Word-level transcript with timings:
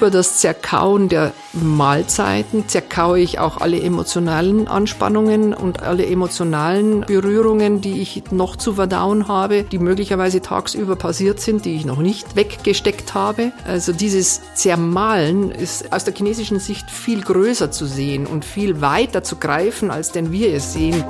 über 0.00 0.10
das 0.10 0.38
Zerkauen 0.38 1.10
der 1.10 1.34
Mahlzeiten 1.52 2.66
zerkaue 2.68 3.20
ich 3.20 3.38
auch 3.38 3.58
alle 3.58 3.82
emotionalen 3.82 4.66
Anspannungen 4.66 5.52
und 5.52 5.82
alle 5.82 6.06
emotionalen 6.06 7.02
Berührungen, 7.02 7.82
die 7.82 8.00
ich 8.00 8.22
noch 8.30 8.56
zu 8.56 8.72
verdauen 8.72 9.28
habe, 9.28 9.64
die 9.64 9.78
möglicherweise 9.78 10.40
tagsüber 10.40 10.96
passiert 10.96 11.38
sind, 11.40 11.66
die 11.66 11.76
ich 11.76 11.84
noch 11.84 11.98
nicht 11.98 12.34
weggesteckt 12.34 13.12
habe. 13.12 13.52
Also 13.66 13.92
dieses 13.92 14.40
Zermahlen 14.54 15.50
ist 15.50 15.92
aus 15.92 16.04
der 16.04 16.14
chinesischen 16.14 16.60
Sicht 16.60 16.90
viel 16.90 17.20
größer 17.20 17.70
zu 17.70 17.84
sehen 17.84 18.26
und 18.26 18.46
viel 18.46 18.80
weiter 18.80 19.22
zu 19.22 19.36
greifen, 19.36 19.90
als 19.90 20.12
denn 20.12 20.32
wir 20.32 20.54
es 20.54 20.72
sehen. 20.72 21.04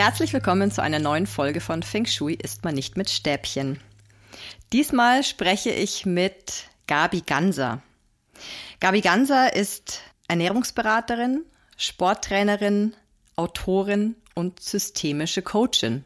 Herzlich 0.00 0.32
willkommen 0.32 0.70
zu 0.70 0.82
einer 0.82 0.98
neuen 0.98 1.26
Folge 1.26 1.60
von 1.60 1.82
Feng 1.82 2.06
Shui 2.06 2.32
ist 2.32 2.64
man 2.64 2.74
nicht 2.74 2.96
mit 2.96 3.10
Stäbchen. 3.10 3.78
Diesmal 4.72 5.22
spreche 5.24 5.68
ich 5.68 6.06
mit 6.06 6.70
Gabi 6.86 7.20
Ganser. 7.20 7.82
Gabi 8.80 9.02
Ganser 9.02 9.54
ist 9.54 10.00
Ernährungsberaterin, 10.26 11.44
Sporttrainerin, 11.76 12.96
Autorin 13.36 14.16
und 14.34 14.60
systemische 14.60 15.42
Coachin. 15.42 16.04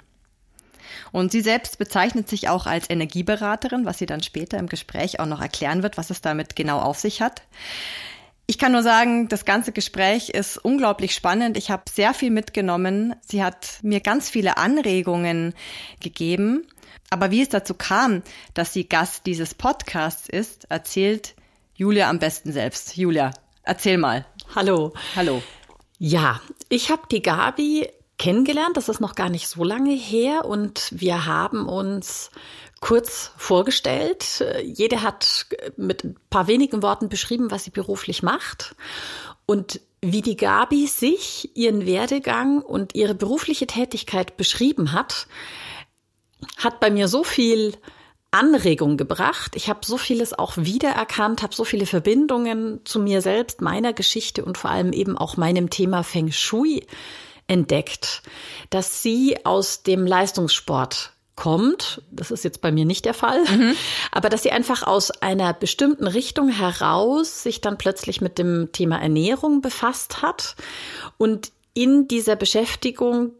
Und 1.12 1.30
sie 1.30 1.40
selbst 1.40 1.78
bezeichnet 1.78 2.28
sich 2.28 2.48
auch 2.48 2.66
als 2.66 2.90
Energieberaterin, 2.90 3.84
was 3.84 3.98
sie 3.98 4.06
dann 4.06 4.24
später 4.24 4.58
im 4.58 4.68
Gespräch 4.68 5.20
auch 5.20 5.26
noch 5.26 5.40
erklären 5.40 5.84
wird, 5.84 5.98
was 5.98 6.10
es 6.10 6.20
damit 6.20 6.56
genau 6.56 6.80
auf 6.80 6.98
sich 6.98 7.22
hat. 7.22 7.42
Ich 8.46 8.58
kann 8.58 8.72
nur 8.72 8.82
sagen, 8.82 9.28
das 9.28 9.46
ganze 9.46 9.72
Gespräch 9.72 10.28
ist 10.28 10.58
unglaublich 10.58 11.14
spannend. 11.14 11.56
Ich 11.56 11.70
habe 11.70 11.84
sehr 11.90 12.12
viel 12.12 12.30
mitgenommen. 12.30 13.16
Sie 13.26 13.42
hat 13.42 13.78
mir 13.82 14.00
ganz 14.00 14.28
viele 14.28 14.58
Anregungen 14.58 15.54
gegeben. 16.00 16.66
Aber 17.08 17.30
wie 17.30 17.40
es 17.40 17.48
dazu 17.48 17.74
kam, 17.74 18.22
dass 18.52 18.72
sie 18.72 18.86
Gast 18.86 19.24
dieses 19.24 19.54
Podcasts 19.54 20.28
ist, 20.28 20.66
erzählt 20.70 21.34
Julia 21.74 22.10
am 22.10 22.18
besten 22.18 22.52
selbst. 22.52 22.96
Julia, 22.96 23.30
erzähl 23.62 23.96
mal. 23.96 24.26
Hallo. 24.54 24.92
Hallo. 25.16 25.42
Ja, 25.98 26.40
ich 26.68 26.90
habe 26.90 27.02
die 27.10 27.22
Gabi 27.22 27.88
kennengelernt. 28.18 28.76
Das 28.76 28.88
ist 28.88 29.00
noch 29.00 29.14
gar 29.14 29.28
nicht 29.28 29.48
so 29.48 29.64
lange 29.64 29.94
her 29.94 30.44
und 30.44 30.88
wir 30.90 31.26
haben 31.26 31.68
uns 31.68 32.30
kurz 32.80 33.32
vorgestellt. 33.36 34.44
Jede 34.62 35.02
hat 35.02 35.46
mit 35.76 36.04
ein 36.04 36.16
paar 36.30 36.46
wenigen 36.46 36.82
Worten 36.82 37.08
beschrieben, 37.08 37.50
was 37.50 37.64
sie 37.64 37.70
beruflich 37.70 38.22
macht. 38.22 38.76
Und 39.46 39.80
wie 40.00 40.22
die 40.22 40.36
Gabi 40.36 40.86
sich, 40.86 41.56
ihren 41.56 41.86
Werdegang 41.86 42.60
und 42.60 42.94
ihre 42.94 43.14
berufliche 43.14 43.66
Tätigkeit 43.66 44.36
beschrieben 44.36 44.92
hat, 44.92 45.26
hat 46.58 46.80
bei 46.80 46.90
mir 46.90 47.08
so 47.08 47.24
viel 47.24 47.74
Anregung 48.30 48.96
gebracht. 48.96 49.56
Ich 49.56 49.68
habe 49.68 49.80
so 49.84 49.96
vieles 49.96 50.36
auch 50.38 50.56
wiedererkannt, 50.56 51.42
habe 51.42 51.54
so 51.54 51.64
viele 51.64 51.86
Verbindungen 51.86 52.80
zu 52.84 52.98
mir 52.98 53.22
selbst, 53.22 53.60
meiner 53.60 53.92
Geschichte 53.92 54.44
und 54.44 54.58
vor 54.58 54.70
allem 54.70 54.92
eben 54.92 55.16
auch 55.16 55.36
meinem 55.36 55.70
Thema 55.70 56.02
Feng 56.02 56.32
Shui 56.32 56.86
entdeckt, 57.46 58.22
dass 58.70 59.02
sie 59.02 59.44
aus 59.44 59.82
dem 59.82 60.06
Leistungssport 60.06 61.12
kommt, 61.36 62.02
das 62.12 62.30
ist 62.30 62.44
jetzt 62.44 62.60
bei 62.60 62.70
mir 62.70 62.84
nicht 62.84 63.04
der 63.04 63.14
Fall, 63.14 63.44
mhm. 63.44 63.74
aber 64.12 64.28
dass 64.28 64.42
sie 64.42 64.52
einfach 64.52 64.84
aus 64.84 65.10
einer 65.10 65.52
bestimmten 65.52 66.06
Richtung 66.06 66.48
heraus 66.48 67.42
sich 67.42 67.60
dann 67.60 67.76
plötzlich 67.76 68.20
mit 68.20 68.38
dem 68.38 68.70
Thema 68.72 69.00
Ernährung 69.00 69.60
befasst 69.60 70.22
hat 70.22 70.54
und 71.18 71.50
in 71.74 72.06
dieser 72.06 72.36
Beschäftigung 72.36 73.32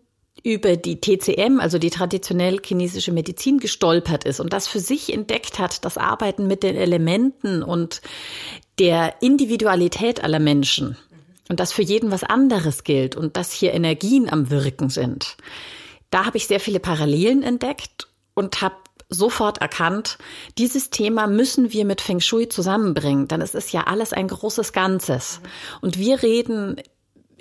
über 0.43 0.77
die 0.77 1.01
TCM, 1.01 1.61
also 1.61 1.79
die 1.79 1.91
traditionell 1.91 2.61
chinesische 2.63 3.13
Medizin, 3.13 3.61
gestolpert 3.61 4.25
ist 4.25 4.41
und 4.41 4.53
das 4.53 4.67
für 4.67 4.81
sich 4.81 5.13
entdeckt 5.13 5.59
hat, 5.59 5.85
das 5.85 5.97
Arbeiten 5.97 6.49
mit 6.49 6.65
den 6.65 6.77
Elementen 6.77 7.63
und 7.63 8.03
der 8.81 9.23
Individualität 9.23 10.23
aller 10.23 10.41
Menschen 10.41 10.97
und 11.49 11.61
das 11.61 11.73
für 11.73 11.83
jeden 11.83 12.11
was 12.11 12.25
anderes 12.25 12.85
gilt 12.85 13.17
und 13.17 13.37
dass 13.37 13.53
hier 13.53 13.73
Energien 13.73 14.31
am 14.31 14.51
Wirken 14.51 14.89
sind 14.89 15.37
da 16.15 16.27
habe 16.27 16.37
ich 16.37 16.47
sehr 16.47 16.61
viele 16.61 16.79
Parallelen 16.79 17.43
entdeckt 17.43 18.07
und 18.35 18.63
habe 18.63 18.77
sofort 19.11 19.59
erkannt, 19.59 20.17
dieses 20.59 20.91
Thema 20.91 21.27
müssen 21.27 21.73
wir 21.73 21.85
mit 21.85 22.01
Feng 22.01 22.21
Shui 22.21 22.49
zusammenbringen, 22.49 23.27
denn 23.27 23.41
es 23.41 23.57
ist 23.57 23.73
ja 23.73 23.89
alles 23.89 24.13
ein 24.13 24.29
großes 24.29 24.73
Ganzes. 24.73 25.41
Und 25.81 25.99
wir 25.99 26.23
reden 26.23 26.77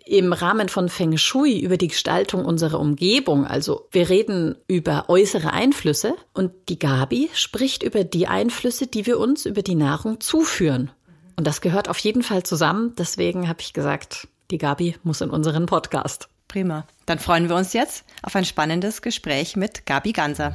im 0.06 0.34
Rahmen 0.34 0.70
von 0.70 0.90
Feng 0.90 1.18
Shui 1.18 1.60
über 1.60 1.78
die 1.78 1.90
Gestaltung 1.90 2.46
unserer 2.46 2.80
Umgebung. 2.80 3.46
Also 3.46 3.88
wir 3.92 4.10
reden 4.10 4.56
über 4.68 5.06
äußere 5.08 5.54
Einflüsse 5.54 6.16
und 6.34 6.52
die 6.68 6.80
Gabi 6.80 7.30
spricht 7.34 7.84
über 7.84 8.04
die 8.04 8.28
Einflüsse, 8.28 8.88
die 8.88 9.06
wir 9.06 9.20
uns 9.20 9.46
über 9.46 9.62
die 9.62 9.76
Nahrung 9.76 10.20
zuführen. 10.20 10.90
Und 11.36 11.48
das 11.48 11.62
gehört 11.62 11.90
auf 11.90 11.98
jeden 12.00 12.24
Fall 12.24 12.44
zusammen. 12.44 12.94
Deswegen 12.98 13.48
habe 13.48 13.62
ich 13.62 13.74
gesagt, 13.74 14.28
die 14.52 14.58
Gabi 14.58 14.96
muss 15.04 15.22
in 15.22 15.30
unseren 15.30 15.66
Podcast. 15.66 16.30
Prima. 16.48 16.86
Dann 17.08 17.18
freuen 17.18 17.50
wir 17.50 17.56
uns 17.56 17.74
jetzt 17.74 18.06
auf 18.22 18.36
ein 18.36 18.46
spannendes 18.46 19.02
Gespräch 19.02 19.56
mit 19.56 19.86
Gabi 19.86 20.12
Ganser. 20.12 20.54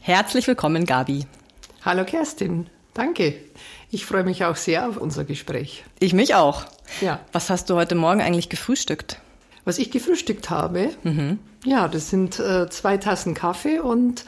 Herzlich 0.00 0.46
willkommen, 0.46 0.86
Gabi. 0.86 1.26
Hallo 1.84 2.04
Kerstin, 2.04 2.68
danke. 2.94 3.34
Ich 3.90 4.06
freue 4.06 4.24
mich 4.24 4.44
auch 4.44 4.56
sehr 4.56 4.88
auf 4.88 4.96
unser 4.96 5.24
Gespräch. 5.24 5.84
Ich 5.98 6.12
mich 6.12 6.34
auch. 6.34 6.64
Ja. 7.00 7.20
Was 7.32 7.50
hast 7.50 7.68
du 7.68 7.74
heute 7.74 7.94
Morgen 7.94 8.20
eigentlich 8.20 8.48
gefrühstückt? 8.48 9.20
Was 9.64 9.78
ich 9.78 9.90
gefrühstückt 9.90 10.50
habe? 10.50 10.90
Mhm. 11.02 11.40
Ja, 11.64 11.88
das 11.88 12.10
sind 12.10 12.38
äh, 12.38 12.70
zwei 12.70 12.96
Tassen 12.96 13.34
Kaffee 13.34 13.80
und 13.80 14.24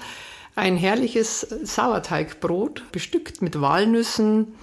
ein 0.54 0.76
herrliches 0.76 1.40
Sauerteigbrot, 1.40 2.90
bestückt 2.92 3.42
mit 3.42 3.60
Walnüssen, 3.60 4.54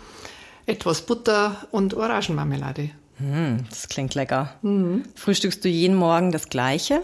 etwas 0.66 1.02
Butter 1.02 1.68
und 1.72 1.94
Orangenmarmelade. 1.94 2.90
Hm, 3.18 3.66
das 3.70 3.88
klingt 3.88 4.14
lecker. 4.16 4.54
Mhm. 4.62 5.04
Frühstückst 5.16 5.64
du 5.64 5.70
jeden 5.70 5.96
Morgen 5.96 6.32
das 6.32 6.50
Gleiche? 6.50 7.02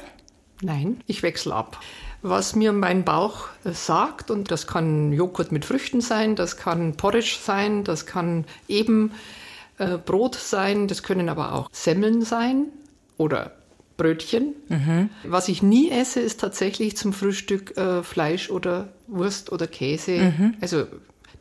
Nein, 0.62 1.02
ich 1.08 1.24
wechsle 1.24 1.56
ab. 1.56 1.80
Was 2.22 2.56
mir 2.56 2.72
mein 2.72 3.04
Bauch 3.04 3.48
äh, 3.66 3.72
sagt, 3.72 4.32
und 4.32 4.52
das 4.52 4.68
kann 4.68 5.12
Joghurt 5.12 5.52
mit 5.52 5.66
Früchten 5.66 6.00
sein, 6.00 6.36
das 6.36 6.56
kann 6.56 6.96
Porridge 6.96 7.38
sein, 7.42 7.84
das 7.84 8.06
kann 8.06 8.46
eben 8.68 9.12
äh, 9.78 9.98
Brot 9.98 10.36
sein, 10.36 10.88
das 10.88 11.04
können 11.04 11.28
aber 11.28 11.54
auch 11.54 11.70
Semmeln 11.72 12.22
sein 12.22 12.68
oder 13.18 13.52
Brötchen. 13.98 14.56
Mhm. 14.70 15.10
Was 15.24 15.48
ich 15.50 15.62
nie 15.62 15.92
esse, 15.92 16.20
ist 16.20 16.40
tatsächlich 16.40 16.98
zum 16.98 17.14
Frühstück 17.14 17.78
äh, 17.78 18.04
Fleisch 18.04 18.50
oder 18.50 18.90
Wurst 19.08 19.52
oder 19.52 19.68
Käse. 19.68 20.34
Mhm. 20.38 20.56
Also 20.62 20.86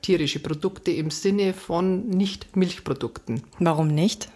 tierische 0.03 0.41
Produkte 0.41 0.91
im 0.91 1.11
Sinne 1.11 1.55
von 1.55 2.09
nicht 2.09 2.57
Milchprodukten. 2.57 3.43
Warum 3.59 3.89
nicht? 3.89 4.29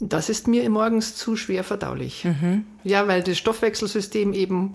Das 0.00 0.28
ist 0.28 0.48
mir 0.48 0.68
morgens 0.70 1.16
zu 1.16 1.36
schwer 1.36 1.64
verdaulich. 1.64 2.24
Mhm. 2.24 2.66
Ja, 2.84 3.08
weil 3.08 3.22
das 3.22 3.38
Stoffwechselsystem 3.38 4.32
eben 4.32 4.72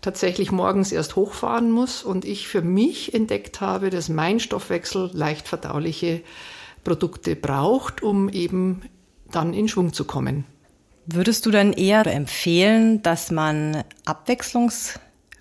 tatsächlich 0.00 0.52
morgens 0.52 0.92
erst 0.92 1.16
hochfahren 1.16 1.70
muss 1.70 2.02
und 2.02 2.24
ich 2.24 2.48
für 2.48 2.62
mich 2.62 3.14
entdeckt 3.14 3.60
habe, 3.60 3.90
dass 3.90 4.08
mein 4.08 4.40
Stoffwechsel 4.40 5.10
leicht 5.12 5.48
verdauliche 5.48 6.22
Produkte 6.84 7.36
braucht, 7.36 8.02
um 8.02 8.28
eben 8.28 8.82
dann 9.30 9.52
in 9.54 9.68
Schwung 9.68 9.92
zu 9.92 10.04
kommen. 10.04 10.44
Würdest 11.10 11.46
du 11.46 11.50
dann 11.50 11.72
eher 11.72 12.06
empfehlen, 12.06 13.02
dass 13.02 13.30
man 13.30 13.82
abwechslungs 14.04 15.00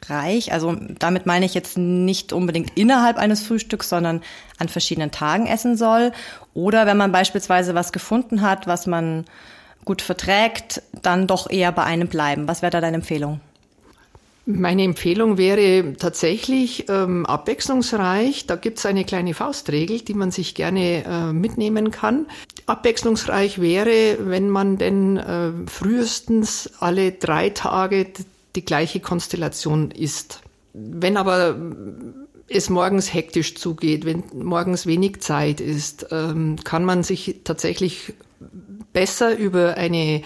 reich. 0.10 0.54
Also 0.54 0.76
damit 1.00 1.26
meine 1.26 1.46
ich 1.46 1.54
jetzt 1.54 1.78
nicht 1.78 2.34
unbedingt 2.34 2.78
innerhalb 2.78 3.18
eines 3.18 3.42
Frühstücks, 3.42 3.90
sondern 3.90 4.22
an 4.58 4.70
verschiedenen 4.70 5.12
Tagen 5.12 5.48
essen 5.48 5.76
soll. 5.76 6.12
Oder 6.54 6.86
wenn 6.86 6.98
man 6.98 7.12
beispielsweise 7.12 7.76
was 7.76 7.92
gefunden 7.92 8.42
hat, 8.42 8.68
was 8.68 8.88
man 8.88 9.26
gut 9.86 10.02
verträgt, 10.02 10.82
dann 11.02 11.28
doch 11.28 11.50
eher 11.50 11.72
bei 11.72 11.84
einem 11.84 12.08
bleiben. 12.08 12.48
Was 12.48 12.62
wäre 12.62 12.72
da 12.72 12.82
deine 12.82 12.98
Empfehlung? 12.98 13.40
Meine 14.46 14.84
Empfehlung 14.84 15.38
wäre 15.38 15.96
tatsächlich 15.98 16.88
ähm, 16.88 17.26
abwechslungsreich. 17.26 18.48
Da 18.48 18.56
gibt 18.56 18.78
es 18.78 18.86
eine 18.86 19.04
kleine 19.04 19.34
Faustregel, 19.34 20.00
die 20.00 20.14
man 20.14 20.32
sich 20.32 20.56
gerne 20.56 21.04
äh, 21.04 21.34
mitnehmen 21.34 21.92
kann. 21.92 22.28
Abwechslungsreich 22.68 23.60
wäre, 23.62 24.18
wenn 24.20 24.50
man 24.50 24.78
denn 24.78 25.18
äh, 25.18 25.52
frühestens 25.68 26.70
alle 26.80 27.14
drei 27.14 27.50
Tage 27.50 28.08
die 28.56 28.66
gleiche 28.66 29.00
Konstellation 29.00 29.90
ist. 29.92 30.42
Wenn 30.74 31.18
aber 31.18 31.56
es 32.50 32.70
morgens 32.70 33.14
hektisch 33.14 33.56
zugeht, 33.56 34.06
wenn 34.06 34.24
morgens 34.34 34.86
wenig 34.86 35.22
Zeit 35.22 35.62
ist, 35.62 36.08
ähm, 36.12 36.58
kann 36.64 36.86
man 36.86 37.04
sich 37.04 37.38
tatsächlich 37.44 38.14
besser 38.94 39.38
über 39.38 39.76
eine 39.76 40.22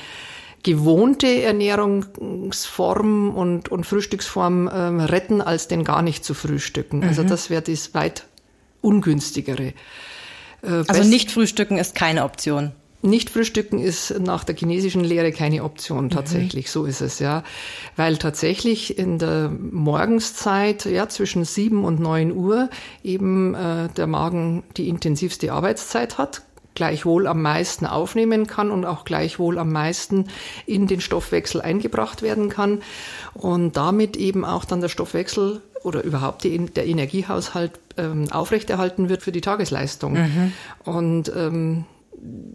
gewohnte 0.63 1.41
Ernährungsform 1.41 3.35
und, 3.35 3.69
und 3.69 3.85
Frühstücksform 3.85 4.69
ähm, 4.73 4.99
retten, 4.99 5.41
als 5.41 5.67
denn 5.67 5.83
gar 5.83 6.01
nicht 6.01 6.23
zu 6.23 6.33
frühstücken. 6.33 7.03
Also 7.03 7.23
mhm. 7.23 7.27
das 7.27 7.49
wäre 7.49 7.61
das 7.61 7.93
weit 7.93 8.25
ungünstigere. 8.81 9.73
Äh, 10.63 10.83
also 10.87 11.03
nicht 11.03 11.31
frühstücken 11.31 11.77
ist 11.77 11.95
keine 11.95 12.23
Option. 12.23 12.71
nicht 13.03 13.29
frühstücken 13.29 13.79
ist 13.79 14.19
nach 14.19 14.43
der 14.43 14.55
chinesischen 14.55 15.03
Lehre 15.03 15.31
keine 15.31 15.63
Option, 15.63 16.05
mhm. 16.05 16.09
tatsächlich. 16.11 16.67
Mhm. 16.67 16.69
So 16.69 16.85
ist 16.85 17.01
es, 17.01 17.19
ja. 17.19 17.43
Weil 17.95 18.17
tatsächlich 18.17 18.97
in 18.97 19.17
der 19.17 19.49
Morgenszeit, 19.49 20.85
ja, 20.85 21.09
zwischen 21.09 21.43
sieben 21.45 21.83
und 21.83 21.99
neun 21.99 22.31
Uhr 22.31 22.69
eben 23.03 23.55
äh, 23.55 23.89
der 23.89 24.07
Magen 24.07 24.63
die 24.77 24.87
intensivste 24.87 25.51
Arbeitszeit 25.51 26.17
hat, 26.17 26.43
gleichwohl 26.75 27.27
am 27.27 27.41
meisten 27.41 27.85
aufnehmen 27.85 28.47
kann 28.47 28.71
und 28.71 28.85
auch 28.85 29.03
gleichwohl 29.03 29.57
am 29.57 29.71
meisten 29.71 30.27
in 30.65 30.87
den 30.87 31.01
Stoffwechsel 31.01 31.61
eingebracht 31.61 32.21
werden 32.21 32.49
kann 32.49 32.81
und 33.33 33.75
damit 33.75 34.15
eben 34.15 34.45
auch 34.45 34.63
dann 34.63 34.81
der 34.81 34.89
Stoffwechsel 34.89 35.61
oder 35.83 36.03
überhaupt 36.03 36.43
die, 36.43 36.57
der 36.65 36.85
Energiehaushalt 36.85 37.71
ähm, 37.97 38.31
aufrechterhalten 38.31 39.09
wird 39.09 39.23
für 39.23 39.31
die 39.31 39.41
Tagesleistung. 39.41 40.13
Mhm. 40.13 40.53
Und 40.83 41.31
ähm, 41.35 41.85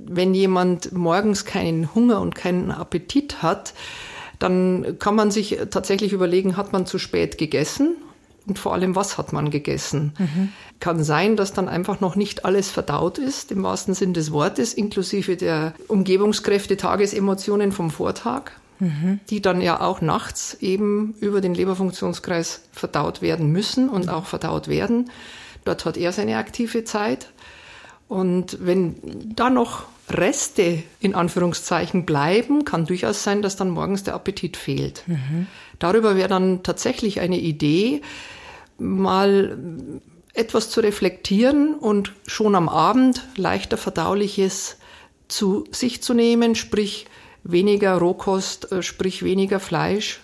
wenn 0.06 0.34
jemand 0.34 0.93
morgens 0.93 1.44
keinen 1.44 1.94
Hunger 1.94 2.20
und 2.20 2.34
keinen 2.34 2.70
Appetit 2.70 3.43
hat, 3.43 3.75
dann 4.38 4.99
kann 4.99 5.14
man 5.14 5.31
sich 5.31 5.58
tatsächlich 5.70 6.12
überlegen, 6.12 6.56
hat 6.56 6.73
man 6.73 6.87
zu 6.87 6.99
spät 6.99 7.38
gegessen 7.38 7.96
und 8.46 8.58
vor 8.58 8.75
allem, 8.75 8.94
was 8.94 9.19
hat 9.19 9.32
man 9.32 9.50
gegessen? 9.50 10.12
Mhm. 10.19 10.52
Kann 10.79 11.02
sein, 11.02 11.37
dass 11.37 11.52
dann 11.52 11.69
einfach 11.69 12.00
noch 12.00 12.17
nicht 12.17 12.44
alles 12.44 12.70
verdaut 12.70 13.19
ist, 13.19 13.50
im 13.50 13.62
wahrsten 13.62 13.94
Sinn 13.94 14.12
des 14.12 14.31
Wortes, 14.31 14.72
inklusive 14.72 15.37
der 15.37 15.75
Umgebungskräfte, 15.88 16.76
Tagesemotionen 16.76 17.72
vom 17.72 17.90
Vortag, 17.90 18.52
mhm. 18.78 19.20
die 19.31 19.40
dann 19.40 19.61
ja 19.61 19.81
auch 19.81 20.00
nachts 20.00 20.55
eben 20.61 21.14
über 21.20 21.40
den 21.40 21.55
Leberfunktionskreis 21.55 22.62
verdaut 22.73 23.23
werden 23.23 23.50
müssen 23.50 23.88
und 23.88 24.08
auch 24.08 24.26
verdaut 24.26 24.69
werden. 24.69 25.11
Dort 25.64 25.84
hat 25.84 25.96
er 25.96 26.12
seine 26.12 26.37
aktive 26.37 26.84
Zeit. 26.84 27.28
Und 28.08 28.58
wenn 28.61 28.96
da 29.34 29.50
noch 29.50 29.84
Reste 30.08 30.82
in 31.00 31.14
Anführungszeichen 31.14 32.06
bleiben, 32.06 32.64
kann 32.64 32.87
durchaus 32.87 33.25
sein, 33.25 33.43
dass 33.43 33.56
dann 33.56 33.70
morgens 33.70 34.05
der 34.05 34.14
Appetit 34.14 34.56
fehlt. 34.56 35.02
Mhm. 35.06 35.49
Darüber 35.81 36.17
wäre 36.17 36.29
dann 36.29 36.62
tatsächlich 36.62 37.20
eine 37.20 37.40
Idee, 37.40 38.02
mal 38.79 39.58
etwas 40.32 40.70
zu 40.70 40.81
reflektieren 40.81 41.75
und 41.75 42.12
schon 42.26 42.55
am 42.55 42.69
Abend 42.69 43.26
leichter 43.37 43.76
verdauliches 43.76 44.76
zu 45.29 45.64
sich 45.72 46.02
zu 46.02 46.14
nehmen, 46.14 46.55
sprich 46.55 47.06
weniger 47.50 47.96
Rohkost, 47.96 48.72
äh, 48.72 48.82
sprich 48.82 49.22
weniger 49.22 49.60
Fleisch, 49.60 50.20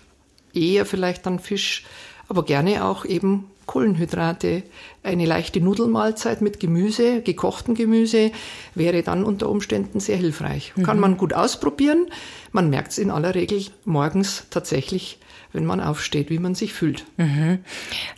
eher 0.54 0.86
vielleicht 0.86 1.26
dann 1.26 1.38
Fisch, 1.38 1.84
aber 2.28 2.44
gerne 2.44 2.84
auch 2.84 3.04
eben 3.04 3.50
Kohlenhydrate. 3.66 4.64
Eine 5.02 5.26
leichte 5.26 5.60
Nudelmahlzeit 5.60 6.42
mit 6.42 6.60
Gemüse, 6.60 7.22
gekochten 7.22 7.74
Gemüse, 7.74 8.32
wäre 8.74 9.02
dann 9.02 9.24
unter 9.24 9.48
Umständen 9.48 10.00
sehr 10.00 10.16
hilfreich. 10.16 10.72
Mhm. 10.76 10.82
Kann 10.82 11.00
man 11.00 11.16
gut 11.16 11.32
ausprobieren. 11.32 12.06
Man 12.50 12.70
merkt 12.70 12.92
es 12.92 12.98
in 12.98 13.10
aller 13.10 13.34
Regel 13.34 13.64
morgens 13.84 14.44
tatsächlich 14.50 15.18
wenn 15.52 15.66
man 15.66 15.80
aufsteht, 15.80 16.30
wie 16.30 16.38
man 16.38 16.54
sich 16.54 16.72
fühlt. 16.72 17.04
Mhm. 17.16 17.58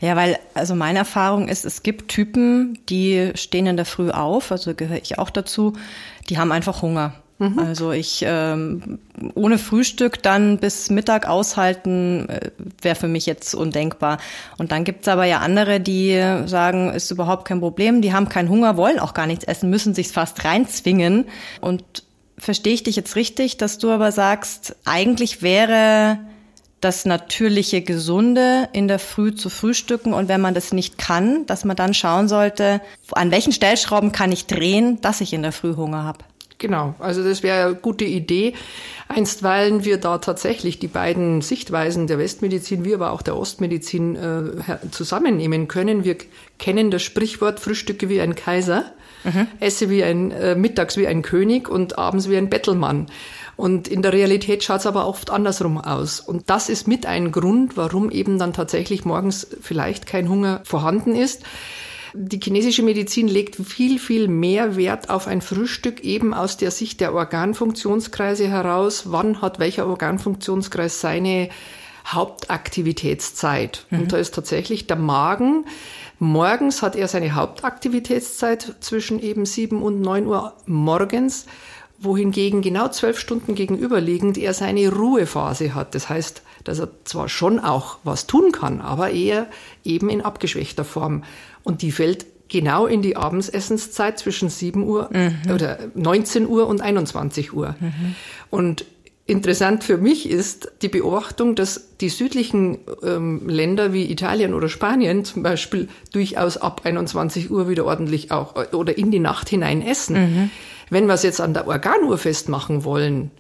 Ja, 0.01 0.17
weil 0.17 0.39
also 0.55 0.75
meine 0.75 1.01
Erfahrung 1.01 1.49
ist, 1.49 1.65
es 1.65 1.83
gibt 1.83 2.09
Typen, 2.09 2.79
die 2.89 3.33
stehen 3.35 3.67
in 3.67 3.77
der 3.77 3.87
Früh 3.87 4.11
auf, 4.11 4.53
also 4.53 4.75
gehöre 4.75 5.03
ich 5.03 5.19
auch 5.19 5.31
dazu, 5.31 5.75
die 6.29 6.39
haben 6.39 6.53
einfach 6.53 6.83
Hunger. 6.83 7.15
Mhm. 7.39 7.59
Also 7.59 7.91
ich 7.93 8.25
ähm, 8.27 8.99
ohne 9.35 9.59
Frühstück 9.59 10.23
dann 10.23 10.59
bis 10.59 10.89
Mittag 10.91 11.29
aushalten, 11.29 12.29
äh, 12.29 12.51
wäre 12.81 12.95
für 12.95 13.09
mich 13.09 13.27
jetzt 13.27 13.55
undenkbar. 13.55 14.19
Und 14.57 14.73
dann 14.73 14.85
gibt's 14.85 15.09
aber 15.09 15.25
ja 15.25 15.39
andere, 15.39 15.81
die 15.81 16.21
sagen, 16.47 16.91
ist 16.91 17.11
überhaupt 17.11 17.47
kein 17.47 17.61
Problem, 17.61 18.03
die 18.03 18.13
haben 18.13 18.29
keinen 18.29 18.49
Hunger, 18.49 18.77
wollen 18.77 19.01
auch 19.01 19.15
gar 19.15 19.27
nichts 19.27 19.45
essen, 19.45 19.71
müssen 19.71 19.95
sich's 19.95 20.13
fast 20.13 20.45
reinzwingen. 20.45 21.27
Und 21.61 22.05
verstehe 22.39 22.75
ich 22.75 22.85
dich 22.85 22.97
jetzt 22.97 23.17
richtig, 23.17 23.57
dass 23.57 23.79
du 23.79 23.91
aber 23.91 24.13
sagst, 24.13 24.77
eigentlich 24.85 25.43
wäre 25.43 26.19
das 26.81 27.07
natürliche 27.07 27.81
Gesunde 27.81 28.69
in 28.73 28.89
der 28.89 28.99
Früh 28.99 29.35
zu 29.35 29.49
frühstücken 29.49 30.13
und 30.13 30.29
wenn 30.29 30.43
man 30.43 30.53
das 30.53 30.73
nicht 30.73 30.99
kann, 30.99 31.47
dass 31.47 31.65
man 31.65 31.77
dann 31.77 31.95
schauen 31.95 32.29
sollte, 32.29 32.83
an 33.13 33.31
welchen 33.31 33.53
Stellschrauben 33.53 34.13
kann 34.13 34.33
ich 34.33 34.47
drehen, 34.47 35.01
dass 35.01 35.23
ich 35.23 35.33
in 35.33 35.43
der 35.43 35.53
Früh 35.53 35.77
Hunger 35.77 36.05
habe. 36.05 36.19
Genau, 36.59 36.95
also 36.99 37.25
das 37.25 37.43
wäre 37.43 37.67
eine 37.67 37.75
gute 37.75 38.05
Idee. 38.05 38.55
Einstweilen 39.09 39.85
wir 39.85 39.99
da 39.99 40.19
tatsächlich 40.19 40.79
die 40.79 40.89
beiden 40.89 41.43
Sichtweisen 41.43 42.07
der 42.07 42.19
Westmedizin 42.19 42.85
wie 42.85 42.95
aber 42.95 43.11
auch 43.11 43.23
der 43.23 43.37
Ostmedizin 43.37 44.17
äh, 44.17 44.91
zusammennehmen 44.91 45.69
können. 45.69 46.05
Wir 46.05 46.17
kennen 46.59 46.91
das 46.91 47.03
Sprichwort 47.03 47.61
Frühstücke 47.61 48.09
wie 48.09 48.21
ein 48.21 48.35
Kaiser, 48.35 48.85
mhm. 49.25 49.49
esse 49.61 49.91
wie 49.91 50.05
ein 50.05 50.31
äh, 50.31 50.55
mittags 50.55 50.97
wie 50.97 51.07
ein 51.07 51.23
König 51.23 51.69
und 51.69 51.99
abends 51.99 52.31
wie 52.31 52.37
ein 52.37 52.51
Bettelmann. 52.51 53.09
Und 53.57 53.89
in 53.89 54.03
der 54.03 54.13
Realität 54.13 54.65
schaut 54.65 54.81
es 54.81 54.87
aber 54.87 55.07
oft 55.07 55.31
andersrum 55.31 55.79
aus. 55.79 56.21
Und 56.21 56.51
das 56.51 56.69
ist 56.69 56.89
mit 56.89 57.05
ein 57.05 57.31
Grund, 57.33 57.77
warum 57.77 58.11
eben 58.11 58.39
dann 58.39 58.53
tatsächlich 58.53 59.05
morgens 59.05 59.47
vielleicht 59.61 60.07
kein 60.07 60.29
Hunger 60.29 60.61
vorhanden 60.65 61.15
ist. 61.15 61.43
Die 62.17 62.39
chinesische 62.41 62.85
Medizin 62.85 63.27
legt 63.27 63.57
viel, 63.57 63.99
viel 63.99 64.29
mehr 64.29 64.77
Wert 64.77 65.11
auf 65.11 65.27
ein 65.27 65.41
Frühstück 65.41 66.05
eben 66.05 66.33
aus 66.33 66.57
der 66.57 66.71
Sicht 66.71 67.01
der 67.01 67.13
Organfunktionskreise 67.13 68.47
heraus. 68.47 69.11
Wann 69.11 69.43
hat 69.43 69.59
welcher 69.59 69.89
Organfunktionskreis 69.89 71.01
seine 71.01 71.49
Hauptaktivitätszeit? 72.07 73.87
Mhm. 73.91 73.99
Und 73.99 74.13
da 74.13 74.19
ist 74.19 74.33
tatsächlich 74.33 74.87
der 74.87 74.97
Magen. 74.97 75.67
Morgens 76.21 76.83
hat 76.83 76.95
er 76.95 77.09
seine 77.09 77.35
Hauptaktivitätszeit 77.35 78.77
zwischen 78.79 79.19
eben 79.21 79.45
sieben 79.45 79.83
und 79.83 80.01
neun 80.01 80.29
Uhr 80.29 80.53
morgens 80.67 81.47
wohingegen 81.99 82.63
genau 82.63 82.89
zwölf 82.89 83.19
Stunden 83.19 83.55
gegenüberliegend 83.55 84.39
er 84.39 84.55
seine 84.55 84.89
Ruhephase 84.93 85.75
hat. 85.75 85.95
Das 85.95 86.09
heißt, 86.09 86.43
dass 86.65 86.79
er 86.79 86.89
zwar 87.05 87.29
schon 87.29 87.59
auch 87.59 87.99
was 88.05 88.27
tun 88.27 88.53
kann, 88.53 88.81
aber 88.81 89.11
eher 89.11 89.47
eben 89.85 90.11
in 90.11 90.23
abgeschwächter 90.23 90.85
Form. 90.85 91.25
Und 91.65 91.83
die 91.83 91.91
fällt 91.91 92.27
genau 92.49 92.87
in 92.87 93.03
die 93.03 93.17
Abendsessenszeit 93.17 94.19
zwischen 94.19 94.49
7 94.49 94.83
Uhr 94.85 95.11
mhm. 95.13 95.53
oder 95.53 95.79
19 95.95 96.47
Uhr 96.47 96.69
und 96.69 96.81
21 96.81 97.53
Uhr. 97.53 97.75
Mhm. 97.81 98.15
Und 98.51 98.85
Interessant 99.27 99.85
für 99.85 99.97
mich 99.97 100.29
ist 100.29 100.71
die 100.83 100.89
Beobachtung, 100.89 101.55
dass 101.55 101.97
die 101.97 102.11
südlichen 102.11 102.81
ähm, 103.03 103.49
Länder 103.49 103.95
wie 103.95 104.11
Italien 104.13 104.53
oder 104.53 104.69
Spanien 104.69 105.25
zum 105.25 105.43
Beispiel 105.43 105.89
durchaus 106.13 106.59
ab 106.59 106.83
21 106.85 107.51
Uhr 107.51 107.67
wieder 107.67 107.87
ordentlich 107.87 108.31
auch 108.33 108.55
äh, 108.55 108.77
oder 108.77 108.99
in 108.99 109.11
die 109.11 109.21
Nacht 109.21 109.49
hinein 109.49 109.81
essen. 109.81 110.17
Mhm. 110.17 110.51
Wenn 110.91 111.07
wir 111.07 111.15
es 111.15 111.23
jetzt 111.23 111.41
an 111.41 111.55
der 111.55 111.67
Organuhr 111.67 112.19
festmachen 112.19 112.85
wollen, 112.85 113.31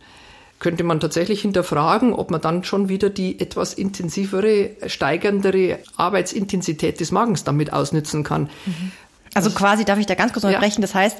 könnte 0.64 0.83
man 0.83 0.99
tatsächlich 0.99 1.42
hinterfragen, 1.42 2.14
ob 2.14 2.30
man 2.30 2.40
dann 2.40 2.64
schon 2.64 2.88
wieder 2.88 3.11
die 3.11 3.38
etwas 3.38 3.75
intensivere, 3.75 4.71
steigerndere 4.87 5.78
Arbeitsintensität 5.99 7.00
des 7.00 7.11
Magens 7.11 7.44
damit 7.44 7.71
ausnützen 7.71 8.25
kann. 8.25 8.44
Mhm. 8.64 8.92
Also 9.35 9.50
quasi, 9.50 9.85
darf 9.85 9.99
ich 9.99 10.06
da 10.06 10.14
ganz 10.14 10.33
kurz 10.33 10.42
unterbrechen, 10.42 10.80
ja. 10.80 10.87
das 10.87 10.94
heißt, 10.94 11.18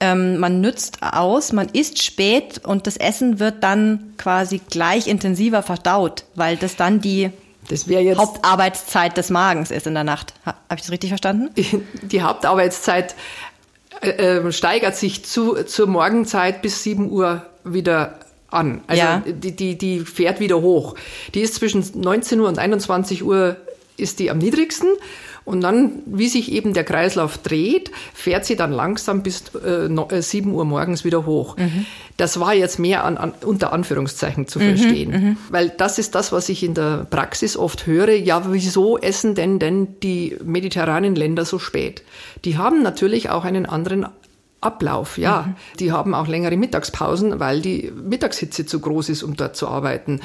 ähm, 0.00 0.36
man 0.36 0.60
nützt 0.60 0.98
aus, 1.02 1.54
man 1.54 1.70
isst 1.70 2.02
spät 2.02 2.60
und 2.66 2.86
das 2.86 2.98
Essen 2.98 3.40
wird 3.40 3.64
dann 3.64 4.12
quasi 4.18 4.60
gleich 4.68 5.06
intensiver 5.06 5.62
verdaut, 5.62 6.24
weil 6.34 6.58
das 6.58 6.76
dann 6.76 7.00
die 7.00 7.30
das 7.68 7.86
jetzt 7.86 8.18
Hauptarbeitszeit 8.18 9.16
des 9.16 9.30
Magens 9.30 9.70
ist 9.70 9.86
in 9.86 9.94
der 9.94 10.04
Nacht. 10.04 10.34
Habe 10.44 10.58
ich 10.74 10.82
das 10.82 10.90
richtig 10.90 11.08
verstanden? 11.08 11.48
Die 12.02 12.20
Hauptarbeitszeit 12.20 13.14
äh, 14.02 14.10
äh, 14.10 14.52
steigert 14.52 14.96
sich 14.96 15.24
zu, 15.24 15.62
zur 15.64 15.86
Morgenzeit 15.86 16.60
bis 16.60 16.82
7 16.82 17.10
Uhr 17.10 17.46
wieder 17.64 18.18
an. 18.52 18.82
Also 18.86 19.02
ja. 19.02 19.22
die, 19.26 19.52
die, 19.52 19.78
die 19.78 20.00
fährt 20.00 20.40
wieder 20.40 20.60
hoch. 20.60 20.94
Die 21.34 21.40
ist 21.40 21.54
zwischen 21.54 21.84
19 21.94 22.40
Uhr 22.40 22.48
und 22.48 22.58
21 22.58 23.24
Uhr 23.24 23.56
ist 23.96 24.18
die 24.18 24.30
am 24.30 24.38
niedrigsten 24.38 24.88
und 25.44 25.60
dann, 25.60 26.02
wie 26.06 26.28
sich 26.28 26.52
eben 26.52 26.72
der 26.72 26.84
Kreislauf 26.84 27.38
dreht, 27.38 27.90
fährt 28.14 28.44
sie 28.44 28.54
dann 28.54 28.70
langsam 28.70 29.22
bis 29.22 29.44
äh, 29.54 29.88
7 30.20 30.50
äh, 30.50 30.52
Uhr 30.52 30.64
morgens 30.64 31.04
wieder 31.04 31.26
hoch. 31.26 31.56
Mhm. 31.56 31.86
Das 32.16 32.38
war 32.38 32.54
jetzt 32.54 32.78
mehr 32.78 33.04
an, 33.04 33.16
an, 33.16 33.32
unter 33.44 33.72
Anführungszeichen 33.72 34.46
zu 34.46 34.60
mhm, 34.60 34.76
verstehen. 34.76 35.10
Mhm, 35.10 35.36
Weil 35.50 35.70
das 35.70 35.98
ist 35.98 36.14
das, 36.14 36.30
was 36.30 36.48
ich 36.48 36.62
in 36.62 36.74
der 36.74 37.06
Praxis 37.10 37.56
oft 37.56 37.86
höre. 37.86 38.14
Ja, 38.14 38.52
wieso 38.52 38.98
essen 38.98 39.34
denn 39.34 39.58
denn 39.58 40.00
die 40.00 40.36
mediterranen 40.44 41.16
Länder 41.16 41.44
so 41.44 41.58
spät? 41.58 42.02
Die 42.44 42.56
haben 42.56 42.82
natürlich 42.82 43.30
auch 43.30 43.44
einen 43.44 43.66
anderen 43.66 44.06
Ablauf, 44.62 45.18
ja. 45.18 45.42
Mhm. 45.42 45.54
Die 45.80 45.92
haben 45.92 46.14
auch 46.14 46.28
längere 46.28 46.56
Mittagspausen, 46.56 47.40
weil 47.40 47.60
die 47.60 47.92
Mittagshitze 47.94 48.64
zu 48.64 48.80
groß 48.80 49.10
ist, 49.10 49.22
um 49.22 49.36
dort 49.36 49.56
zu 49.56 49.68
arbeiten. 49.68 50.20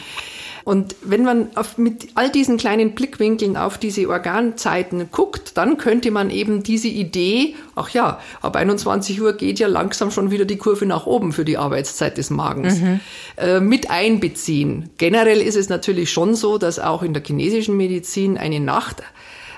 Und 0.63 0.95
wenn 1.01 1.23
man 1.23 1.47
auf, 1.55 1.77
mit 1.77 2.09
all 2.15 2.29
diesen 2.29 2.57
kleinen 2.57 2.93
Blickwinkeln 2.93 3.55
auf 3.55 3.77
diese 3.77 4.09
Organzeiten 4.09 5.09
guckt, 5.11 5.57
dann 5.57 5.77
könnte 5.77 6.11
man 6.11 6.29
eben 6.29 6.61
diese 6.61 6.89
Idee, 6.89 7.55
ach 7.75 7.89
ja, 7.89 8.19
ab 8.41 8.55
21 8.57 9.21
Uhr 9.21 9.33
geht 9.33 9.59
ja 9.59 9.67
langsam 9.67 10.11
schon 10.11 10.29
wieder 10.29 10.45
die 10.45 10.57
Kurve 10.57 10.85
nach 10.85 11.07
oben 11.07 11.31
für 11.31 11.45
die 11.45 11.57
Arbeitszeit 11.57 12.17
des 12.17 12.29
Magens, 12.29 12.81
mhm. 12.81 12.99
äh, 13.37 13.59
mit 13.59 13.89
einbeziehen. 13.89 14.89
Generell 14.97 15.41
ist 15.41 15.55
es 15.55 15.69
natürlich 15.69 16.11
schon 16.11 16.35
so, 16.35 16.57
dass 16.57 16.79
auch 16.79 17.01
in 17.01 17.13
der 17.13 17.23
chinesischen 17.23 17.77
Medizin 17.77 18.37
eine 18.37 18.59
Nacht 18.59 19.01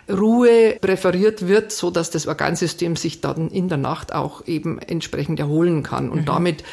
Ruhe 0.09 0.77
präferiert 0.81 1.47
wird, 1.47 1.71
so 1.71 1.91
dass 1.91 2.09
das 2.09 2.27
Organsystem 2.27 2.95
sich 2.95 3.21
dann 3.21 3.49
in 3.49 3.69
der 3.69 3.77
Nacht 3.77 4.13
auch 4.13 4.47
eben 4.47 4.79
entsprechend 4.79 5.39
erholen 5.39 5.83
kann. 5.83 6.09
Und 6.09 6.21
mhm. 6.21 6.25
damit 6.25 6.63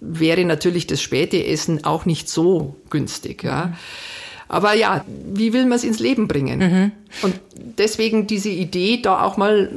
wäre 0.00 0.44
natürlich 0.44 0.86
das 0.86 1.02
späte 1.02 1.44
Essen 1.44 1.84
auch 1.84 2.06
nicht 2.06 2.28
so 2.28 2.76
günstig, 2.90 3.42
ja. 3.42 3.66
Mhm. 3.66 3.74
Aber 4.48 4.74
ja, 4.74 5.04
wie 5.06 5.52
will 5.52 5.64
man 5.64 5.76
es 5.76 5.84
ins 5.84 5.98
Leben 5.98 6.28
bringen? 6.28 6.58
Mhm. 6.58 6.92
Und 7.22 7.40
deswegen 7.54 8.26
diese 8.26 8.50
Idee, 8.50 9.00
da 9.00 9.22
auch 9.22 9.36
mal 9.36 9.70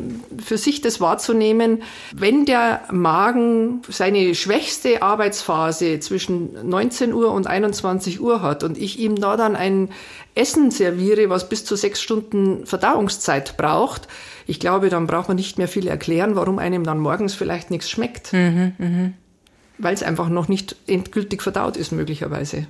für 0.44 0.58
sich 0.58 0.82
das 0.82 1.00
wahrzunehmen, 1.00 1.84
wenn 2.14 2.46
der 2.46 2.82
Magen 2.92 3.82
seine 3.88 4.36
schwächste 4.36 5.02
Arbeitsphase 5.02 6.00
zwischen 6.00 6.68
19 6.68 7.14
Uhr 7.14 7.32
und 7.32 7.48
21 7.48 8.20
Uhr 8.20 8.42
hat 8.42 8.64
und 8.64 8.78
ich 8.78 9.00
ihm 9.00 9.16
da 9.16 9.38
dann 9.38 9.56
ein 9.56 9.90
Essen 10.36 10.72
serviere, 10.72 11.30
was 11.30 11.50
bis 11.50 11.66
zu 11.66 11.76
sechs 11.76 12.02
Stunden 12.02 12.66
Verdauungszeit 12.66 13.58
braucht, 13.58 14.08
ich 14.48 14.60
glaube, 14.60 14.90
dann 14.90 15.08
braucht 15.08 15.28
man 15.28 15.36
nicht 15.36 15.58
mehr 15.58 15.68
viel 15.68 15.88
erklären, 15.88 16.36
warum 16.36 16.58
einem 16.58 16.86
dann 16.86 17.00
morgens 17.00 17.34
vielleicht 17.34 17.70
nichts 17.70 17.90
schmeckt. 17.90 18.32
Mhm, 18.32 18.74
mh. 18.78 19.12
Weil 19.78 19.94
es 19.94 20.04
einfach 20.04 20.30
noch 20.30 20.48
nicht 20.48 20.76
endgültig 20.88 21.44
verdaut 21.44 21.78
ist, 21.78 21.92
möglicherweise. 21.92 22.66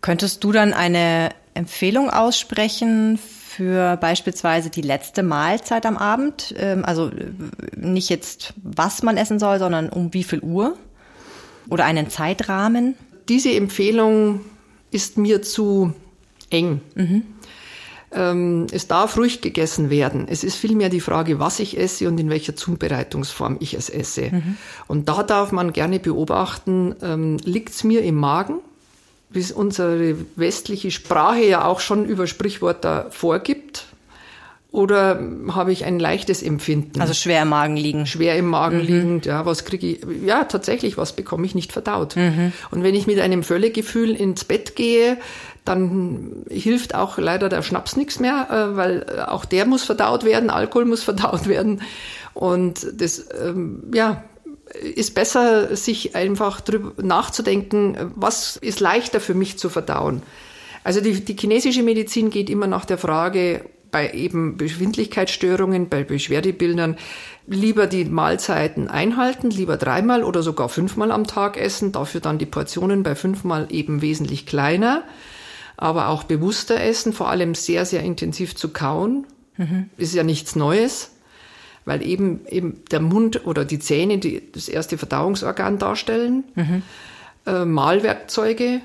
Könntest 0.00 0.44
du 0.44 0.52
dann 0.52 0.72
eine 0.72 1.30
Empfehlung 1.54 2.10
aussprechen 2.10 3.18
für 3.18 3.96
beispielsweise 3.96 4.70
die 4.70 4.82
letzte 4.82 5.22
Mahlzeit 5.22 5.86
am 5.86 5.96
Abend? 5.96 6.54
Ähm, 6.58 6.84
also 6.84 7.08
äh, 7.08 7.30
nicht 7.76 8.10
jetzt, 8.10 8.54
was 8.62 9.02
man 9.02 9.16
essen 9.16 9.38
soll, 9.38 9.58
sondern 9.58 9.88
um 9.88 10.12
wie 10.12 10.24
viel 10.24 10.40
Uhr? 10.40 10.76
Oder 11.68 11.84
einen 11.84 12.10
Zeitrahmen? 12.10 12.94
Diese 13.28 13.52
Empfehlung 13.52 14.40
ist 14.90 15.18
mir 15.18 15.42
zu 15.42 15.94
eng. 16.50 16.80
Mhm. 16.94 17.22
Ähm, 18.12 18.66
es 18.70 18.86
darf 18.86 19.16
ruhig 19.16 19.40
gegessen 19.40 19.90
werden. 19.90 20.26
Es 20.28 20.44
ist 20.44 20.56
vielmehr 20.56 20.88
die 20.88 21.00
Frage, 21.00 21.40
was 21.40 21.58
ich 21.58 21.76
esse 21.76 22.06
und 22.08 22.18
in 22.18 22.30
welcher 22.30 22.54
Zubereitungsform 22.54 23.56
ich 23.60 23.74
es 23.74 23.90
esse. 23.90 24.30
Mhm. 24.30 24.56
Und 24.86 25.08
da 25.08 25.22
darf 25.22 25.50
man 25.50 25.72
gerne 25.72 25.98
beobachten, 25.98 26.94
ähm, 27.02 27.38
liegt 27.44 27.70
es 27.70 27.82
mir 27.84 28.02
im 28.02 28.14
Magen? 28.14 28.60
Es 29.40 29.52
unsere 29.52 30.16
westliche 30.36 30.90
Sprache 30.90 31.44
ja 31.44 31.64
auch 31.64 31.80
schon 31.80 32.04
über 32.04 32.26
Sprichwörter 32.26 33.06
vorgibt? 33.10 33.86
Oder 34.76 35.18
habe 35.52 35.72
ich 35.72 35.86
ein 35.86 35.98
leichtes 35.98 36.42
Empfinden? 36.42 37.00
Also 37.00 37.14
schwer 37.14 37.42
im 37.42 37.48
Magen 37.48 37.78
liegen. 37.78 38.04
Schwer 38.04 38.36
im 38.36 38.46
Magen 38.46 38.78
mhm. 38.78 38.84
liegend, 38.84 39.26
ja, 39.26 39.46
was 39.46 39.64
kriege 39.64 39.86
ich? 39.86 40.00
Ja, 40.22 40.44
tatsächlich, 40.44 40.98
was 40.98 41.14
bekomme 41.14 41.46
ich 41.46 41.54
nicht 41.54 41.72
verdaut? 41.72 42.14
Mhm. 42.14 42.52
Und 42.70 42.82
wenn 42.82 42.94
ich 42.94 43.06
mit 43.06 43.18
einem 43.18 43.42
Völlegefühl 43.42 44.10
ins 44.14 44.44
Bett 44.44 44.76
gehe, 44.76 45.16
dann 45.64 46.44
hilft 46.50 46.94
auch 46.94 47.16
leider 47.16 47.48
der 47.48 47.62
Schnaps 47.62 47.96
nichts 47.96 48.20
mehr, 48.20 48.48
äh, 48.50 48.76
weil 48.76 49.24
auch 49.26 49.46
der 49.46 49.64
muss 49.64 49.82
verdaut 49.82 50.24
werden, 50.24 50.50
Alkohol 50.50 50.84
muss 50.84 51.02
verdaut 51.02 51.48
werden. 51.48 51.80
Und 52.34 52.86
das, 53.00 53.26
ähm, 53.42 53.84
ja, 53.94 54.24
ist 54.74 55.14
besser, 55.14 55.76
sich 55.76 56.16
einfach 56.16 56.60
drüber 56.60 57.02
nachzudenken, 57.02 58.12
was 58.14 58.56
ist 58.56 58.80
leichter 58.80 59.20
für 59.20 59.34
mich 59.34 59.58
zu 59.58 59.68
verdauen. 59.68 60.22
Also 60.84 61.00
die, 61.00 61.24
die 61.24 61.36
chinesische 61.36 61.82
Medizin 61.82 62.30
geht 62.30 62.50
immer 62.50 62.66
nach 62.66 62.84
der 62.84 62.98
Frage, 62.98 63.64
bei 63.90 64.12
eben 64.12 64.56
Befindlichkeitsstörungen, 64.56 65.88
bei 65.88 66.04
Beschwerdebildern, 66.04 66.96
lieber 67.46 67.86
die 67.86 68.04
Mahlzeiten 68.04 68.88
einhalten, 68.88 69.50
lieber 69.50 69.76
dreimal 69.76 70.24
oder 70.24 70.42
sogar 70.42 70.68
fünfmal 70.68 71.12
am 71.12 71.26
Tag 71.26 71.56
essen, 71.56 71.92
dafür 71.92 72.20
dann 72.20 72.38
die 72.38 72.46
Portionen 72.46 73.02
bei 73.04 73.14
fünfmal 73.14 73.68
eben 73.70 74.02
wesentlich 74.02 74.44
kleiner, 74.44 75.04
aber 75.76 76.08
auch 76.08 76.24
bewusster 76.24 76.80
essen, 76.80 77.12
vor 77.12 77.30
allem 77.30 77.54
sehr, 77.54 77.86
sehr 77.86 78.02
intensiv 78.02 78.56
zu 78.56 78.68
kauen. 78.70 79.26
Mhm. 79.56 79.88
Ist 79.96 80.14
ja 80.14 80.24
nichts 80.24 80.56
Neues 80.56 81.15
weil 81.86 82.04
eben, 82.04 82.40
eben 82.48 82.82
der 82.90 83.00
Mund 83.00 83.46
oder 83.46 83.64
die 83.64 83.78
Zähne 83.78 84.18
die, 84.18 84.52
das 84.52 84.68
erste 84.68 84.98
Verdauungsorgan 84.98 85.78
darstellen. 85.78 86.44
Mhm. 86.54 86.82
Äh, 87.46 87.64
Mahlwerkzeuge, 87.64 88.82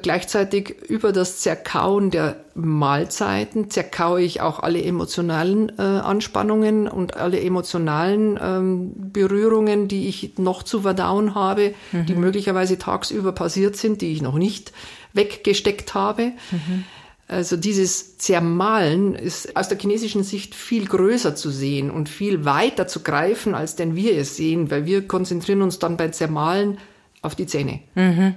gleichzeitig 0.00 0.76
über 0.88 1.12
das 1.12 1.40
Zerkauen 1.40 2.10
der 2.10 2.36
Mahlzeiten 2.54 3.70
zerkaue 3.70 4.22
ich 4.22 4.42
auch 4.42 4.60
alle 4.60 4.82
emotionalen 4.82 5.72
äh, 5.78 5.82
Anspannungen 5.82 6.88
und 6.88 7.16
alle 7.16 7.40
emotionalen 7.40 8.38
ähm, 8.40 8.92
Berührungen, 9.12 9.88
die 9.88 10.08
ich 10.08 10.38
noch 10.38 10.62
zu 10.62 10.82
verdauen 10.82 11.34
habe, 11.34 11.74
mhm. 11.90 12.06
die 12.06 12.14
möglicherweise 12.14 12.78
tagsüber 12.78 13.32
passiert 13.32 13.76
sind, 13.76 14.02
die 14.02 14.12
ich 14.12 14.22
noch 14.22 14.36
nicht 14.36 14.72
weggesteckt 15.14 15.94
habe. 15.94 16.32
Mhm. 16.50 16.84
Also 17.32 17.56
dieses 17.56 18.18
Zermahlen 18.18 19.14
ist 19.14 19.56
aus 19.56 19.68
der 19.68 19.78
chinesischen 19.78 20.22
Sicht 20.22 20.54
viel 20.54 20.84
größer 20.84 21.34
zu 21.34 21.48
sehen 21.48 21.90
und 21.90 22.10
viel 22.10 22.44
weiter 22.44 22.86
zu 22.86 23.00
greifen, 23.00 23.54
als 23.54 23.74
denn 23.74 23.96
wir 23.96 24.18
es 24.18 24.36
sehen, 24.36 24.70
weil 24.70 24.84
wir 24.84 25.08
konzentrieren 25.08 25.62
uns 25.62 25.78
dann 25.78 25.96
bei 25.96 26.08
Zermahlen 26.08 26.76
auf 27.22 27.34
die 27.34 27.46
Zähne. 27.46 27.80
Mhm. 27.94 28.34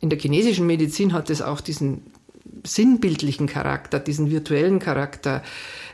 In 0.00 0.10
der 0.10 0.18
chinesischen 0.18 0.66
Medizin 0.66 1.12
hat 1.12 1.30
es 1.30 1.42
auch 1.42 1.60
diesen 1.60 2.02
sinnbildlichen 2.64 3.46
Charakter, 3.46 4.00
diesen 4.00 4.32
virtuellen 4.32 4.80
Charakter. 4.80 5.44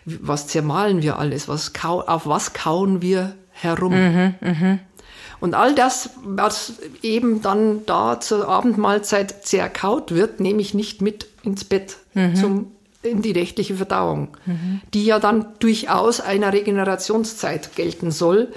Was 0.06 0.46
zermahlen 0.46 1.02
wir 1.02 1.18
alles? 1.18 1.46
Was 1.46 1.74
kau 1.74 2.00
auf 2.00 2.26
was 2.26 2.54
kauen 2.54 3.02
wir 3.02 3.34
herum? 3.50 3.92
Mhm, 3.92 4.34
mh. 4.40 4.78
Und 5.40 5.54
all 5.54 5.74
das, 5.74 6.10
was 6.24 6.74
eben 7.02 7.42
dann 7.42 7.84
da 7.84 8.18
zur 8.18 8.48
Abendmahlzeit 8.48 9.46
zerkaut 9.46 10.12
wird, 10.12 10.40
nehme 10.40 10.62
ich 10.62 10.72
nicht 10.72 11.02
mit 11.02 11.27
ins 11.42 11.64
Bett 11.64 11.96
mhm. 12.14 12.34
zum, 12.36 12.66
in 13.02 13.22
die 13.22 13.32
rechtliche 13.32 13.76
Verdauung, 13.76 14.36
mhm. 14.46 14.80
die 14.94 15.04
ja 15.04 15.18
dann 15.18 15.46
durchaus 15.58 16.20
einer 16.20 16.52
Regenerationszeit 16.52 17.74
gelten 17.76 18.10
soll, 18.10 18.52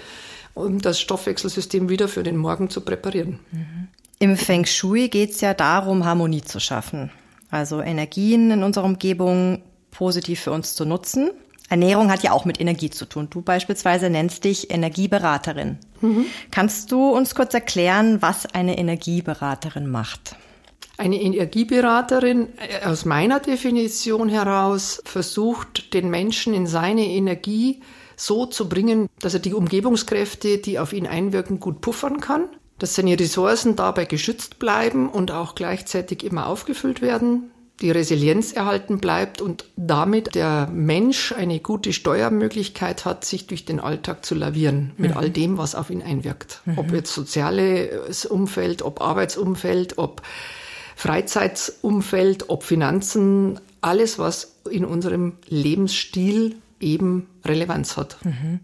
um 0.53 0.81
das 0.81 0.99
Stoffwechselsystem 0.99 1.89
wieder 1.89 2.07
für 2.07 2.23
den 2.23 2.37
Morgen 2.37 2.69
zu 2.69 2.81
präparieren. 2.81 3.39
Mhm. 3.51 3.87
Im 4.19 4.37
Feng 4.37 4.65
Shui 4.65 5.09
geht 5.09 5.31
es 5.31 5.41
ja 5.41 5.53
darum, 5.53 6.05
Harmonie 6.05 6.43
zu 6.43 6.59
schaffen. 6.59 7.09
Also 7.49 7.81
Energien 7.81 8.51
in 8.51 8.63
unserer 8.63 8.85
Umgebung 8.85 9.63
positiv 9.89 10.41
für 10.41 10.51
uns 10.51 10.75
zu 10.75 10.85
nutzen. 10.85 11.31
Ernährung 11.69 12.11
hat 12.11 12.21
ja 12.21 12.31
auch 12.31 12.45
mit 12.45 12.59
Energie 12.59 12.89
zu 12.89 13.05
tun. 13.05 13.29
Du 13.29 13.41
beispielsweise 13.41 14.09
nennst 14.09 14.43
dich 14.43 14.71
Energieberaterin. 14.71 15.77
Mhm. 16.01 16.25
Kannst 16.51 16.91
du 16.91 17.09
uns 17.09 17.33
kurz 17.33 17.53
erklären, 17.53 18.21
was 18.21 18.45
eine 18.45 18.77
Energieberaterin 18.77 19.89
macht? 19.89 20.35
Eine 21.01 21.19
Energieberaterin 21.19 22.49
äh, 22.57 22.85
aus 22.85 23.05
meiner 23.05 23.39
Definition 23.39 24.29
heraus 24.29 25.01
versucht, 25.03 25.95
den 25.95 26.11
Menschen 26.11 26.53
in 26.53 26.67
seine 26.67 27.07
Energie 27.07 27.81
so 28.15 28.45
zu 28.45 28.69
bringen, 28.69 29.09
dass 29.19 29.33
er 29.33 29.39
die 29.39 29.55
Umgebungskräfte, 29.55 30.59
die 30.59 30.77
auf 30.77 30.93
ihn 30.93 31.07
einwirken, 31.07 31.59
gut 31.59 31.81
puffern 31.81 32.19
kann, 32.19 32.49
dass 32.77 32.93
seine 32.93 33.19
Ressourcen 33.19 33.75
dabei 33.75 34.05
geschützt 34.05 34.59
bleiben 34.59 35.09
und 35.09 35.31
auch 35.31 35.55
gleichzeitig 35.55 36.23
immer 36.23 36.45
aufgefüllt 36.45 37.01
werden, 37.01 37.49
die 37.81 37.89
Resilienz 37.89 38.53
erhalten 38.53 38.99
bleibt 38.99 39.41
und 39.41 39.65
damit 39.75 40.35
der 40.35 40.69
Mensch 40.71 41.31
eine 41.31 41.59
gute 41.61 41.93
Steuermöglichkeit 41.93 43.05
hat, 43.05 43.25
sich 43.25 43.47
durch 43.47 43.65
den 43.65 43.79
Alltag 43.79 44.23
zu 44.23 44.35
lavieren 44.35 44.91
mit 44.97 45.11
mhm. 45.11 45.17
all 45.17 45.31
dem, 45.31 45.57
was 45.57 45.73
auf 45.73 45.89
ihn 45.89 46.03
einwirkt. 46.03 46.61
Mhm. 46.65 46.77
Ob 46.77 46.91
jetzt 46.91 47.11
soziales 47.11 48.27
Umfeld, 48.27 48.83
ob 48.83 49.01
Arbeitsumfeld, 49.01 49.97
ob 49.97 50.21
Freizeitumfeld, 51.01 52.49
ob 52.49 52.61
Finanzen, 52.61 53.59
alles, 53.81 54.19
was 54.19 54.61
in 54.69 54.85
unserem 54.85 55.33
Lebensstil 55.47 56.57
eben 56.79 57.25
Relevanz 57.43 57.97
hat. 57.97 58.23
Mhm. 58.23 58.59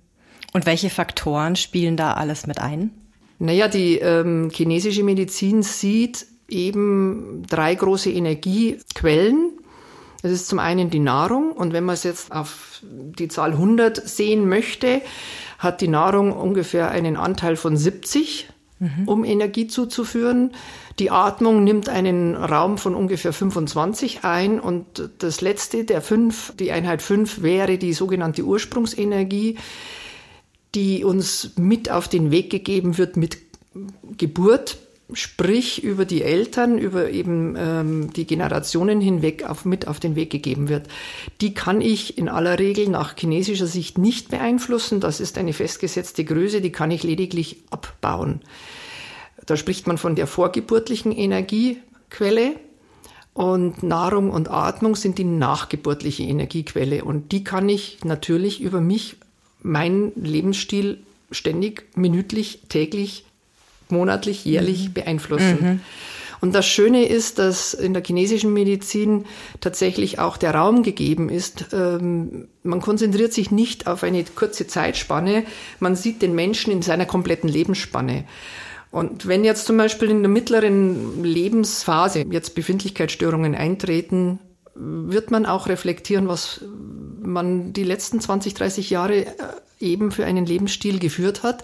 Und 0.54 0.68
welche 0.68 0.92
Faktoren 0.92 1.56
spielen 1.56 1.98
da 1.98 2.14
alles 2.14 2.46
mit 2.46 2.60
ein? 2.60 2.92
Naja, 3.40 3.68
die 3.68 3.98
ähm, 3.98 4.52
chinesische 4.54 5.02
Medizin 5.02 5.64
sieht 5.64 6.28
eben 6.48 7.44
drei 7.50 7.74
große 7.74 8.12
Energiequellen. 8.12 9.54
Das 10.22 10.32
ist 10.32 10.48
zum 10.48 10.60
einen 10.60 10.92
die 10.92 11.00
Nahrung 11.00 11.52
und 11.52 11.74
wenn 11.74 11.86
man 11.86 11.96
es 11.96 12.04
jetzt 12.04 12.32
auf 12.32 12.84
die 12.84 13.30
Zahl 13.30 13.54
100 13.54 14.08
sehen 14.08 14.48
möchte, 14.48 15.02
hat 15.58 15.82
die 15.82 15.88
Nahrung 15.88 16.34
ungefähr 16.34 16.92
einen 16.92 17.18
Anteil 17.18 17.56
von 17.56 17.76
70 17.76 18.48
mhm. 18.80 19.08
um 19.08 19.24
Energie 19.24 19.68
zuzuführen. 19.68 20.52
Die 21.00 21.12
Atmung 21.12 21.64
nimmt 21.64 21.90
einen 21.90 22.36
Raum 22.36 22.78
von 22.78 22.96
ungefähr 22.96 23.34
25 23.34 24.24
ein 24.24 24.60
und 24.60 25.10
das 25.20 25.42
letzte, 25.42 25.86
der 25.86 26.02
fünf, 26.02 26.54
die 26.60 26.72
Einheit 26.72 27.02
5 27.02 27.42
wäre 27.42 27.78
die 27.78 27.94
sogenannte 27.94 28.44
Ursprungsenergie, 28.44 29.58
die 30.76 31.04
uns 31.04 31.52
mit 31.56 31.92
auf 31.92 32.08
den 32.08 32.32
Weg 32.32 32.50
gegeben 32.50 32.98
wird 32.98 33.18
mit 33.18 33.38
Geburt, 34.18 34.78
sprich 35.14 35.84
über 35.84 36.06
die 36.06 36.22
Eltern, 36.22 36.78
über 36.78 37.10
eben 37.10 37.56
ähm, 37.58 38.14
die 38.14 38.28
Generationen 38.28 39.00
hinweg 39.00 39.50
auf, 39.50 39.64
mit 39.64 39.88
auf 39.88 40.00
den 40.00 40.16
Weg 40.16 40.30
gegeben 40.30 40.68
wird. 40.68 40.88
Die 41.40 41.54
kann 41.54 41.80
ich 41.80 42.18
in 42.18 42.28
aller 42.28 42.60
Regel 42.60 42.90
nach 42.90 43.16
chinesischer 43.18 43.68
Sicht 43.68 43.98
nicht 43.98 44.30
beeinflussen. 44.30 45.00
Das 45.00 45.20
ist 45.20 45.38
eine 45.38 45.54
festgesetzte 45.54 46.26
Größe, 46.26 46.60
die 46.60 46.72
kann 46.72 46.92
ich 46.92 47.04
lediglich 47.04 47.58
abbauen. 47.70 48.42
Da 49.46 49.56
spricht 49.56 49.88
man 49.88 49.98
von 49.98 50.16
der 50.16 50.28
vorgeburtlichen 50.28 51.12
Energiequelle. 51.12 52.56
Und 53.34 53.84
Nahrung 53.84 54.32
und 54.32 54.50
Atmung 54.50 54.96
sind 54.96 55.20
die 55.20 55.24
nachgeburtliche 55.24 56.24
Energiequelle. 56.24 57.04
Und 57.06 57.32
die 57.32 57.44
kann 57.44 57.70
ich 57.70 58.00
natürlich 58.04 58.62
über 58.62 58.82
mich, 58.82 59.16
meinen 59.62 60.12
Lebensstil 60.16 61.00
ständig, 61.32 61.86
minütlich, 61.96 62.62
täglich, 62.68 63.27
monatlich, 63.90 64.46
jährlich 64.46 64.90
mhm. 64.90 64.94
beeinflussen. 64.94 65.58
Mhm. 65.62 65.80
Und 66.40 66.54
das 66.54 66.68
Schöne 66.68 67.08
ist, 67.08 67.40
dass 67.40 67.74
in 67.74 67.94
der 67.94 68.04
chinesischen 68.04 68.54
Medizin 68.54 69.26
tatsächlich 69.60 70.20
auch 70.20 70.38
der 70.38 70.54
Raum 70.54 70.84
gegeben 70.84 71.30
ist. 71.30 71.68
Ähm, 71.74 72.48
man 72.64 72.80
konzentriert 72.82 73.34
sich 73.34 73.50
nicht 73.50 73.88
auf 73.88 74.04
eine 74.04 74.24
kurze 74.24 74.68
Zeitspanne, 74.68 75.46
man 75.80 75.96
sieht 75.96 76.22
den 76.22 76.36
Menschen 76.36 76.72
in 76.72 76.82
seiner 76.82 77.06
kompletten 77.06 77.50
Lebensspanne. 77.50 78.26
Und 78.92 79.28
wenn 79.28 79.44
jetzt 79.44 79.66
zum 79.66 79.78
Beispiel 79.78 80.10
in 80.10 80.22
der 80.22 80.30
mittleren 80.30 81.24
Lebensphase 81.24 82.26
jetzt 82.32 82.56
Befindlichkeitsstörungen 82.56 83.54
eintreten, 83.54 84.40
wird 84.76 85.32
man 85.32 85.46
auch 85.46 85.68
reflektieren, 85.68 86.28
was 86.28 86.62
man 87.22 87.74
die 87.74 87.84
letzten 87.84 88.22
20, 88.22 88.54
30 88.54 88.90
Jahre 88.90 89.26
äh, 89.26 89.34
eben 89.80 90.12
für 90.12 90.26
einen 90.26 90.46
Lebensstil 90.46 91.00
geführt 91.00 91.44
hat. 91.44 91.64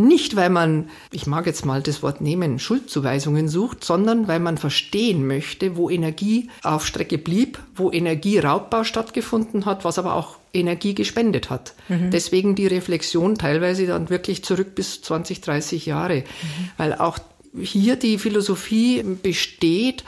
Nicht, 0.00 0.34
weil 0.34 0.48
man, 0.48 0.88
ich 1.12 1.26
mag 1.26 1.44
jetzt 1.44 1.66
mal 1.66 1.82
das 1.82 2.02
Wort 2.02 2.22
nehmen, 2.22 2.58
Schuldzuweisungen 2.58 3.48
sucht, 3.48 3.84
sondern 3.84 4.28
weil 4.28 4.40
man 4.40 4.56
verstehen 4.56 5.26
möchte, 5.26 5.76
wo 5.76 5.90
Energie 5.90 6.48
auf 6.62 6.86
Strecke 6.86 7.18
blieb, 7.18 7.58
wo 7.76 7.90
Energieraubbau 7.90 8.84
stattgefunden 8.84 9.66
hat, 9.66 9.84
was 9.84 9.98
aber 9.98 10.14
auch 10.14 10.36
Energie 10.54 10.94
gespendet 10.94 11.50
hat. 11.50 11.74
Mhm. 11.90 12.10
Deswegen 12.10 12.54
die 12.54 12.66
Reflexion 12.66 13.36
teilweise 13.36 13.86
dann 13.86 14.08
wirklich 14.08 14.42
zurück 14.42 14.74
bis 14.74 15.02
20, 15.02 15.42
30 15.42 15.84
Jahre, 15.84 16.20
mhm. 16.20 16.70
weil 16.78 16.94
auch 16.94 17.18
hier 17.60 17.96
die 17.96 18.16
Philosophie 18.16 19.02
besteht, 19.02 20.04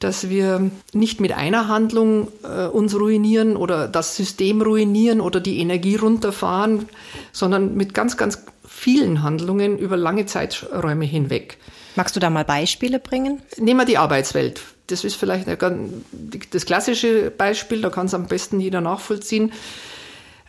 dass 0.00 0.28
wir 0.28 0.72
nicht 0.92 1.20
mit 1.20 1.30
einer 1.32 1.68
Handlung 1.68 2.32
äh, 2.42 2.66
uns 2.66 2.98
ruinieren 2.98 3.56
oder 3.56 3.86
das 3.86 4.16
System 4.16 4.60
ruinieren 4.60 5.20
oder 5.20 5.38
die 5.38 5.60
Energie 5.60 5.94
runterfahren, 5.94 6.88
sondern 7.30 7.76
mit 7.76 7.94
ganz, 7.94 8.16
ganz 8.16 8.44
vielen 8.84 9.22
Handlungen 9.22 9.78
über 9.78 9.96
lange 9.96 10.26
Zeiträume 10.26 11.06
hinweg. 11.06 11.56
Magst 11.96 12.16
du 12.16 12.20
da 12.20 12.28
mal 12.28 12.44
Beispiele 12.44 12.98
bringen? 12.98 13.40
Nehmen 13.56 13.80
wir 13.80 13.86
die 13.86 13.96
Arbeitswelt. 13.96 14.60
Das 14.88 15.04
ist 15.04 15.14
vielleicht 15.14 15.48
das 15.48 16.66
klassische 16.66 17.30
Beispiel, 17.30 17.80
da 17.80 17.88
kann 17.88 18.06
es 18.06 18.14
am 18.14 18.26
besten 18.26 18.60
jeder 18.60 18.82
nachvollziehen. 18.82 19.52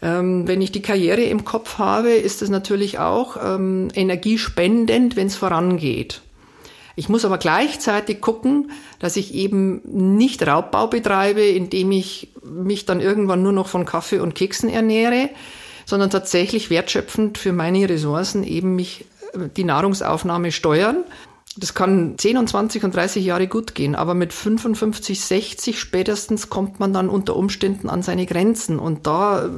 Ähm, 0.02 0.50
wenn 0.50 0.62
ich 0.62 0.74
die 0.74 0.82
Karriere 0.82 1.22
im 1.22 1.46
Kopf 1.46 1.78
habe, 1.78 2.10
ist 2.10 2.42
es 2.42 2.50
natürlich 2.50 3.00
auch 3.00 3.38
ähm, 3.42 3.88
energiespendend, 3.96 5.16
wenn 5.16 5.28
es 5.28 5.38
vorangeht. 5.38 6.22
Ich 6.98 7.08
muss 7.08 7.24
aber 7.24 7.38
gleichzeitig 7.38 8.20
gucken, 8.20 8.72
dass 9.00 9.16
ich 9.16 9.34
eben 9.34 9.82
nicht 9.86 10.46
Raubbau 10.46 10.88
betreibe, 10.88 11.42
indem 11.42 11.94
ich 11.94 12.34
mich 12.44 12.86
dann 12.86 13.00
irgendwann 13.00 13.44
nur 13.44 13.54
noch 13.54 13.68
von 13.68 13.86
Kaffee 13.86 14.20
und 14.20 14.36
Keksen 14.36 14.68
ernähre, 14.70 15.30
sondern 15.86 16.10
tatsächlich 16.10 16.70
wertschöpfend 16.70 17.38
für 17.38 17.54
meine 17.54 17.88
Ressourcen 17.88 18.44
eben 18.44 18.76
mich 18.76 19.06
äh, 19.34 19.50
die 19.56 19.64
Nahrungsaufnahme 19.64 20.52
steuern 20.52 21.04
das 21.58 21.74
kann 21.74 22.16
10 22.18 22.38
und 22.38 22.50
20 22.50 22.84
und 22.84 22.96
30 22.96 23.24
Jahre 23.24 23.48
gut 23.48 23.76
gehen, 23.76 23.96
aber 23.96 24.14
mit 24.14 24.34
55, 24.34 25.22
60 25.22 25.80
spätestens 25.80 26.50
kommt 26.50 26.80
man 26.80 26.92
dann 26.92 27.08
unter 27.08 27.36
Umständen 27.36 27.90
an 27.90 28.04
seine 28.04 28.26
Grenzen. 28.26 28.78
Und 28.78 29.08
da, 29.08 29.50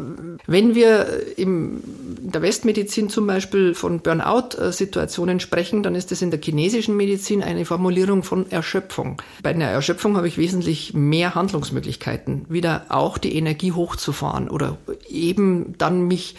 wenn 0.45 0.75
wir 0.75 1.37
im, 1.37 1.81
in 2.21 2.31
der 2.31 2.41
Westmedizin 2.43 3.09
zum 3.09 3.25
Beispiel 3.25 3.73
von 3.73 4.01
Burnout-Situationen 4.01 5.39
sprechen, 5.39 5.81
dann 5.81 5.95
ist 5.95 6.11
das 6.11 6.21
in 6.21 6.29
der 6.29 6.39
chinesischen 6.39 6.95
Medizin 6.95 7.41
eine 7.41 7.65
Formulierung 7.65 8.21
von 8.21 8.51
Erschöpfung. 8.51 9.21
Bei 9.41 9.49
einer 9.49 9.65
Erschöpfung 9.65 10.17
habe 10.17 10.27
ich 10.27 10.37
wesentlich 10.37 10.93
mehr 10.93 11.33
Handlungsmöglichkeiten, 11.33 12.45
wieder 12.47 12.85
auch 12.89 13.17
die 13.17 13.35
Energie 13.35 13.71
hochzufahren 13.71 14.49
oder 14.49 14.77
eben 15.09 15.73
dann 15.77 16.07
mich 16.07 16.35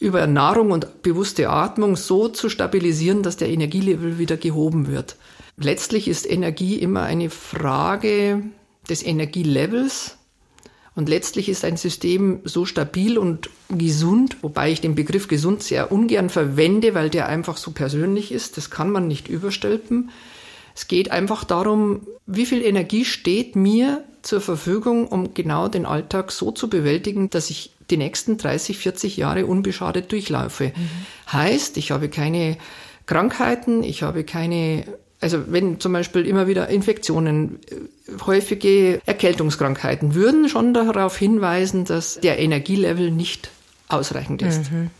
über 0.00 0.26
Nahrung 0.26 0.72
und 0.72 1.02
bewusste 1.02 1.50
Atmung 1.50 1.94
so 1.94 2.28
zu 2.28 2.48
stabilisieren, 2.48 3.22
dass 3.22 3.36
der 3.36 3.50
Energielevel 3.50 4.18
wieder 4.18 4.38
gehoben 4.38 4.88
wird. 4.88 5.16
Letztlich 5.58 6.08
ist 6.08 6.28
Energie 6.28 6.76
immer 6.76 7.02
eine 7.02 7.28
Frage 7.28 8.42
des 8.88 9.04
Energielevels. 9.04 10.16
Und 10.96 11.08
letztlich 11.08 11.48
ist 11.48 11.64
ein 11.64 11.76
System 11.76 12.40
so 12.44 12.64
stabil 12.64 13.16
und 13.16 13.50
gesund, 13.68 14.38
wobei 14.42 14.72
ich 14.72 14.80
den 14.80 14.94
Begriff 14.94 15.28
gesund 15.28 15.62
sehr 15.62 15.92
ungern 15.92 16.30
verwende, 16.30 16.94
weil 16.94 17.10
der 17.10 17.28
einfach 17.28 17.58
so 17.58 17.70
persönlich 17.70 18.32
ist. 18.32 18.56
Das 18.56 18.70
kann 18.70 18.90
man 18.90 19.06
nicht 19.06 19.28
überstülpen. 19.28 20.10
Es 20.74 20.88
geht 20.88 21.10
einfach 21.10 21.44
darum, 21.44 22.06
wie 22.26 22.46
viel 22.46 22.62
Energie 22.62 23.04
steht 23.04 23.54
mir 23.54 24.02
zur 24.22 24.40
Verfügung, 24.40 25.06
um 25.08 25.34
genau 25.34 25.68
den 25.68 25.86
Alltag 25.86 26.32
so 26.32 26.50
zu 26.50 26.68
bewältigen, 26.68 27.30
dass 27.30 27.50
ich 27.50 27.72
die 27.90 27.96
nächsten 27.96 28.38
30, 28.38 28.78
40 28.78 29.16
Jahre 29.16 29.46
unbeschadet 29.46 30.10
durchlaufe. 30.12 30.72
Mhm. 30.74 31.32
Heißt, 31.32 31.76
ich 31.76 31.90
habe 31.90 32.08
keine 32.08 32.56
Krankheiten, 33.06 33.82
ich 33.82 34.02
habe 34.02 34.24
keine, 34.24 34.84
also 35.20 35.44
wenn 35.48 35.80
zum 35.80 35.92
Beispiel 35.92 36.26
immer 36.26 36.46
wieder 36.46 36.68
Infektionen, 36.68 37.58
äh, 37.70 38.24
häufige 38.24 39.00
Erkältungskrankheiten 39.06 40.14
würden 40.14 40.48
schon 40.48 40.74
darauf 40.74 41.16
hinweisen, 41.16 41.84
dass 41.84 42.20
der 42.20 42.38
Energielevel 42.38 43.10
nicht 43.10 43.50
ausreichend 43.88 44.42
ist. 44.42 44.70
Mhm. 44.70 44.90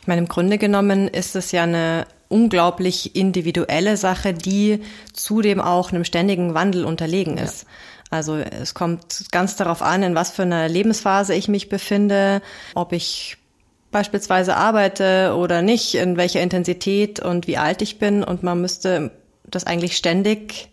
Ich 0.00 0.06
meine, 0.06 0.22
im 0.22 0.28
Grunde 0.28 0.58
genommen 0.58 1.08
ist 1.08 1.36
es 1.36 1.52
ja 1.52 1.62
eine 1.62 2.06
unglaublich 2.28 3.16
individuelle 3.16 3.96
Sache, 3.96 4.34
die 4.34 4.80
zudem 5.12 5.60
auch 5.60 5.92
einem 5.92 6.04
ständigen 6.04 6.54
Wandel 6.54 6.84
unterlegen 6.84 7.38
ist. 7.38 7.62
Ja. 7.62 7.68
Also 8.10 8.36
es 8.36 8.74
kommt 8.74 9.26
ganz 9.30 9.56
darauf 9.56 9.82
an, 9.82 10.02
in 10.02 10.14
was 10.14 10.30
für 10.30 10.42
einer 10.42 10.68
Lebensphase 10.68 11.34
ich 11.34 11.48
mich 11.48 11.68
befinde, 11.68 12.42
ob 12.74 12.92
ich 12.92 13.36
beispielsweise 13.90 14.56
arbeite 14.56 15.34
oder 15.36 15.62
nicht, 15.62 15.94
in 15.94 16.16
welcher 16.16 16.42
Intensität 16.42 17.20
und 17.20 17.46
wie 17.46 17.58
alt 17.58 17.82
ich 17.82 17.98
bin. 17.98 18.24
Und 18.24 18.42
man 18.42 18.60
müsste 18.60 19.10
das 19.44 19.66
eigentlich 19.66 19.96
ständig 19.96 20.68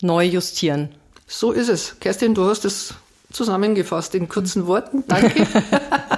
neu 0.00 0.24
justieren. 0.24 0.90
So 1.26 1.52
ist 1.52 1.68
es. 1.68 1.98
Kerstin, 2.00 2.34
du 2.34 2.48
hast 2.48 2.64
es 2.64 2.94
zusammengefasst 3.32 4.14
in 4.14 4.28
kurzen 4.28 4.66
Worten. 4.66 5.04
Danke. 5.06 5.46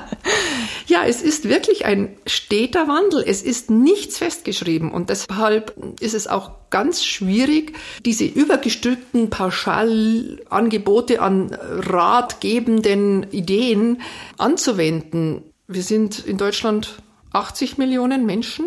Ja, 1.00 1.06
es 1.06 1.22
ist 1.22 1.48
wirklich 1.48 1.86
ein 1.86 2.16
steter 2.26 2.86
Wandel. 2.86 3.24
Es 3.26 3.42
ist 3.42 3.70
nichts 3.70 4.18
festgeschrieben 4.18 4.90
und 4.92 5.08
deshalb 5.08 5.74
ist 6.00 6.14
es 6.14 6.26
auch 6.26 6.50
ganz 6.68 7.04
schwierig, 7.04 7.74
diese 8.04 8.24
übergestülpten 8.24 9.30
Pauschalangebote 9.30 11.22
an 11.22 11.56
ratgebenden 11.60 13.26
Ideen 13.30 14.02
anzuwenden. 14.36 15.42
Wir 15.68 15.82
sind 15.82 16.18
in 16.18 16.36
Deutschland 16.36 17.00
80 17.32 17.78
Millionen 17.78 18.26
Menschen 18.26 18.66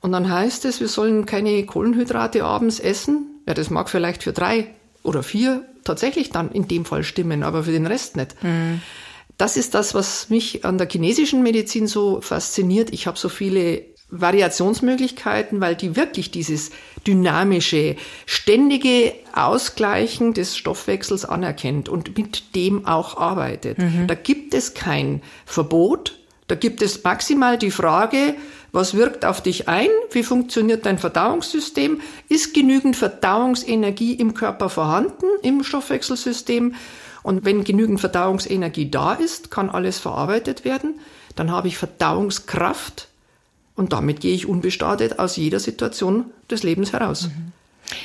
und 0.00 0.12
dann 0.12 0.30
heißt 0.30 0.64
es, 0.66 0.80
wir 0.80 0.88
sollen 0.88 1.26
keine 1.26 1.66
Kohlenhydrate 1.66 2.44
abends 2.44 2.78
essen. 2.78 3.40
Ja, 3.46 3.54
das 3.54 3.70
mag 3.70 3.90
vielleicht 3.90 4.22
für 4.22 4.32
drei 4.32 4.68
oder 5.02 5.24
vier 5.24 5.64
tatsächlich 5.82 6.30
dann 6.30 6.52
in 6.52 6.68
dem 6.68 6.84
Fall 6.84 7.02
stimmen, 7.02 7.42
aber 7.42 7.64
für 7.64 7.72
den 7.72 7.86
Rest 7.86 8.16
nicht. 8.16 8.40
Mhm 8.44 8.80
das 9.36 9.56
ist 9.56 9.74
das, 9.74 9.94
was 9.94 10.30
mich 10.30 10.64
an 10.64 10.78
der 10.78 10.88
chinesischen 10.88 11.42
Medizin 11.42 11.86
so 11.86 12.20
fasziniert. 12.20 12.92
Ich 12.92 13.06
habe 13.06 13.18
so 13.18 13.28
viele 13.28 13.82
Variationsmöglichkeiten, 14.10 15.60
weil 15.60 15.74
die 15.74 15.96
wirklich 15.96 16.30
dieses 16.30 16.70
dynamische, 17.06 17.96
ständige 18.26 19.12
Ausgleichen 19.34 20.34
des 20.34 20.56
Stoffwechsels 20.56 21.24
anerkennt 21.24 21.88
und 21.88 22.16
mit 22.16 22.54
dem 22.54 22.86
auch 22.86 23.16
arbeitet. 23.16 23.78
Mhm. 23.78 24.06
Da 24.06 24.14
gibt 24.14 24.54
es 24.54 24.74
kein 24.74 25.22
Verbot, 25.46 26.16
da 26.46 26.54
gibt 26.54 26.82
es 26.82 27.02
maximal 27.02 27.56
die 27.56 27.70
Frage, 27.70 28.34
was 28.70 28.94
wirkt 28.94 29.24
auf 29.24 29.40
dich 29.40 29.68
ein? 29.68 29.88
Wie 30.10 30.22
funktioniert 30.22 30.84
dein 30.84 30.98
Verdauungssystem? 30.98 32.00
Ist 32.28 32.52
genügend 32.52 32.96
Verdauungsenergie 32.96 34.14
im 34.14 34.34
Körper 34.34 34.68
vorhanden, 34.68 35.26
im 35.42 35.64
Stoffwechselsystem? 35.64 36.74
Und 37.24 37.44
wenn 37.44 37.64
genügend 37.64 38.00
Verdauungsenergie 38.00 38.90
da 38.90 39.14
ist, 39.14 39.50
kann 39.50 39.70
alles 39.70 39.98
verarbeitet 39.98 40.64
werden. 40.64 41.00
Dann 41.34 41.50
habe 41.50 41.68
ich 41.68 41.78
Verdauungskraft 41.78 43.08
und 43.74 43.92
damit 43.92 44.20
gehe 44.20 44.34
ich 44.34 44.46
unbestartet 44.46 45.18
aus 45.18 45.36
jeder 45.36 45.58
Situation 45.58 46.26
des 46.50 46.62
Lebens 46.62 46.92
heraus. 46.92 47.28
Mhm. 47.28 47.52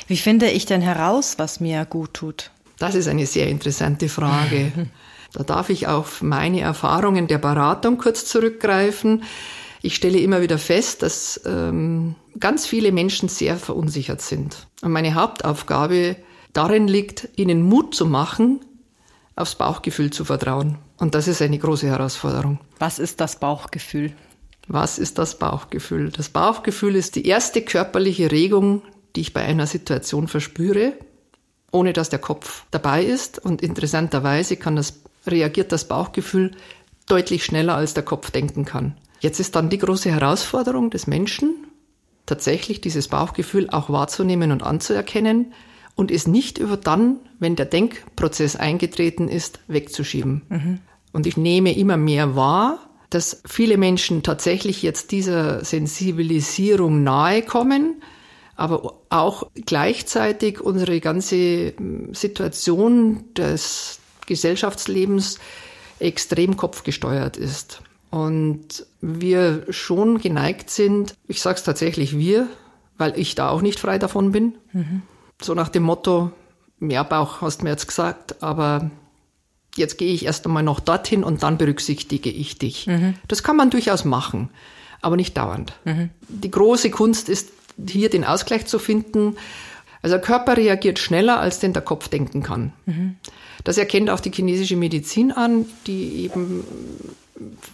Wie 0.08 0.16
finde 0.16 0.50
ich 0.50 0.66
denn 0.66 0.80
heraus, 0.80 1.34
was 1.36 1.60
mir 1.60 1.84
gut 1.84 2.14
tut? 2.14 2.50
Das 2.78 2.94
ist 2.94 3.08
eine 3.08 3.26
sehr 3.26 3.46
interessante 3.46 4.08
Frage. 4.08 4.72
Da 5.32 5.44
darf 5.44 5.70
ich 5.70 5.86
auf 5.86 6.22
meine 6.22 6.60
Erfahrungen 6.60 7.28
der 7.28 7.38
Beratung 7.38 7.98
kurz 7.98 8.24
zurückgreifen. 8.24 9.22
Ich 9.80 9.94
stelle 9.94 10.18
immer 10.18 10.42
wieder 10.42 10.58
fest, 10.58 11.02
dass 11.02 11.40
ähm, 11.46 12.16
ganz 12.40 12.66
viele 12.66 12.90
Menschen 12.90 13.28
sehr 13.28 13.56
verunsichert 13.56 14.22
sind. 14.22 14.66
Und 14.82 14.90
meine 14.90 15.14
Hauptaufgabe 15.14 16.16
darin 16.52 16.88
liegt, 16.88 17.28
ihnen 17.36 17.62
Mut 17.62 17.94
zu 17.94 18.06
machen, 18.06 18.58
aufs 19.36 19.54
Bauchgefühl 19.54 20.10
zu 20.10 20.24
vertrauen. 20.24 20.78
Und 20.98 21.14
das 21.14 21.28
ist 21.28 21.40
eine 21.42 21.58
große 21.58 21.86
Herausforderung. 21.86 22.58
Was 22.78 22.98
ist 22.98 23.20
das 23.20 23.38
Bauchgefühl? 23.38 24.12
Was 24.68 24.98
ist 24.98 25.18
das 25.18 25.38
Bauchgefühl? 25.38 26.10
Das 26.10 26.28
Bauchgefühl 26.28 26.94
ist 26.94 27.16
die 27.16 27.26
erste 27.26 27.62
körperliche 27.62 28.30
Regung, 28.30 28.82
die 29.16 29.22
ich 29.22 29.32
bei 29.32 29.42
einer 29.42 29.66
Situation 29.66 30.28
verspüre. 30.28 30.92
ohne 31.72 31.92
dass 31.92 32.08
der 32.08 32.18
Kopf 32.18 32.64
dabei 32.70 33.04
ist. 33.04 33.38
Und 33.38 33.62
interessanterweise 33.62 34.56
kann 34.56 34.76
das, 34.76 35.00
reagiert 35.26 35.72
das 35.72 35.86
Bauchgefühl 35.86 36.50
deutlich 37.06 37.44
schneller, 37.44 37.76
als 37.76 37.94
der 37.94 38.02
Kopf 38.02 38.30
denken 38.30 38.64
kann. 38.64 38.96
Jetzt 39.20 39.40
ist 39.40 39.54
dann 39.54 39.70
die 39.70 39.78
große 39.78 40.10
Herausforderung 40.10 40.90
des 40.90 41.06
Menschen, 41.06 41.54
tatsächlich 42.26 42.80
dieses 42.80 43.08
Bauchgefühl 43.08 43.68
auch 43.70 43.90
wahrzunehmen 43.90 44.52
und 44.52 44.62
anzuerkennen 44.62 45.52
und 45.94 46.10
es 46.10 46.26
nicht 46.26 46.58
über 46.58 46.76
dann, 46.76 47.20
wenn 47.38 47.56
der 47.56 47.66
Denkprozess 47.66 48.56
eingetreten 48.56 49.28
ist, 49.28 49.60
wegzuschieben. 49.68 50.42
Mhm. 50.48 50.78
Und 51.12 51.26
ich 51.26 51.36
nehme 51.36 51.76
immer 51.76 51.96
mehr 51.96 52.36
wahr, 52.36 52.78
dass 53.10 53.42
viele 53.44 53.76
Menschen 53.76 54.22
tatsächlich 54.22 54.82
jetzt 54.82 55.10
dieser 55.10 55.64
Sensibilisierung 55.64 57.02
nahe 57.02 57.42
kommen, 57.42 58.02
aber 58.54 59.00
auch 59.08 59.50
gleichzeitig 59.54 60.60
unsere 60.60 61.00
ganze 61.00 61.74
hm, 61.76 62.14
Situation 62.14 63.24
des 63.34 63.98
Gesellschaftslebens 64.26 65.38
extrem 65.98 66.56
kopfgesteuert 66.56 67.36
ist. 67.36 67.82
Und 68.10 68.86
wir 69.00 69.66
schon 69.70 70.18
geneigt 70.18 70.70
sind, 70.70 71.14
ich 71.26 71.40
sage 71.40 71.58
es 71.58 71.64
tatsächlich 71.64 72.16
wir, 72.16 72.48
weil 72.98 73.18
ich 73.18 73.34
da 73.34 73.48
auch 73.48 73.62
nicht 73.62 73.80
frei 73.80 73.98
davon 73.98 74.32
bin, 74.32 74.54
mhm. 74.72 75.02
So 75.40 75.54
nach 75.54 75.68
dem 75.68 75.82
Motto, 75.82 76.30
mehr 76.78 77.04
Bauch 77.04 77.40
hast 77.40 77.60
du 77.60 77.64
mir 77.64 77.70
jetzt 77.70 77.86
gesagt, 77.86 78.42
aber 78.42 78.90
jetzt 79.76 79.98
gehe 79.98 80.12
ich 80.12 80.24
erst 80.24 80.46
einmal 80.46 80.62
noch 80.62 80.80
dorthin 80.80 81.24
und 81.24 81.42
dann 81.42 81.58
berücksichtige 81.58 82.30
ich 82.30 82.58
dich. 82.58 82.86
Mhm. 82.86 83.14
Das 83.28 83.42
kann 83.42 83.56
man 83.56 83.70
durchaus 83.70 84.04
machen, 84.04 84.50
aber 85.00 85.16
nicht 85.16 85.36
dauernd. 85.36 85.72
Mhm. 85.84 86.10
Die 86.28 86.50
große 86.50 86.90
Kunst 86.90 87.28
ist 87.28 87.50
hier 87.88 88.10
den 88.10 88.24
Ausgleich 88.24 88.66
zu 88.66 88.78
finden. 88.78 89.36
Also 90.02 90.16
der 90.16 90.24
Körper 90.24 90.56
reagiert 90.56 90.98
schneller, 90.98 91.40
als 91.40 91.60
denn 91.60 91.72
der 91.72 91.82
Kopf 91.82 92.08
denken 92.08 92.42
kann. 92.42 92.72
Mhm. 92.86 93.16
Das 93.64 93.78
erkennt 93.78 94.10
auch 94.10 94.20
die 94.20 94.32
chinesische 94.32 94.76
Medizin 94.76 95.32
an, 95.32 95.66
die 95.86 96.24
eben 96.24 96.64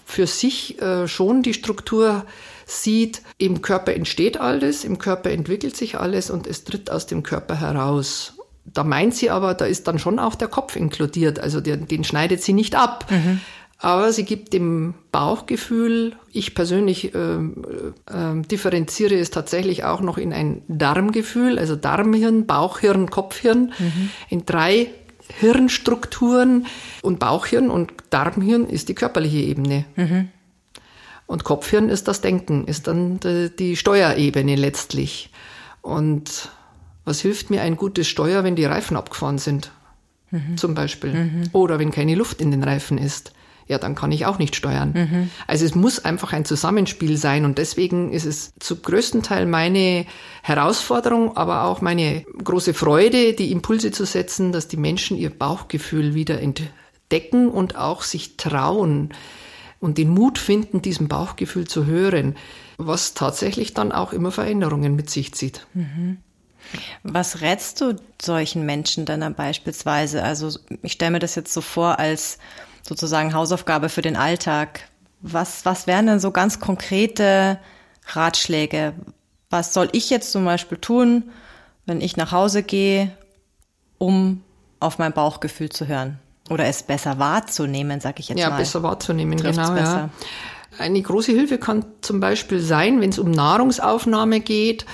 für 0.05 0.26
sich 0.26 0.81
äh, 0.81 1.09
schon 1.09 1.42
die 1.42 1.55
Struktur 1.55 2.24
sieht, 2.66 3.22
im 3.38 3.62
Körper 3.62 3.94
entsteht 3.94 4.38
alles, 4.38 4.85
im 4.85 4.98
Körper 4.98 5.31
entwickelt 5.31 5.76
sich 5.76 5.98
alles 5.98 6.31
und 6.31 6.46
es 6.46 6.64
tritt 6.64 6.90
aus 6.90 7.07
dem 7.07 7.22
Körper 7.22 7.61
heraus. 7.61 8.35
Da 8.64 8.83
meint 8.83 9.14
sie 9.14 9.31
aber, 9.31 9.55
da 9.55 9.64
ist 9.64 9.87
dann 9.87 10.00
schon 10.00 10.18
auch 10.18 10.35
der 10.35 10.48
Kopf 10.48 10.74
inkludiert, 10.74 11.38
also 11.38 11.61
den, 11.61 11.87
den 11.87 12.02
schneidet 12.02 12.42
sie 12.42 12.52
nicht 12.52 12.74
ab. 12.74 13.07
Mhm. 13.11 13.40
Aber 13.79 14.11
sie 14.11 14.24
gibt 14.24 14.52
dem 14.52 14.94
Bauchgefühl, 15.12 16.14
ich 16.33 16.55
persönlich 16.55 17.14
äh, 17.14 17.18
äh, 17.18 18.42
differenziere 18.50 19.14
es 19.14 19.31
tatsächlich 19.31 19.85
auch 19.85 20.00
noch 20.00 20.18
in 20.18 20.33
ein 20.33 20.62
Darmgefühl, 20.66 21.59
also 21.59 21.76
Darmhirn, 21.76 22.46
Bauchhirn, 22.46 23.11
Kopfhirn, 23.11 23.74
mhm. 23.79 24.11
in 24.29 24.46
drei 24.46 24.90
Hirnstrukturen 25.38 26.66
und 27.02 27.18
Bauchhirn 27.18 27.70
und 27.70 27.92
Darmhirn 28.11 28.66
ist 28.66 28.88
die 28.88 28.94
körperliche 28.94 29.38
Ebene. 29.38 29.85
Mhm. 29.94 30.29
Und 31.26 31.44
Kopfhirn 31.44 31.88
ist 31.88 32.08
das 32.08 32.20
Denken, 32.20 32.66
ist 32.66 32.86
dann 32.86 33.18
die, 33.58 33.76
Steuerebene 33.76 34.54
letztlich. 34.54 35.30
Und 35.82 36.50
was 37.04 37.20
hilft 37.20 37.50
mir 37.50 37.62
ein 37.62 37.76
gutes 37.76 38.08
Steuer, 38.08 38.44
wenn 38.44 38.56
die 38.56 38.64
Reifen 38.64 38.96
abgefahren 38.96 39.38
sind? 39.38 39.72
Mhm. 40.30 40.56
Zum 40.56 40.74
Beispiel. 40.74 41.12
Mhm. 41.12 41.42
Oder 41.52 41.78
wenn 41.78 41.90
keine 41.90 42.14
Luft 42.14 42.40
in 42.40 42.50
den 42.50 42.62
Reifen 42.62 42.98
ist 42.98 43.32
ja, 43.68 43.78
dann 43.78 43.94
kann 43.94 44.12
ich 44.12 44.26
auch 44.26 44.38
nicht 44.38 44.54
steuern. 44.54 44.92
Mhm. 44.94 45.30
Also 45.46 45.64
es 45.64 45.74
muss 45.74 46.04
einfach 46.04 46.32
ein 46.32 46.44
Zusammenspiel 46.44 47.16
sein 47.16 47.44
und 47.44 47.58
deswegen 47.58 48.12
ist 48.12 48.24
es 48.24 48.52
zu 48.60 48.76
größten 48.76 49.22
Teil 49.22 49.46
meine 49.46 50.06
Herausforderung, 50.42 51.36
aber 51.36 51.64
auch 51.64 51.80
meine 51.80 52.24
große 52.42 52.74
Freude, 52.74 53.32
die 53.32 53.50
Impulse 53.50 53.90
zu 53.90 54.06
setzen, 54.06 54.52
dass 54.52 54.68
die 54.68 54.76
Menschen 54.76 55.16
ihr 55.16 55.30
Bauchgefühl 55.30 56.14
wieder 56.14 56.40
entdecken 56.40 57.48
und 57.48 57.76
auch 57.76 58.02
sich 58.02 58.36
trauen 58.36 59.10
und 59.87 59.99
den 59.99 60.11
Mut 60.11 60.38
finden, 60.38 60.83
diesem 60.83 61.07
Bauchgefühl 61.07 61.68
zu 61.68 61.87
hören, 61.87 62.37
was 62.77 63.14
tatsächlich 63.14 63.72
dann 63.72 63.92
auch 63.92 64.12
immer 64.12 64.33
Veränderungen 64.33 64.96
mit 64.96 65.09
sich 65.09 65.33
zieht. 65.33 65.64
Mhm. 65.75 66.18
Was 67.05 67.40
rätst 67.40 67.81
du 67.81 67.94
solchen 68.20 68.66
Menschen 68.66 69.07
dann 69.07 69.35
beispielsweise? 69.35 70.25
Also 70.25 70.59
ich 70.83 70.90
stelle 70.90 71.12
mir 71.12 71.18
das 71.20 71.37
jetzt 71.37 71.53
so 71.53 71.61
vor 71.61 72.01
als 72.01 72.38
sozusagen 72.83 73.33
Hausaufgabe 73.33 73.88
für 73.88 74.03
den 74.03 74.16
Alltag. 74.16 74.88
Was, 75.20 75.64
was 75.64 75.87
wären 75.87 76.09
denn 76.09 76.18
so 76.18 76.33
ganz 76.33 76.59
konkrete 76.59 77.61
Ratschläge? 78.09 78.92
Was 79.51 79.72
soll 79.72 79.88
ich 79.92 80.11
jetzt 80.11 80.33
zum 80.33 80.44
Beispiel 80.44 80.79
tun, 80.79 81.31
wenn 81.85 82.01
ich 82.01 82.16
nach 82.16 82.33
Hause 82.33 82.64
gehe, 82.64 83.16
um 83.99 84.42
auf 84.81 84.99
mein 84.99 85.12
Bauchgefühl 85.12 85.68
zu 85.68 85.87
hören? 85.87 86.18
Oder 86.50 86.66
es 86.66 86.82
besser 86.82 87.18
wahrzunehmen, 87.18 88.00
sag 88.00 88.20
ich 88.20 88.28
jetzt 88.28 88.38
ja, 88.38 88.48
mal. 88.48 88.52
Ja, 88.54 88.59
besser 88.59 88.82
wahrzunehmen, 88.82 89.37
Trifft's 89.37 89.68
genau. 89.68 89.76
Ja. 89.76 90.11
Eine 90.78 91.00
große 91.00 91.32
Hilfe 91.32 91.59
kann 91.59 91.85
zum 92.02 92.20
Beispiel 92.20 92.61
sein, 92.61 93.00
wenn 93.00 93.11
es 93.11 93.18
um 93.18 93.30
Nahrungsaufnahme 93.30 94.40
geht, 94.40 94.85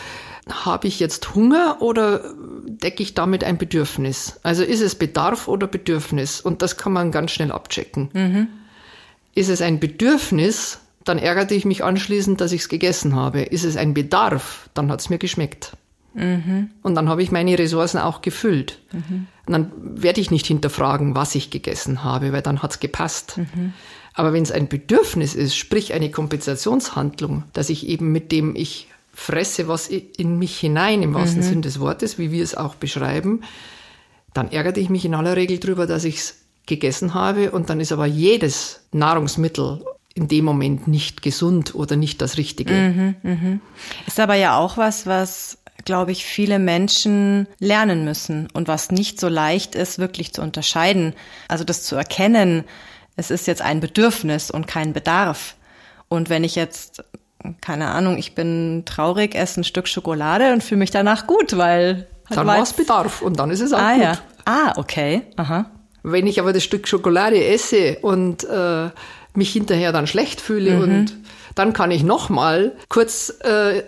habe 0.48 0.88
ich 0.88 0.98
jetzt 1.00 1.34
Hunger 1.34 1.76
oder 1.80 2.22
decke 2.66 3.02
ich 3.02 3.14
damit 3.14 3.44
ein 3.44 3.58
Bedürfnis? 3.58 4.40
Also 4.42 4.64
ist 4.64 4.80
es 4.80 4.94
Bedarf 4.94 5.48
oder 5.48 5.66
Bedürfnis? 5.66 6.40
Und 6.40 6.62
das 6.62 6.76
kann 6.76 6.92
man 6.92 7.12
ganz 7.12 7.30
schnell 7.30 7.52
abchecken. 7.52 8.10
Mhm. 8.12 8.48
Ist 9.34 9.48
es 9.48 9.62
ein 9.62 9.78
Bedürfnis, 9.78 10.80
dann 11.04 11.18
ärgerte 11.18 11.54
ich 11.54 11.64
mich 11.64 11.84
anschließend, 11.84 12.40
dass 12.40 12.52
ich 12.52 12.62
es 12.62 12.68
gegessen 12.68 13.14
habe. 13.14 13.42
Ist 13.42 13.64
es 13.64 13.76
ein 13.76 13.94
Bedarf, 13.94 14.68
dann 14.74 14.90
hat 14.90 15.00
es 15.00 15.10
mir 15.10 15.18
geschmeckt. 15.18 15.72
Mhm. 16.14 16.70
Und 16.82 16.94
dann 16.94 17.08
habe 17.08 17.22
ich 17.22 17.30
meine 17.30 17.58
Ressourcen 17.58 17.98
auch 17.98 18.20
gefüllt. 18.20 18.78
Mhm. 18.92 19.26
Und 19.46 19.52
dann 19.52 19.72
werde 19.76 20.20
ich 20.20 20.30
nicht 20.30 20.46
hinterfragen, 20.46 21.14
was 21.14 21.34
ich 21.34 21.50
gegessen 21.50 22.04
habe, 22.04 22.32
weil 22.32 22.42
dann 22.42 22.62
hat 22.62 22.72
es 22.72 22.80
gepasst. 22.80 23.38
Mhm. 23.38 23.72
Aber 24.14 24.32
wenn 24.32 24.42
es 24.42 24.52
ein 24.52 24.68
Bedürfnis 24.68 25.34
ist, 25.34 25.56
sprich 25.56 25.92
eine 25.94 26.10
Kompensationshandlung, 26.10 27.44
dass 27.52 27.70
ich 27.70 27.88
eben 27.88 28.12
mit 28.12 28.30
dem 28.30 28.54
ich 28.54 28.88
fresse 29.14 29.68
was 29.68 29.88
in 29.88 30.38
mich 30.38 30.58
hinein, 30.58 31.02
im 31.02 31.14
wahrsten 31.14 31.40
mhm. 31.40 31.46
Sinn 31.46 31.62
des 31.62 31.80
Wortes, 31.80 32.18
wie 32.18 32.30
wir 32.30 32.42
es 32.42 32.54
auch 32.54 32.74
beschreiben, 32.76 33.42
dann 34.32 34.50
ärgerte 34.50 34.80
ich 34.80 34.88
mich 34.88 35.04
in 35.04 35.14
aller 35.14 35.36
Regel 35.36 35.58
darüber, 35.58 35.86
dass 35.86 36.04
ich 36.04 36.16
es 36.16 36.36
gegessen 36.66 37.14
habe 37.14 37.50
und 37.50 37.68
dann 37.68 37.80
ist 37.80 37.92
aber 37.92 38.06
jedes 38.06 38.80
Nahrungsmittel 38.92 39.84
in 40.14 40.28
dem 40.28 40.44
Moment 40.44 40.88
nicht 40.88 41.22
gesund 41.22 41.74
oder 41.74 41.96
nicht 41.96 42.20
das 42.22 42.36
Richtige. 42.36 42.72
Mhm, 42.72 43.14
mh. 43.22 43.58
Ist 44.06 44.20
aber 44.20 44.34
ja 44.34 44.58
auch 44.58 44.76
was, 44.76 45.06
was 45.06 45.58
glaube 45.84 46.12
ich, 46.12 46.24
viele 46.24 46.58
Menschen 46.58 47.46
lernen 47.58 48.04
müssen 48.04 48.48
und 48.52 48.68
was 48.68 48.90
nicht 48.90 49.20
so 49.20 49.28
leicht 49.28 49.74
ist, 49.74 49.98
wirklich 49.98 50.32
zu 50.32 50.42
unterscheiden. 50.42 51.14
Also 51.48 51.64
das 51.64 51.82
zu 51.82 51.96
erkennen, 51.96 52.64
es 53.16 53.30
ist 53.30 53.46
jetzt 53.46 53.62
ein 53.62 53.80
Bedürfnis 53.80 54.50
und 54.50 54.66
kein 54.66 54.92
Bedarf. 54.92 55.56
Und 56.08 56.30
wenn 56.30 56.44
ich 56.44 56.54
jetzt 56.54 57.02
keine 57.60 57.88
Ahnung, 57.88 58.18
ich 58.18 58.34
bin 58.34 58.84
traurig, 58.84 59.34
esse 59.34 59.60
ein 59.60 59.64
Stück 59.64 59.88
Schokolade 59.88 60.52
und 60.52 60.62
fühle 60.62 60.78
mich 60.78 60.90
danach 60.90 61.26
gut, 61.26 61.56
weil 61.56 62.06
dann 62.28 62.46
war 62.46 62.62
es 62.62 62.72
Bedarf 62.72 63.22
und 63.22 63.38
dann 63.38 63.50
ist 63.50 63.60
es 63.60 63.72
auch 63.72 63.78
ah, 63.78 63.94
gut. 63.94 64.02
Ja. 64.02 64.18
Ah, 64.44 64.72
okay. 64.76 65.22
Aha. 65.36 65.66
Wenn 66.02 66.26
ich 66.26 66.40
aber 66.40 66.52
das 66.52 66.64
Stück 66.64 66.88
Schokolade 66.88 67.44
esse 67.44 67.98
und 68.00 68.44
äh, 68.44 68.90
mich 69.34 69.52
hinterher 69.52 69.92
dann 69.92 70.06
schlecht 70.06 70.40
fühle 70.40 70.76
mhm. 70.76 70.82
und 70.82 71.16
dann 71.54 71.72
kann 71.72 71.90
ich 71.90 72.02
noch 72.02 72.28
mal 72.28 72.72
kurz 72.88 73.32
äh, 73.40 73.82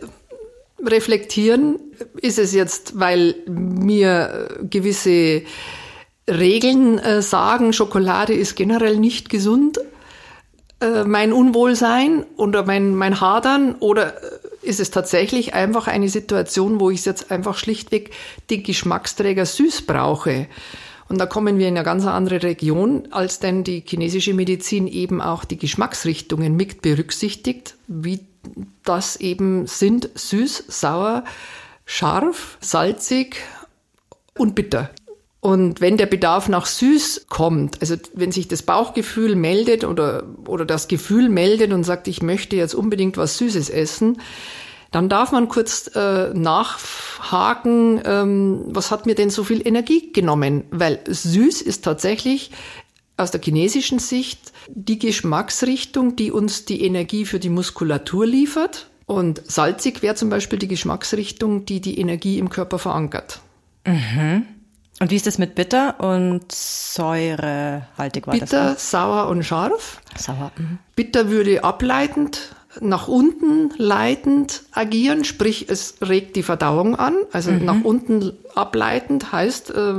reflektieren, 0.84 1.78
ist 2.20 2.38
es 2.38 2.52
jetzt, 2.52 2.98
weil 2.98 3.34
mir 3.46 4.48
gewisse 4.62 5.42
Regeln 6.28 6.98
äh, 6.98 7.22
sagen, 7.22 7.72
Schokolade 7.72 8.32
ist 8.32 8.56
generell 8.56 8.96
nicht 8.96 9.28
gesund 9.28 9.78
äh, 10.84 11.04
mein 11.04 11.32
Unwohlsein 11.32 12.24
oder 12.36 12.64
mein, 12.64 12.94
mein 12.94 13.20
Hadern 13.20 13.74
oder 13.76 14.22
äh, 14.22 14.38
ist 14.62 14.80
es 14.80 14.90
tatsächlich 14.90 15.54
einfach 15.54 15.86
eine 15.86 16.08
Situation, 16.08 16.80
wo 16.80 16.90
ich 16.90 17.04
jetzt 17.04 17.30
einfach 17.30 17.56
schlichtweg 17.56 18.10
die 18.50 18.62
Geschmacksträger 18.62 19.46
süß 19.46 19.82
brauche? 19.82 20.46
Und 21.08 21.18
da 21.18 21.26
kommen 21.26 21.58
wir 21.58 21.68
in 21.68 21.76
eine 21.76 21.84
ganz 21.84 22.06
andere 22.06 22.42
Region, 22.42 23.08
als 23.10 23.38
denn 23.38 23.62
die 23.62 23.84
chinesische 23.86 24.34
Medizin 24.34 24.86
eben 24.86 25.20
auch 25.20 25.44
die 25.44 25.58
Geschmacksrichtungen 25.58 26.56
mit 26.56 26.80
berücksichtigt, 26.80 27.76
wie 27.86 28.20
das 28.84 29.16
eben 29.16 29.66
sind 29.66 30.10
süß, 30.14 30.64
sauer, 30.68 31.24
scharf, 31.84 32.58
salzig 32.60 33.36
und 34.36 34.54
bitter. 34.54 34.90
Und 35.40 35.82
wenn 35.82 35.98
der 35.98 36.06
Bedarf 36.06 36.48
nach 36.48 36.64
süß 36.64 37.26
kommt, 37.28 37.82
also 37.82 37.96
wenn 38.14 38.32
sich 38.32 38.48
das 38.48 38.62
Bauchgefühl 38.62 39.36
meldet 39.36 39.84
oder, 39.84 40.24
oder 40.46 40.64
das 40.64 40.88
Gefühl 40.88 41.28
meldet 41.28 41.72
und 41.74 41.84
sagt, 41.84 42.08
ich 42.08 42.22
möchte 42.22 42.56
jetzt 42.56 42.74
unbedingt 42.74 43.18
was 43.18 43.36
Süßes 43.36 43.68
essen, 43.68 44.22
dann 44.90 45.08
darf 45.08 45.32
man 45.32 45.48
kurz 45.48 45.90
äh, 45.96 46.32
nachhaken, 46.32 48.00
ähm, 48.06 48.62
was 48.68 48.90
hat 48.90 49.06
mir 49.06 49.16
denn 49.16 49.28
so 49.28 49.44
viel 49.44 49.66
Energie 49.66 50.12
genommen? 50.12 50.64
Weil 50.70 51.00
süß 51.06 51.60
ist 51.62 51.84
tatsächlich 51.84 52.50
aus 53.16 53.30
der 53.30 53.40
chinesischen 53.40 53.98
Sicht 53.98 54.52
die 54.68 54.98
Geschmacksrichtung, 54.98 56.16
die 56.16 56.32
uns 56.32 56.64
die 56.64 56.84
Energie 56.84 57.24
für 57.24 57.38
die 57.38 57.48
Muskulatur 57.48 58.26
liefert. 58.26 58.88
Und 59.06 59.42
salzig 59.44 60.02
wäre 60.02 60.14
zum 60.14 60.30
Beispiel 60.30 60.58
die 60.58 60.68
Geschmacksrichtung, 60.68 61.66
die 61.66 61.80
die 61.80 61.98
Energie 61.98 62.38
im 62.38 62.48
Körper 62.48 62.78
verankert. 62.78 63.40
Mhm. 63.86 64.46
Und 65.00 65.10
wie 65.10 65.16
ist 65.16 65.26
es 65.26 65.38
mit 65.38 65.54
bitter 65.54 66.00
und 66.00 66.50
säurehaltig 66.50 68.26
war 68.26 68.34
bitter, 68.34 68.70
das? 68.74 68.90
sauer 68.90 69.28
und 69.28 69.42
scharf. 69.42 70.00
Sauer. 70.16 70.52
Mhm. 70.56 70.78
Bitter 70.96 71.28
würde 71.28 71.64
ableitend 71.64 72.54
nach 72.80 73.08
unten 73.08 73.70
leitend 73.76 74.62
agieren, 74.72 75.24
sprich 75.24 75.68
es 75.68 75.96
regt 76.00 76.36
die 76.36 76.42
Verdauung 76.42 76.96
an. 76.96 77.14
Also 77.32 77.50
mhm. 77.50 77.64
nach 77.64 77.84
unten 77.84 78.32
ableitend 78.54 79.32
heißt, 79.32 79.70
äh, 79.70 79.94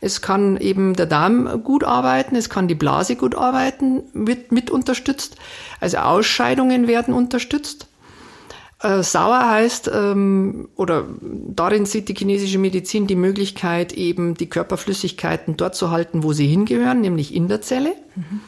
es 0.00 0.22
kann 0.22 0.56
eben 0.58 0.94
der 0.94 1.06
Darm 1.06 1.62
gut 1.64 1.84
arbeiten, 1.84 2.36
es 2.36 2.50
kann 2.50 2.68
die 2.68 2.74
Blase 2.74 3.16
gut 3.16 3.34
arbeiten, 3.34 4.02
wird 4.12 4.52
mit 4.52 4.70
unterstützt. 4.70 5.36
Also 5.80 5.98
Ausscheidungen 5.98 6.86
werden 6.86 7.14
unterstützt. 7.14 7.88
Äh, 8.80 9.02
sauer 9.02 9.48
heißt, 9.48 9.90
ähm, 9.92 10.68
oder 10.76 11.04
darin 11.20 11.84
sieht 11.84 12.08
die 12.08 12.14
chinesische 12.14 12.58
Medizin 12.58 13.08
die 13.08 13.16
Möglichkeit, 13.16 13.92
eben 13.92 14.34
die 14.34 14.48
Körperflüssigkeiten 14.48 15.56
dort 15.56 15.74
zu 15.74 15.90
halten, 15.90 16.22
wo 16.22 16.32
sie 16.32 16.46
hingehören, 16.46 17.00
nämlich 17.00 17.34
in 17.34 17.48
der 17.48 17.60
Zelle. 17.60 17.94
Mhm. 18.14 18.40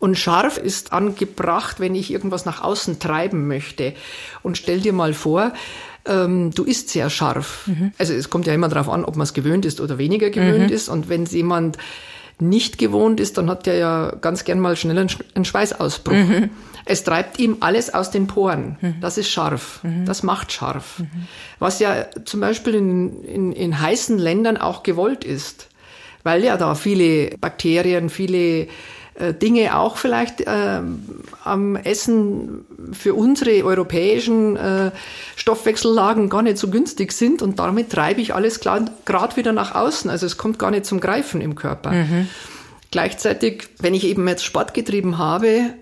Und 0.00 0.18
scharf 0.18 0.58
ist 0.58 0.92
angebracht, 0.92 1.78
wenn 1.78 1.94
ich 1.94 2.10
irgendwas 2.10 2.44
nach 2.44 2.60
außen 2.60 2.98
treiben 2.98 3.46
möchte. 3.46 3.94
Und 4.42 4.58
stell 4.58 4.80
dir 4.80 4.92
mal 4.92 5.14
vor, 5.14 5.52
ähm, 6.06 6.50
du 6.52 6.64
isst 6.64 6.88
sehr 6.88 7.10
scharf. 7.10 7.66
Mhm. 7.66 7.92
Also 7.98 8.12
es 8.14 8.30
kommt 8.30 8.46
ja 8.46 8.54
immer 8.54 8.68
darauf 8.68 8.88
an, 8.88 9.04
ob 9.04 9.16
man 9.16 9.24
es 9.24 9.34
gewöhnt 9.34 9.64
ist 9.64 9.80
oder 9.80 9.98
weniger 9.98 10.30
gewöhnt 10.30 10.70
mhm. 10.70 10.74
ist. 10.74 10.88
Und 10.88 11.08
wenn 11.08 11.24
jemand 11.26 11.78
nicht 12.38 12.78
gewohnt 12.78 13.20
ist, 13.20 13.38
dann 13.38 13.48
hat 13.48 13.66
der 13.66 13.76
ja 13.76 14.12
ganz 14.20 14.44
gern 14.44 14.58
mal 14.58 14.76
schnell 14.76 14.98
einen 14.98 15.44
Schweißausbruch. 15.44 16.12
Mhm. 16.12 16.50
Es 16.84 17.04
treibt 17.04 17.38
ihm 17.38 17.58
alles 17.60 17.94
aus 17.94 18.10
den 18.10 18.26
Poren. 18.26 18.76
Mhm. 18.80 18.94
Das 19.00 19.18
ist 19.18 19.28
scharf. 19.30 19.80
Mhm. 19.84 20.04
Das 20.04 20.22
macht 20.22 20.50
scharf. 20.52 20.98
Mhm. 20.98 21.26
Was 21.58 21.78
ja 21.78 22.06
zum 22.24 22.40
Beispiel 22.40 22.74
in, 22.74 23.22
in, 23.24 23.52
in 23.52 23.80
heißen 23.80 24.18
Ländern 24.18 24.56
auch 24.56 24.82
gewollt 24.82 25.24
ist, 25.24 25.68
weil 26.24 26.42
ja 26.44 26.56
da 26.56 26.74
viele 26.74 27.36
Bakterien, 27.38 28.10
viele 28.10 28.66
Dinge 29.40 29.76
auch 29.76 29.98
vielleicht 29.98 30.40
äh, 30.40 30.80
am 31.44 31.76
Essen 31.76 32.64
für 32.92 33.14
unsere 33.14 33.64
europäischen 33.64 34.56
äh, 34.56 34.90
Stoffwechsellagen 35.36 36.30
gar 36.30 36.42
nicht 36.42 36.56
so 36.56 36.68
günstig 36.68 37.12
sind 37.12 37.42
und 37.42 37.58
damit 37.58 37.90
treibe 37.90 38.20
ich 38.20 38.34
alles 38.34 38.60
gerade 38.60 39.36
wieder 39.36 39.52
nach 39.52 39.74
außen. 39.74 40.10
Also 40.10 40.26
es 40.26 40.38
kommt 40.38 40.58
gar 40.58 40.70
nicht 40.70 40.86
zum 40.86 41.00
Greifen 41.00 41.40
im 41.40 41.54
Körper. 41.54 41.92
Mhm. 41.92 42.28
Gleichzeitig, 42.90 43.68
wenn 43.80 43.94
ich 43.94 44.04
eben 44.04 44.26
jetzt 44.28 44.44
Sport 44.44 44.74
getrieben 44.74 45.18
habe, 45.18 45.74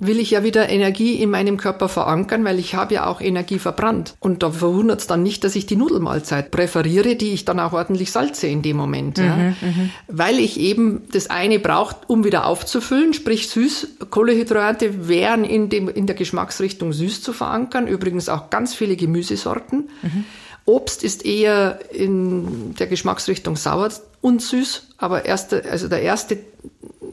will 0.00 0.18
ich 0.18 0.30
ja 0.30 0.42
wieder 0.42 0.68
Energie 0.68 1.14
in 1.14 1.30
meinem 1.30 1.58
Körper 1.58 1.88
verankern, 1.88 2.44
weil 2.44 2.58
ich 2.58 2.74
habe 2.74 2.94
ja 2.94 3.06
auch 3.06 3.20
Energie 3.20 3.58
verbrannt. 3.58 4.14
Und 4.18 4.42
da 4.42 4.50
verwundert 4.50 5.00
es 5.00 5.06
dann 5.06 5.22
nicht, 5.22 5.44
dass 5.44 5.54
ich 5.54 5.66
die 5.66 5.76
Nudelmahlzeit 5.76 6.50
präferiere, 6.50 7.16
die 7.16 7.32
ich 7.32 7.44
dann 7.44 7.60
auch 7.60 7.74
ordentlich 7.74 8.10
salze 8.10 8.46
in 8.46 8.62
dem 8.62 8.76
Moment. 8.76 9.18
Mhm, 9.18 9.24
ja. 9.24 9.36
Mhm. 9.36 9.90
Weil 10.08 10.38
ich 10.38 10.58
eben 10.58 11.02
das 11.12 11.28
eine 11.28 11.58
braucht, 11.58 12.08
um 12.08 12.24
wieder 12.24 12.46
aufzufüllen, 12.46 13.12
sprich 13.12 13.48
süß. 13.50 13.88
Kohlehydrate 14.10 15.06
wären 15.06 15.44
in, 15.44 15.68
dem, 15.68 15.88
in 15.88 16.06
der 16.06 16.16
Geschmacksrichtung 16.16 16.92
süß 16.92 17.22
zu 17.22 17.32
verankern. 17.32 17.86
Übrigens 17.86 18.28
auch 18.28 18.50
ganz 18.50 18.74
viele 18.74 18.96
Gemüsesorten. 18.96 19.90
Mhm. 20.02 20.24
Obst 20.64 21.04
ist 21.04 21.24
eher 21.24 21.78
in 21.92 22.74
der 22.76 22.86
Geschmacksrichtung 22.86 23.56
sauer 23.56 23.90
und 24.20 24.42
süß, 24.42 24.88
aber 24.98 25.24
erste, 25.24 25.64
also 25.70 25.88
der 25.88 26.02
erste 26.02 26.38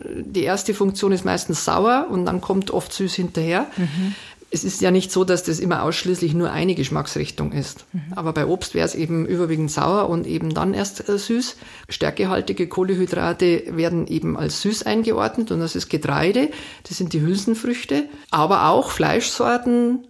die 0.03 0.43
erste 0.43 0.73
Funktion 0.73 1.11
ist 1.11 1.25
meistens 1.25 1.65
sauer 1.65 2.07
und 2.09 2.25
dann 2.25 2.41
kommt 2.41 2.71
oft 2.71 2.93
süß 2.93 3.13
hinterher. 3.13 3.67
Mhm. 3.77 4.15
Es 4.49 4.63
ist 4.63 4.79
ja 4.79 4.91
nicht 4.91 5.11
so, 5.11 5.25
dass 5.25 5.43
das 5.43 5.59
immer 5.59 5.83
ausschließlich 5.83 6.33
nur 6.33 6.51
eine 6.51 6.73
Geschmacksrichtung 6.73 7.51
ist. 7.51 7.85
Mhm. 7.91 8.13
Aber 8.15 8.31
bei 8.31 8.45
Obst 8.45 8.75
wäre 8.75 8.85
es 8.85 8.95
eben 8.95 9.25
überwiegend 9.25 9.69
sauer 9.69 10.09
und 10.09 10.25
eben 10.25 10.53
dann 10.53 10.73
erst 10.73 11.09
äh, 11.09 11.17
süß. 11.17 11.57
Stärkehaltige 11.89 12.67
Kohlehydrate 12.67 13.63
werden 13.75 14.07
eben 14.07 14.37
als 14.37 14.61
süß 14.61 14.83
eingeordnet 14.83 15.51
und 15.51 15.59
das 15.59 15.75
ist 15.75 15.89
Getreide, 15.89 16.49
das 16.87 16.97
sind 16.97 17.11
die 17.11 17.21
Hülsenfrüchte, 17.21 18.05
aber 18.31 18.69
auch 18.69 18.91
Fleischsorten, 18.91 20.07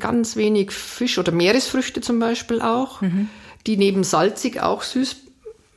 ganz 0.00 0.34
wenig 0.34 0.72
Fisch 0.72 1.18
oder 1.18 1.30
Meeresfrüchte 1.30 2.00
zum 2.00 2.18
Beispiel 2.18 2.60
auch, 2.60 3.02
mhm. 3.02 3.28
die 3.68 3.76
neben 3.76 4.02
salzig 4.02 4.60
auch 4.60 4.82
süß 4.82 5.16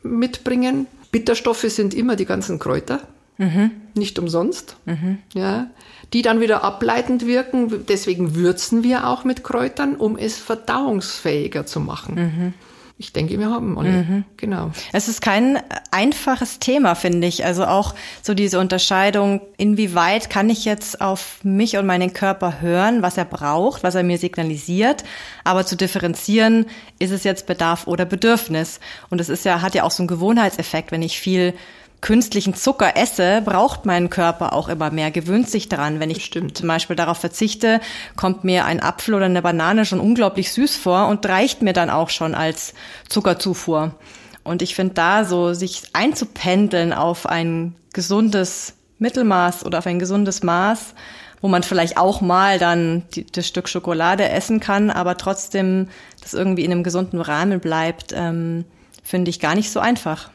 mitbringen. 0.01 0.87
Bitterstoffe 1.11 1.65
sind 1.67 1.93
immer 1.93 2.15
die 2.15 2.25
ganzen 2.25 2.57
Kräuter. 2.59 3.01
Mhm. 3.39 3.71
Nicht 3.95 4.19
umsonst. 4.19 4.75
Mhm. 4.85 5.17
Ja. 5.33 5.67
Die 6.13 6.21
dann 6.21 6.41
wieder 6.41 6.63
ableitend 6.63 7.25
wirken. 7.25 7.85
Deswegen 7.87 8.35
würzen 8.35 8.83
wir 8.83 9.07
auch 9.07 9.23
mit 9.23 9.43
Kräutern, 9.43 9.95
um 9.95 10.17
es 10.17 10.37
verdauungsfähiger 10.37 11.65
zu 11.65 11.79
machen. 11.79 12.15
Mhm. 12.15 12.53
Ich 13.01 13.13
denke, 13.13 13.39
wir 13.39 13.49
haben 13.49 13.79
alle. 13.79 13.89
Mhm. 13.89 14.23
Genau. 14.35 14.71
Es 14.91 15.07
ist 15.07 15.21
kein 15.21 15.57
einfaches 15.89 16.59
Thema, 16.59 16.95
finde 16.95 17.27
ich. 17.27 17.45
Also 17.45 17.63
auch 17.63 17.95
so 18.21 18.33
diese 18.33 18.59
Unterscheidung, 18.59 19.39
inwieweit 19.55 20.29
kann 20.29 20.49
ich 20.49 20.65
jetzt 20.65 20.99
auf 20.99 21.39
mich 21.43 21.77
und 21.77 21.85
meinen 21.85 22.11
Körper 22.11 22.59
hören, 22.59 23.01
was 23.01 23.17
er 23.17 23.23
braucht, 23.23 23.83
was 23.83 23.95
er 23.95 24.03
mir 24.03 24.17
signalisiert, 24.17 25.05
aber 25.45 25.65
zu 25.65 25.77
differenzieren, 25.77 26.65
ist 26.99 27.11
es 27.11 27.23
jetzt 27.23 27.47
Bedarf 27.47 27.87
oder 27.87 28.03
Bedürfnis. 28.03 28.81
Und 29.09 29.21
es 29.21 29.29
ist 29.29 29.45
ja, 29.45 29.61
hat 29.61 29.75
ja 29.75 29.83
auch 29.83 29.91
so 29.91 30.03
einen 30.03 30.09
Gewohnheitseffekt, 30.09 30.91
wenn 30.91 31.01
ich 31.01 31.21
viel 31.21 31.53
künstlichen 32.01 32.53
Zucker 32.53 32.95
esse, 32.95 33.41
braucht 33.43 33.85
mein 33.85 34.09
Körper 34.09 34.53
auch 34.53 34.69
immer 34.69 34.91
mehr, 34.91 35.11
gewöhnt 35.11 35.49
sich 35.49 35.69
daran. 35.69 35.99
Wenn 35.99 36.09
ich 36.09 36.25
Stimmt. 36.25 36.57
zum 36.57 36.67
Beispiel 36.67 36.95
darauf 36.95 37.17
verzichte, 37.17 37.81
kommt 38.15 38.43
mir 38.43 38.65
ein 38.65 38.81
Apfel 38.81 39.15
oder 39.15 39.25
eine 39.25 39.41
Banane 39.41 39.85
schon 39.85 39.99
unglaublich 39.99 40.51
süß 40.51 40.77
vor 40.77 41.07
und 41.07 41.25
reicht 41.25 41.61
mir 41.61 41.73
dann 41.73 41.89
auch 41.89 42.09
schon 42.09 42.35
als 42.35 42.73
Zuckerzufuhr. 43.09 43.95
Und 44.43 44.61
ich 44.61 44.75
finde 44.75 44.93
da 44.93 45.25
so, 45.25 45.53
sich 45.53 45.83
einzupendeln 45.93 46.93
auf 46.93 47.25
ein 47.25 47.75
gesundes 47.93 48.73
Mittelmaß 48.99 49.65
oder 49.65 49.79
auf 49.79 49.87
ein 49.87 49.99
gesundes 49.99 50.43
Maß, 50.43 50.93
wo 51.41 51.47
man 51.47 51.63
vielleicht 51.63 51.97
auch 51.97 52.21
mal 52.21 52.59
dann 52.59 53.03
die, 53.13 53.25
das 53.25 53.47
Stück 53.47 53.69
Schokolade 53.69 54.27
essen 54.27 54.59
kann, 54.59 54.89
aber 54.89 55.17
trotzdem 55.17 55.87
das 56.21 56.33
irgendwie 56.33 56.65
in 56.65 56.71
einem 56.71 56.83
gesunden 56.83 57.21
Rahmen 57.21 57.59
bleibt, 57.59 58.13
ähm, 58.13 58.65
finde 59.03 59.29
ich 59.29 59.39
gar 59.39 59.55
nicht 59.55 59.71
so 59.71 59.79
einfach. 59.79 60.31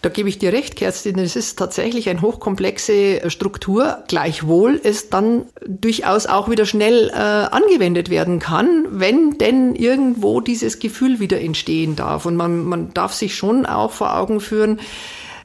Da 0.00 0.10
gebe 0.10 0.28
ich 0.28 0.38
dir 0.38 0.52
recht, 0.52 0.76
Kerstin, 0.76 1.18
es 1.18 1.34
ist 1.34 1.58
tatsächlich 1.58 2.08
eine 2.08 2.22
hochkomplexe 2.22 3.28
Struktur, 3.30 4.04
gleichwohl 4.06 4.80
es 4.82 5.10
dann 5.10 5.46
durchaus 5.66 6.26
auch 6.26 6.48
wieder 6.48 6.66
schnell 6.66 7.08
äh, 7.08 7.16
angewendet 7.16 8.08
werden 8.08 8.38
kann, 8.38 8.86
wenn 8.90 9.38
denn 9.38 9.74
irgendwo 9.74 10.40
dieses 10.40 10.78
Gefühl 10.78 11.18
wieder 11.18 11.40
entstehen 11.40 11.96
darf. 11.96 12.26
Und 12.26 12.36
man, 12.36 12.64
man 12.64 12.94
darf 12.94 13.12
sich 13.12 13.34
schon 13.34 13.66
auch 13.66 13.90
vor 13.90 14.16
Augen 14.16 14.40
führen, 14.40 14.78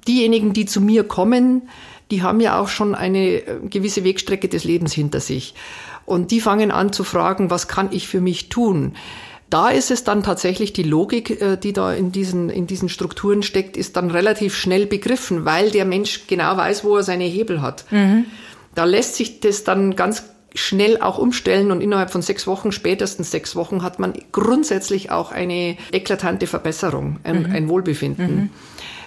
diejenigen, 0.08 0.54
die 0.54 0.68
zu 0.68 0.82
mir 0.82 1.04
kommen, 1.04 1.64
die 2.12 2.22
haben 2.22 2.40
ja 2.40 2.60
auch 2.60 2.68
schon 2.68 2.94
eine 2.94 3.38
äh, 3.38 3.60
gewisse 3.68 4.04
Wegstrecke 4.04 4.50
des 4.50 4.66
Lebens 4.66 4.94
hinter 4.94 5.20
sich. 5.20 5.56
Und 6.06 6.30
die 6.30 6.42
fangen 6.42 6.70
an 6.70 6.94
zu 6.94 7.04
fragen, 7.04 7.50
was 7.50 7.68
kann 7.68 7.90
ich 7.92 8.08
für 8.08 8.22
mich 8.22 8.50
tun? 8.50 8.96
Da 9.50 9.70
ist 9.70 9.92
es 9.92 10.04
dann 10.04 10.24
tatsächlich 10.24 10.74
die 10.74 10.84
Logik, 10.84 11.42
äh, 11.42 11.58
die 11.58 11.74
da 11.74 11.94
in 11.94 12.12
diesen, 12.12 12.50
in 12.50 12.68
diesen 12.68 12.90
Strukturen 12.90 13.44
steckt, 13.44 13.78
ist 13.78 13.96
dann 13.96 14.12
relativ 14.12 14.56
schnell 14.56 14.86
begriffen, 14.86 15.46
weil 15.46 15.72
der 15.72 15.86
Mensch 15.86 16.28
genau 16.28 16.58
weiß, 16.58 16.84
wo 16.84 16.98
er 16.98 17.04
seine 17.04 17.26
Hebel 17.26 17.62
hat. 17.62 17.86
Mhm. 17.92 18.26
Da 18.76 18.86
lässt 18.86 19.16
sich 19.16 19.40
das 19.40 19.64
dann 19.64 19.96
ganz 19.96 20.24
schnell 20.56 21.02
auch 21.02 21.18
umstellen 21.18 21.72
und 21.72 21.82
innerhalb 21.82 22.12
von 22.12 22.22
sechs 22.22 22.46
Wochen, 22.48 22.72
spätestens 22.72 23.32
sechs 23.32 23.56
Wochen, 23.56 23.82
hat 23.82 24.00
man 24.00 24.14
grundsätzlich 24.32 25.12
auch 25.12 25.32
eine 25.32 25.78
eklatante 25.92 26.48
Verbesserung, 26.48 27.20
ein, 27.24 27.44
mhm. 27.44 27.56
ein 27.56 27.70
Wohlbefinden. 27.70 28.36
Mhm. 28.36 28.50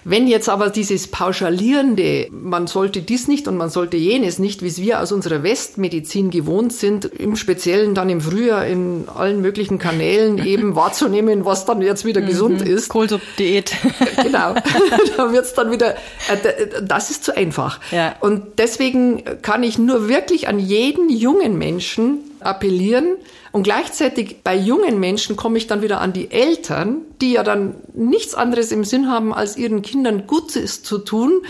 Wenn 0.08 0.28
jetzt 0.28 0.48
aber 0.48 0.70
dieses 0.70 1.08
pauschalierende, 1.08 2.28
man 2.30 2.68
sollte 2.68 3.02
dies 3.02 3.26
nicht 3.26 3.48
und 3.48 3.56
man 3.56 3.70
sollte 3.70 3.96
jenes 3.96 4.38
nicht, 4.38 4.62
wie 4.62 4.68
es 4.68 4.80
wir 4.80 5.00
aus 5.00 5.10
unserer 5.10 5.42
Westmedizin 5.42 6.30
gewohnt 6.30 6.72
sind, 6.72 7.06
im 7.06 7.34
Speziellen 7.34 7.92
dann 7.96 8.08
im 8.08 8.20
Frühjahr 8.20 8.64
in 8.68 9.08
allen 9.12 9.40
möglichen 9.40 9.80
Kanälen 9.80 10.38
eben 10.46 10.76
wahrzunehmen, 10.76 11.44
was 11.44 11.64
dann 11.64 11.82
jetzt 11.82 12.04
wieder 12.04 12.20
mhm. 12.20 12.26
gesund 12.26 12.62
ist. 12.62 12.88
Kohlsupp-Diät. 12.88 13.74
genau. 14.22 14.54
da 15.16 15.32
wird's 15.32 15.54
dann 15.54 15.72
wieder, 15.72 15.96
äh, 15.96 16.82
das 16.84 17.10
ist 17.10 17.24
zu 17.24 17.36
einfach. 17.36 17.80
Ja. 17.90 18.14
Und 18.20 18.60
deswegen 18.60 19.24
kann 19.42 19.64
ich 19.64 19.76
nur 19.76 20.08
wirklich 20.08 20.46
an 20.46 20.60
jeden 20.60 21.10
jungen 21.10 21.58
Menschen 21.58 22.20
appellieren, 22.46 23.16
und 23.56 23.62
gleichzeitig 23.62 24.42
bei 24.44 24.54
jungen 24.54 25.00
Menschen 25.00 25.34
komme 25.34 25.56
ich 25.56 25.66
dann 25.66 25.80
wieder 25.80 26.02
an 26.02 26.12
die 26.12 26.30
Eltern, 26.30 26.98
die 27.22 27.32
ja 27.32 27.42
dann 27.42 27.76
nichts 27.94 28.34
anderes 28.34 28.70
im 28.70 28.84
Sinn 28.84 29.08
haben, 29.08 29.32
als 29.32 29.56
ihren 29.56 29.80
Kindern 29.80 30.26
Gutes 30.26 30.82
zu 30.82 30.98
tun 30.98 31.40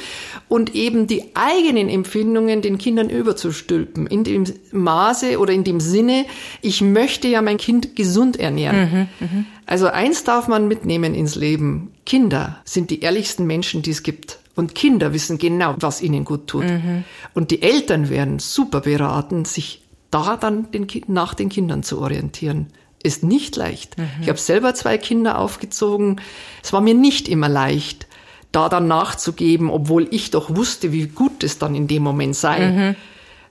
und 0.48 0.76
eben 0.76 1.09
die 1.09 1.35
eigenen 1.35 1.88
Empfindungen 1.88 2.62
den 2.62 2.78
Kindern 2.78 3.11
überzustülpen. 3.11 4.06
In 4.06 4.22
dem 4.22 4.44
Maße 4.70 5.40
oder 5.40 5.52
in 5.52 5.64
dem 5.64 5.80
Sinne, 5.80 6.26
ich 6.62 6.80
möchte 6.80 7.26
ja 7.26 7.42
mein 7.42 7.56
Kind 7.56 7.96
gesund 7.96 8.38
ernähren. 8.38 9.09
Mhm, 9.20 9.26
mh. 9.26 9.44
Also 9.66 9.88
eins 9.88 10.22
darf 10.22 10.46
man 10.46 10.68
mitnehmen 10.68 11.12
ins 11.12 11.35
Leben. 11.35 11.90
Kinder 12.04 12.61
sind 12.64 12.90
die 12.90 13.00
ehrlichsten 13.00 13.48
Menschen, 13.48 13.82
die 13.82 13.90
es 13.90 14.04
gibt. 14.04 14.38
Und 14.54 14.76
Kinder 14.76 15.12
wissen 15.12 15.38
genau, 15.38 15.74
was 15.80 16.00
ihnen 16.00 16.24
gut 16.24 16.46
tut. 16.46 16.66
Mhm. 16.66 17.02
Und 17.35 17.50
die 17.50 17.62
Eltern 17.62 18.11
werden 18.11 18.38
super 18.38 18.82
beraten, 18.82 19.44
sich 19.44 19.82
da 20.11 20.37
dann 20.37 20.71
den, 20.71 20.87
nach 21.09 21.35
den 21.35 21.49
Kindern 21.49 21.83
zu 21.83 22.01
orientieren. 22.01 22.69
ist 23.03 23.23
nicht 23.23 23.57
leicht. 23.57 23.99
Mhm. 23.99 24.09
Ich 24.23 24.29
habe 24.29 24.38
selber 24.38 24.75
zwei 24.75 24.99
Kinder 24.99 25.38
aufgezogen. 25.38 26.21
Es 26.62 26.73
war 26.73 26.81
mir 26.81 26.95
nicht 26.95 27.29
immer 27.29 27.49
leicht, 27.49 28.07
da 28.53 28.69
dann 28.69 28.88
nachzugeben, 28.88 29.71
obwohl 29.71 30.09
ich 30.11 30.31
doch 30.31 30.57
wusste, 30.57 30.92
wie 30.92 31.07
gut 31.07 31.45
es 31.45 31.59
dann 31.59 31.75
in 31.75 31.87
dem 31.87 32.03
Moment 32.03 32.35
sei. 32.35 32.71
Mhm. 32.71 32.97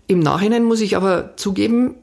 Im 0.08 0.20
Nachhinein 0.20 0.64
muss 0.64 0.82
ich 0.82 0.96
aber 0.96 1.38
zugeben, 1.38 1.96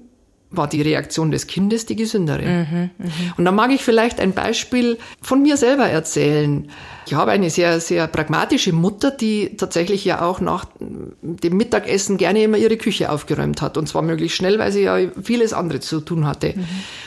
war 0.52 0.68
die 0.68 0.82
Reaktion 0.82 1.30
des 1.30 1.46
Kindes 1.46 1.86
die 1.86 1.96
gesündere. 1.96 2.42
Mhm, 2.42 2.90
mh. 2.98 3.10
Und 3.36 3.44
da 3.44 3.52
mag 3.52 3.72
ich 3.72 3.82
vielleicht 3.82 4.20
ein 4.20 4.32
Beispiel 4.32 4.98
von 5.20 5.42
mir 5.42 5.56
selber 5.56 5.86
erzählen. 5.86 6.68
Ich 7.06 7.14
habe 7.14 7.32
eine 7.32 7.50
sehr, 7.50 7.80
sehr 7.80 8.06
pragmatische 8.06 8.72
Mutter, 8.72 9.10
die 9.10 9.56
tatsächlich 9.56 10.04
ja 10.04 10.22
auch 10.22 10.40
nach 10.40 10.66
dem 10.78 11.56
Mittagessen 11.56 12.16
gerne 12.16 12.42
immer 12.42 12.58
ihre 12.58 12.76
Küche 12.76 13.10
aufgeräumt 13.10 13.60
hat. 13.62 13.76
Und 13.76 13.88
zwar 13.88 14.02
möglichst 14.02 14.36
schnell, 14.36 14.58
weil 14.58 14.72
sie 14.72 14.82
ja 14.82 14.98
vieles 15.22 15.52
andere 15.52 15.80
zu 15.80 16.00
tun 16.00 16.26
hatte. 16.26 16.54
Mhm. 16.54 16.64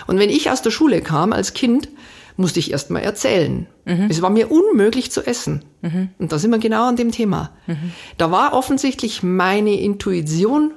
Und 0.07 0.19
wenn 0.19 0.29
ich 0.29 0.49
aus 0.51 0.61
der 0.61 0.71
Schule 0.71 1.01
kam 1.01 1.31
als 1.31 1.53
Kind, 1.53 1.89
musste 2.37 2.59
ich 2.59 2.71
erst 2.71 2.89
mal 2.89 2.99
erzählen. 2.99 3.67
Mhm. 3.85 4.07
Es 4.09 4.21
war 4.21 4.29
mir 4.29 4.51
unmöglich 4.51 5.11
zu 5.11 5.25
essen. 5.25 5.63
Mhm. 5.81 6.09
Und 6.17 6.31
da 6.31 6.39
sind 6.39 6.51
wir 6.51 6.59
genau 6.59 6.87
an 6.87 6.95
dem 6.95 7.11
Thema. 7.11 7.51
Mhm. 7.67 7.91
Da 8.17 8.31
war 8.31 8.53
offensichtlich 8.53 9.23
meine 9.23 9.79
Intuition 9.79 10.73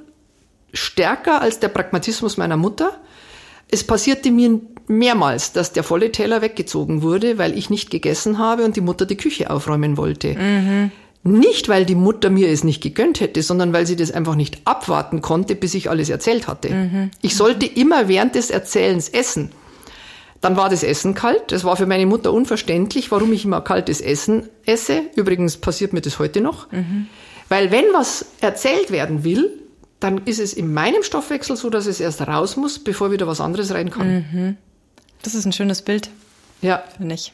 stärker 0.72 1.40
als 1.40 1.60
der 1.60 1.68
Pragmatismus 1.68 2.36
meiner 2.36 2.56
Mutter. 2.56 2.98
Es 3.70 3.84
passierte 3.84 4.30
mir 4.30 4.60
mehrmals, 4.86 5.52
dass 5.52 5.72
der 5.72 5.84
volle 5.84 6.10
Teller 6.12 6.40
weggezogen 6.42 7.02
wurde, 7.02 7.38
weil 7.38 7.56
ich 7.56 7.70
nicht 7.70 7.90
gegessen 7.90 8.38
habe 8.38 8.64
und 8.64 8.76
die 8.76 8.80
Mutter 8.80 9.06
die 9.06 9.16
Küche 9.16 9.50
aufräumen 9.50 9.96
wollte. 9.96 10.34
Mhm. 10.34 10.90
Nicht, 11.24 11.68
weil 11.68 11.84
die 11.84 11.94
Mutter 11.94 12.30
mir 12.30 12.48
es 12.48 12.64
nicht 12.64 12.82
gegönnt 12.82 13.20
hätte, 13.20 13.42
sondern 13.42 13.72
weil 13.72 13.86
sie 13.86 13.96
das 13.96 14.12
einfach 14.12 14.34
nicht 14.34 14.60
abwarten 14.64 15.20
konnte, 15.20 15.54
bis 15.56 15.74
ich 15.74 15.90
alles 15.90 16.08
erzählt 16.08 16.48
hatte. 16.48 16.70
Mhm. 16.70 17.10
Ich 17.20 17.36
sollte 17.36 17.66
immer 17.66 18.08
während 18.08 18.34
des 18.34 18.50
Erzählens 18.50 19.08
essen. 19.08 19.50
Dann 20.40 20.56
war 20.56 20.68
das 20.68 20.84
Essen 20.84 21.14
kalt. 21.14 21.50
Das 21.50 21.64
war 21.64 21.76
für 21.76 21.86
meine 21.86 22.06
Mutter 22.06 22.32
unverständlich, 22.32 23.10
warum 23.10 23.32
ich 23.32 23.44
immer 23.44 23.60
kaltes 23.60 24.00
Essen 24.00 24.48
esse. 24.64 25.02
Übrigens 25.16 25.56
passiert 25.56 25.92
mir 25.92 26.00
das 26.00 26.18
heute 26.18 26.40
noch. 26.40 26.70
Mhm. 26.70 27.08
Weil 27.48 27.72
wenn 27.72 27.86
was 27.92 28.26
erzählt 28.40 28.90
werden 28.92 29.24
will, 29.24 29.50
dann 30.00 30.18
ist 30.26 30.38
es 30.38 30.52
in 30.52 30.72
meinem 30.72 31.02
Stoffwechsel 31.02 31.56
so, 31.56 31.70
dass 31.70 31.86
es 31.86 32.00
erst 32.00 32.20
raus 32.20 32.56
muss, 32.56 32.78
bevor 32.78 33.10
wieder 33.10 33.26
was 33.26 33.40
anderes 33.40 33.72
rein 33.72 33.90
kann. 33.90 34.14
Mhm. 34.14 34.56
Das 35.22 35.34
ist 35.34 35.44
ein 35.44 35.52
schönes 35.52 35.82
Bild. 35.82 36.10
Ja. 36.62 36.84
Finde 36.96 37.14
ich. 37.14 37.32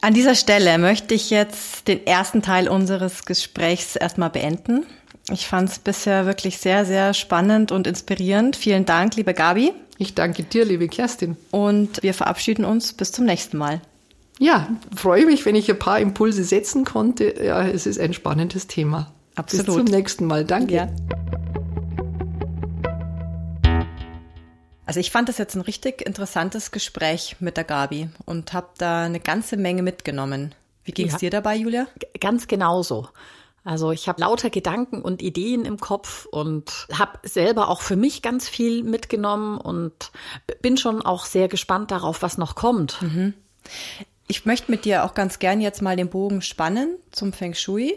An 0.00 0.14
dieser 0.14 0.34
Stelle 0.34 0.78
möchte 0.78 1.14
ich 1.14 1.30
jetzt 1.30 1.88
den 1.88 2.06
ersten 2.06 2.42
Teil 2.42 2.68
unseres 2.68 3.24
Gesprächs 3.24 3.96
erstmal 3.96 4.30
beenden. 4.30 4.84
Ich 5.32 5.46
fand 5.46 5.70
es 5.70 5.78
bisher 5.78 6.26
wirklich 6.26 6.58
sehr, 6.58 6.84
sehr 6.84 7.14
spannend 7.14 7.72
und 7.72 7.86
inspirierend. 7.86 8.54
Vielen 8.54 8.84
Dank, 8.84 9.16
liebe 9.16 9.34
Gabi. 9.34 9.72
Ich 9.98 10.14
danke 10.14 10.44
dir, 10.44 10.64
liebe 10.64 10.88
Kerstin. 10.88 11.36
Und 11.50 12.02
wir 12.02 12.14
verabschieden 12.14 12.64
uns 12.64 12.92
bis 12.92 13.10
zum 13.12 13.24
nächsten 13.24 13.56
Mal. 13.56 13.80
Ja, 14.38 14.68
freue 14.94 15.24
mich, 15.24 15.46
wenn 15.46 15.56
ich 15.56 15.70
ein 15.70 15.78
paar 15.78 15.98
Impulse 15.98 16.44
setzen 16.44 16.84
konnte. 16.84 17.42
Ja, 17.42 17.66
es 17.66 17.86
ist 17.86 17.98
ein 17.98 18.12
spannendes 18.12 18.66
Thema. 18.66 19.12
Absolut. 19.36 19.66
Bis 19.66 19.74
zum 19.74 19.84
nächsten 19.84 20.26
Mal. 20.26 20.44
Danke. 20.44 20.74
Ja. 20.74 20.88
Also 24.86 25.00
ich 25.00 25.10
fand 25.10 25.28
das 25.28 25.38
jetzt 25.38 25.54
ein 25.56 25.62
richtig 25.62 26.00
interessantes 26.00 26.70
Gespräch 26.70 27.36
mit 27.40 27.56
der 27.56 27.64
Gabi 27.64 28.08
und 28.24 28.52
habe 28.52 28.68
da 28.78 29.04
eine 29.04 29.20
ganze 29.20 29.56
Menge 29.56 29.82
mitgenommen. 29.82 30.54
Wie 30.84 30.92
ging 30.92 31.08
es 31.08 31.14
ja. 31.14 31.18
dir 31.18 31.30
dabei, 31.30 31.56
Julia? 31.56 31.88
Ganz 32.20 32.46
genauso. 32.46 33.08
Also 33.64 33.90
ich 33.90 34.08
habe 34.08 34.20
lauter 34.20 34.48
Gedanken 34.48 35.02
und 35.02 35.22
Ideen 35.22 35.64
im 35.64 35.80
Kopf 35.80 36.26
und 36.26 36.86
habe 36.92 37.18
selber 37.24 37.68
auch 37.68 37.80
für 37.80 37.96
mich 37.96 38.22
ganz 38.22 38.48
viel 38.48 38.84
mitgenommen 38.84 39.58
und 39.58 40.12
bin 40.62 40.76
schon 40.76 41.02
auch 41.02 41.24
sehr 41.24 41.48
gespannt 41.48 41.90
darauf, 41.90 42.22
was 42.22 42.38
noch 42.38 42.54
kommt. 42.54 43.02
Mhm. 43.02 43.34
Ich 44.28 44.46
möchte 44.46 44.70
mit 44.70 44.84
dir 44.84 45.04
auch 45.04 45.14
ganz 45.14 45.40
gern 45.40 45.60
jetzt 45.60 45.82
mal 45.82 45.96
den 45.96 46.08
Bogen 46.08 46.42
spannen 46.42 46.96
zum 47.10 47.32
Feng 47.32 47.54
Shui 47.54 47.96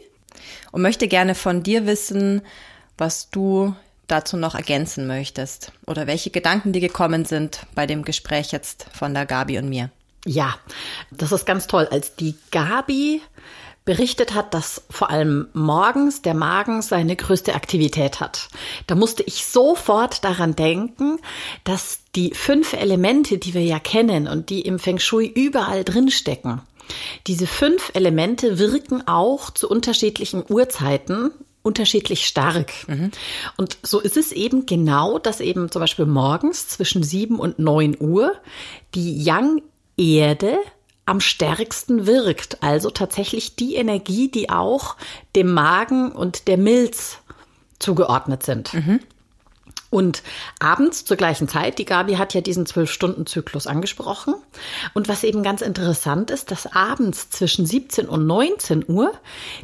und 0.71 0.81
möchte 0.81 1.07
gerne 1.07 1.35
von 1.35 1.63
dir 1.63 1.85
wissen, 1.85 2.41
was 2.97 3.29
du 3.29 3.75
dazu 4.07 4.37
noch 4.37 4.55
ergänzen 4.55 5.07
möchtest 5.07 5.71
oder 5.85 6.07
welche 6.07 6.31
Gedanken 6.31 6.73
dir 6.73 6.81
gekommen 6.81 7.25
sind 7.25 7.61
bei 7.75 7.85
dem 7.85 8.03
Gespräch 8.03 8.51
jetzt 8.51 8.87
von 8.91 9.13
der 9.13 9.25
Gabi 9.25 9.57
und 9.57 9.69
mir. 9.69 9.89
Ja, 10.25 10.57
das 11.11 11.31
ist 11.31 11.45
ganz 11.45 11.67
toll. 11.67 11.87
Als 11.89 12.15
die 12.15 12.35
Gabi 12.51 13.21
berichtet 13.85 14.35
hat, 14.35 14.53
dass 14.53 14.83
vor 14.89 15.09
allem 15.09 15.47
morgens 15.53 16.21
der 16.21 16.33
Magen 16.35 16.81
seine 16.81 17.15
größte 17.15 17.55
Aktivität 17.55 18.19
hat. 18.19 18.49
Da 18.85 18.95
musste 18.95 19.23
ich 19.23 19.45
sofort 19.45 20.23
daran 20.23 20.55
denken, 20.55 21.17
dass 21.63 22.01
die 22.15 22.33
fünf 22.35 22.73
Elemente, 22.73 23.37
die 23.37 23.53
wir 23.53 23.63
ja 23.63 23.79
kennen 23.79 24.27
und 24.27 24.49
die 24.49 24.61
im 24.61 24.77
Feng 24.77 24.99
Shui 24.99 25.25
überall 25.25 25.83
drinstecken, 25.83 26.61
diese 27.28 27.47
fünf 27.47 27.91
Elemente 27.93 28.60
wirken 28.60 29.08
auch 29.08 29.52
zu 29.52 29.69
unterschiedlichen 29.69 30.43
Uhrzeiten 30.47 31.32
unterschiedlich 31.62 32.25
stark. 32.25 32.71
Mhm. 32.88 33.12
Und 33.58 33.78
so 33.84 33.99
ist 33.99 34.17
es 34.17 34.32
eben 34.32 34.65
genau, 34.65 35.19
dass 35.19 35.39
eben 35.39 35.69
zum 35.71 35.82
Beispiel 35.82 36.06
morgens 36.06 36.67
zwischen 36.67 37.04
sieben 37.04 37.39
und 37.39 37.60
neun 37.60 37.97
Uhr 37.99 38.34
die 38.95 39.21
Yang-Erde 39.23 40.58
am 41.06 41.19
stärksten 41.19 42.06
wirkt. 42.06 42.62
Also 42.63 42.89
tatsächlich 42.91 43.56
die 43.56 43.75
Energie, 43.75 44.30
die 44.30 44.49
auch 44.49 44.95
dem 45.36 45.54
Magen 45.54 46.12
und 46.12 46.47
der 46.47 46.58
Milz 46.58 47.17
zugeordnet 47.80 48.43
sind. 48.43 48.73
Mhm. 48.73 48.99
Und 49.89 50.21
abends 50.60 51.06
zur 51.06 51.17
gleichen 51.17 51.47
Zeit, 51.47 51.80
die 51.80 51.86
Gabi 51.86 52.15
hat 52.15 52.34
ja 52.34 52.41
diesen 52.41 52.65
Zwölf-Stunden-Zyklus 52.65 53.65
angesprochen. 53.65 54.36
Und 54.93 55.10
was 55.10 55.23
eben 55.23 55.41
ganz 55.41 55.62
interessant 55.62 56.30
ist, 56.32 56.52
dass 56.52 56.71
abends 56.71 57.30
zwischen 57.32 57.65
17 57.65 58.08
und 58.08 58.28
19 58.28 58.86
Uhr 58.88 59.12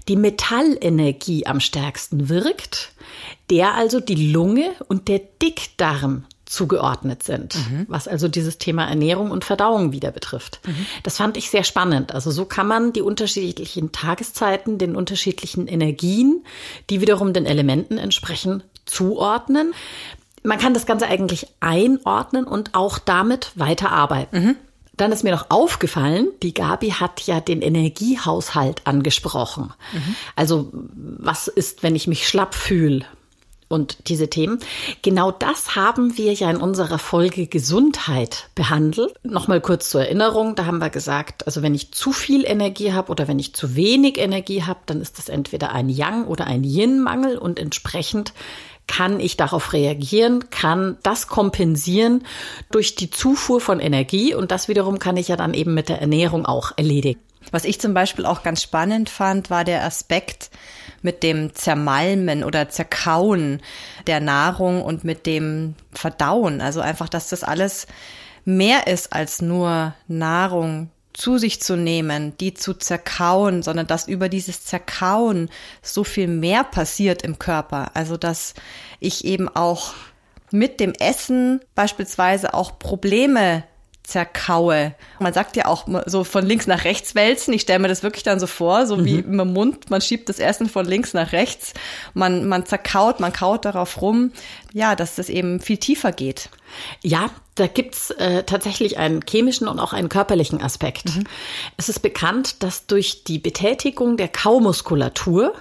die 0.08 0.16
Metallenergie 0.16 1.46
am 1.46 1.60
stärksten 1.60 2.30
wirkt, 2.30 2.92
der 3.50 3.76
also 3.76 4.00
die 4.00 4.32
Lunge 4.32 4.72
und 4.88 5.08
der 5.08 5.20
Dickdarm 5.20 6.26
zugeordnet 6.46 7.24
sind, 7.24 7.56
mhm. 7.56 7.86
was 7.90 8.08
also 8.08 8.28
dieses 8.28 8.58
Thema 8.58 8.86
Ernährung 8.86 9.32
und 9.32 9.44
Verdauung 9.44 9.92
wieder 9.92 10.12
betrifft. 10.12 10.60
Mhm. 10.66 10.86
Das 11.04 11.18
fand 11.18 11.38
ich 11.38 11.50
sehr 11.50 11.64
spannend. 11.64 12.14
Also 12.14 12.32
so 12.32 12.46
kann 12.46 12.68
man 12.68 12.94
die 12.94 13.02
unterschiedlichen 13.02 13.92
Tageszeiten, 13.92 14.78
den 14.78 14.96
unterschiedlichen 14.96 15.68
Energien, 15.68 16.46
die 16.90 17.02
wiederum 17.02 17.34
den 17.34 17.46
Elementen 17.46 17.98
entsprechen, 17.98 18.64
zuordnen. 18.86 19.74
Man 20.43 20.60
kann 20.60 20.74
das 20.74 20.86
Ganze 20.86 21.08
eigentlich 21.08 21.48
einordnen 21.60 22.45
und 22.45 22.76
auch 22.76 23.00
damit 23.00 23.52
weiterarbeiten. 23.56 24.43
Mhm. 24.43 24.56
Dann 24.98 25.12
ist 25.12 25.24
mir 25.24 25.32
noch 25.32 25.48
aufgefallen, 25.50 26.30
die 26.41 26.54
Gabi 26.54 26.91
hat 26.91 27.21
ja 27.24 27.41
den 27.41 27.62
Energiehaushalt 27.62 28.82
angesprochen. 28.86 29.74
Mhm. 29.91 30.15
Also 30.36 30.71
was 30.74 31.48
ist, 31.48 31.84
wenn 31.84 31.95
ich 31.95 32.08
mich 32.08 32.28
schlapp 32.28 32.56
fühle? 32.56 33.06
und 33.67 34.08
diese 34.08 34.30
Themen. 34.30 34.60
Genau 35.02 35.32
das 35.32 35.76
haben 35.76 36.17
wir 36.17 36.34
ja 36.34 36.50
in 36.50 36.58
unserer 36.58 37.00
Folge 37.00 37.48
Gesundheit 37.48 38.50
behandelt. 38.56 39.15
Nochmal 39.24 39.62
kurz 39.62 39.89
zur 39.89 40.02
Erinnerung, 40.02 40.56
da 40.56 40.65
haben 40.65 40.80
wir 40.80 40.89
gesagt, 40.89 41.45
also 41.48 41.62
wenn 41.62 41.74
ich 41.74 41.91
zu 41.91 42.12
viel 42.12 42.45
Energie 42.45 42.93
habe 42.93 43.12
oder 43.12 43.28
wenn 43.28 43.39
ich 43.39 43.56
zu 43.56 43.76
wenig 43.76 44.17
Energie 44.17 44.63
habe, 44.63 44.80
dann 44.86 45.02
ist 45.02 45.17
das 45.17 45.30
entweder 45.30 45.71
ein 45.71 45.89
Yang 45.89 46.26
oder 46.26 46.45
ein 46.45 46.63
Yin-Mangel 46.63 47.38
und 47.38 47.60
entsprechend 47.60 48.34
kann 48.88 49.19
ich 49.19 49.38
darauf 49.38 49.74
reagieren, 49.74 50.50
kann 50.50 50.98
das 51.04 51.28
kompensieren 51.28 52.24
durch 52.71 52.95
die 52.95 53.10
Zufuhr 53.10 53.60
von 53.60 53.80
Energie 53.80 54.34
und 54.34 54.52
das 54.52 54.67
wiederum 54.67 55.00
kann 55.00 55.17
ich 55.17 55.28
ja 55.28 55.36
dann 55.36 55.54
eben 55.54 55.74
mit 55.74 55.89
der 55.89 56.02
Ernährung 56.02 56.45
auch 56.45 56.71
erledigen. 56.78 57.19
Was 57.52 57.65
ich 57.65 57.80
zum 57.80 57.93
Beispiel 57.93 58.26
auch 58.26 58.43
ganz 58.43 58.62
spannend 58.63 59.10
fand, 59.10 59.50
war 59.50 59.63
der 59.63 59.84
Aspekt, 59.84 60.50
mit 61.06 61.24
dem 61.24 61.54
Zermalmen 61.54 62.43
oder 62.43 62.67
Zerkauen 62.67 63.62
der 64.08 64.19
Nahrung 64.19 64.82
und 64.82 65.06
mit 65.06 65.26
dem 65.26 65.76
Verdauen. 65.93 66.60
Also 66.60 66.82
einfach, 66.82 67.08
dass 67.08 67.30
das 67.30 67.43
alles 67.43 67.88
mehr 68.43 68.88
ist 68.88 69.13
als 69.13 69.41
nur 69.41 69.93
Nahrung 70.08 70.89
zu 71.15 71.38
sich 71.38 71.62
zu 71.62 71.75
nehmen, 71.78 72.38
die 72.38 72.54
zu 72.54 72.73
zerkauen, 72.73 73.63
sondern 73.63 73.88
dass 73.88 74.08
über 74.08 74.30
dieses 74.30 74.66
Zerkauen 74.66 75.49
so 75.82 76.03
viel 76.03 76.28
mehr 76.28 76.63
passiert 76.63 77.22
im 77.22 77.39
Körper. 77.39 77.91
Also 77.93 78.18
dass 78.18 78.53
ich 78.99 79.26
eben 79.26 79.47
auch 79.47 79.93
mit 80.51 80.80
dem 80.80 80.93
Essen 80.93 81.61
beispielsweise 81.74 82.53
auch 82.53 82.78
Probleme 82.80 83.63
zerkaue. 84.06 84.95
Man 85.20 85.34
sagt 85.34 85.56
ja 85.56 85.66
auch 85.66 85.88
so 86.06 86.24
von 86.24 86.45
links 86.45 86.68
nach 86.68 86.84
rechts 86.84 87.16
wälzen. 87.16 87.53
Ich 87.53 87.62
stelle 87.62 87.80
mir 87.80 87.88
das 87.88 88.03
wirklich 88.03 88.24
dann 88.24 88.39
so 88.39 88.47
vor, 88.47 88.86
so 88.86 88.97
mhm. 88.97 89.06
wie 89.06 89.20
im 89.20 89.53
Mund. 89.53 89.89
Man 89.89 90.01
schiebt 90.01 90.30
das 90.30 90.39
Essen 90.39 90.70
von 90.70 90.86
links 90.86 91.14
nach 91.14 91.32
rechts. 91.32 91.74
Man, 92.14 92.47
man 92.47 92.66
zerkaut, 92.66 93.20
man 93.20 93.34
kaut 93.34 93.66
darauf 93.66 94.01
rum. 94.01 94.32
Ja, 94.74 94.95
dass 94.95 95.16
das 95.16 95.30
eben 95.30 95.60
viel 95.60 95.78
tiefer 95.78 96.12
geht. 96.12 96.49
Ja, 97.01 97.30
da 97.56 97.68
gibt's 97.68 98.12
äh, 98.12 98.43
tatsächlich 98.43 98.97
einen 98.97 99.22
chemischen 99.28 99.68
und 99.68 99.80
auch 99.80 99.93
einen 99.93 100.10
körperlichen 100.10 100.62
Aspekt. 100.62 101.16
Mhm. 101.16 101.24
Es 101.78 101.89
ist 101.89 101.99
bekannt, 101.99 102.64
dass 102.64 102.86
durch 102.88 103.24
die 103.24 103.39
Betätigung 103.39 104.18
der 104.18 104.28
Kaumuskulatur 104.28 105.53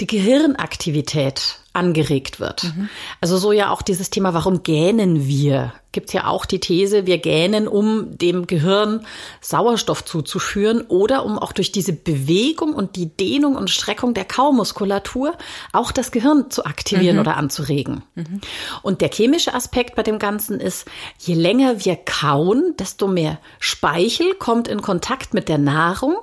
die 0.00 0.06
Gehirnaktivität 0.06 1.58
angeregt 1.72 2.40
wird. 2.40 2.64
Mhm. 2.64 2.88
Also 3.20 3.38
so 3.38 3.52
ja 3.52 3.70
auch 3.70 3.82
dieses 3.82 4.10
Thema, 4.10 4.34
warum 4.34 4.62
gähnen 4.62 5.26
wir 5.26 5.72
gibt's 5.92 6.12
ja 6.12 6.26
auch 6.26 6.46
die 6.46 6.58
These, 6.58 7.06
wir 7.06 7.18
gähnen, 7.18 7.68
um 7.68 8.16
dem 8.16 8.46
Gehirn 8.46 9.06
Sauerstoff 9.40 10.04
zuzuführen 10.04 10.82
oder 10.88 11.24
um 11.24 11.38
auch 11.38 11.52
durch 11.52 11.70
diese 11.70 11.92
Bewegung 11.92 12.74
und 12.74 12.96
die 12.96 13.06
Dehnung 13.06 13.56
und 13.56 13.70
Streckung 13.70 14.14
der 14.14 14.24
Kaumuskulatur 14.24 15.34
auch 15.72 15.92
das 15.92 16.10
Gehirn 16.10 16.50
zu 16.50 16.64
aktivieren 16.64 17.16
mhm. 17.16 17.20
oder 17.20 17.36
anzuregen. 17.36 18.02
Mhm. 18.14 18.40
Und 18.82 19.00
der 19.00 19.10
chemische 19.10 19.54
Aspekt 19.54 19.94
bei 19.94 20.02
dem 20.02 20.18
Ganzen 20.18 20.60
ist, 20.60 20.86
je 21.18 21.34
länger 21.34 21.84
wir 21.84 21.96
kauen, 21.96 22.74
desto 22.78 23.06
mehr 23.06 23.38
Speichel 23.58 24.34
kommt 24.34 24.68
in 24.68 24.82
Kontakt 24.82 25.34
mit 25.34 25.48
der 25.48 25.58
Nahrung 25.58 26.16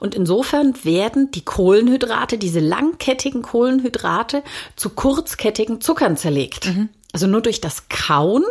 und 0.00 0.14
insofern 0.14 0.74
werden 0.82 1.30
die 1.30 1.44
Kohlenhydrate, 1.44 2.38
diese 2.38 2.60
langkettigen 2.60 3.42
Kohlenhydrate 3.42 4.42
zu 4.76 4.90
kurzkettigen 4.90 5.80
Zuckern 5.80 6.16
zerlegt. 6.16 6.66
Mhm. 6.66 6.88
Also 7.12 7.26
nur 7.26 7.40
durch 7.40 7.60
das 7.60 7.88
Kauen 7.88 8.44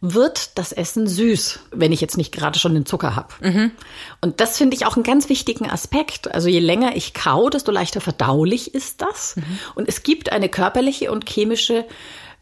wird 0.00 0.56
das 0.56 0.72
Essen 0.72 1.08
süß, 1.08 1.60
wenn 1.72 1.90
ich 1.90 2.00
jetzt 2.00 2.16
nicht 2.16 2.32
gerade 2.32 2.58
schon 2.58 2.74
den 2.74 2.86
Zucker 2.86 3.16
habe. 3.16 3.34
Mhm. 3.40 3.70
Und 4.20 4.40
das 4.40 4.56
finde 4.56 4.76
ich 4.76 4.86
auch 4.86 4.96
einen 4.96 5.02
ganz 5.02 5.28
wichtigen 5.28 5.68
Aspekt. 5.68 6.32
Also 6.32 6.48
je 6.48 6.60
länger 6.60 6.94
ich 6.94 7.14
kau, 7.14 7.50
desto 7.50 7.72
leichter 7.72 8.00
verdaulich 8.00 8.74
ist 8.74 9.02
das. 9.02 9.36
Mhm. 9.36 9.58
Und 9.74 9.88
es 9.88 10.02
gibt 10.02 10.30
eine 10.30 10.48
körperliche 10.48 11.10
und 11.10 11.28
chemische 11.28 11.84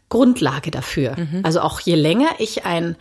Grundlage 0.09 0.69
dafür. 0.69 1.15
Mhm. 1.17 1.41
Also 1.43 1.61
auch 1.61 1.79
je 1.79 1.95
länger 1.95 2.29
ich 2.37 2.65
ein 2.65 2.95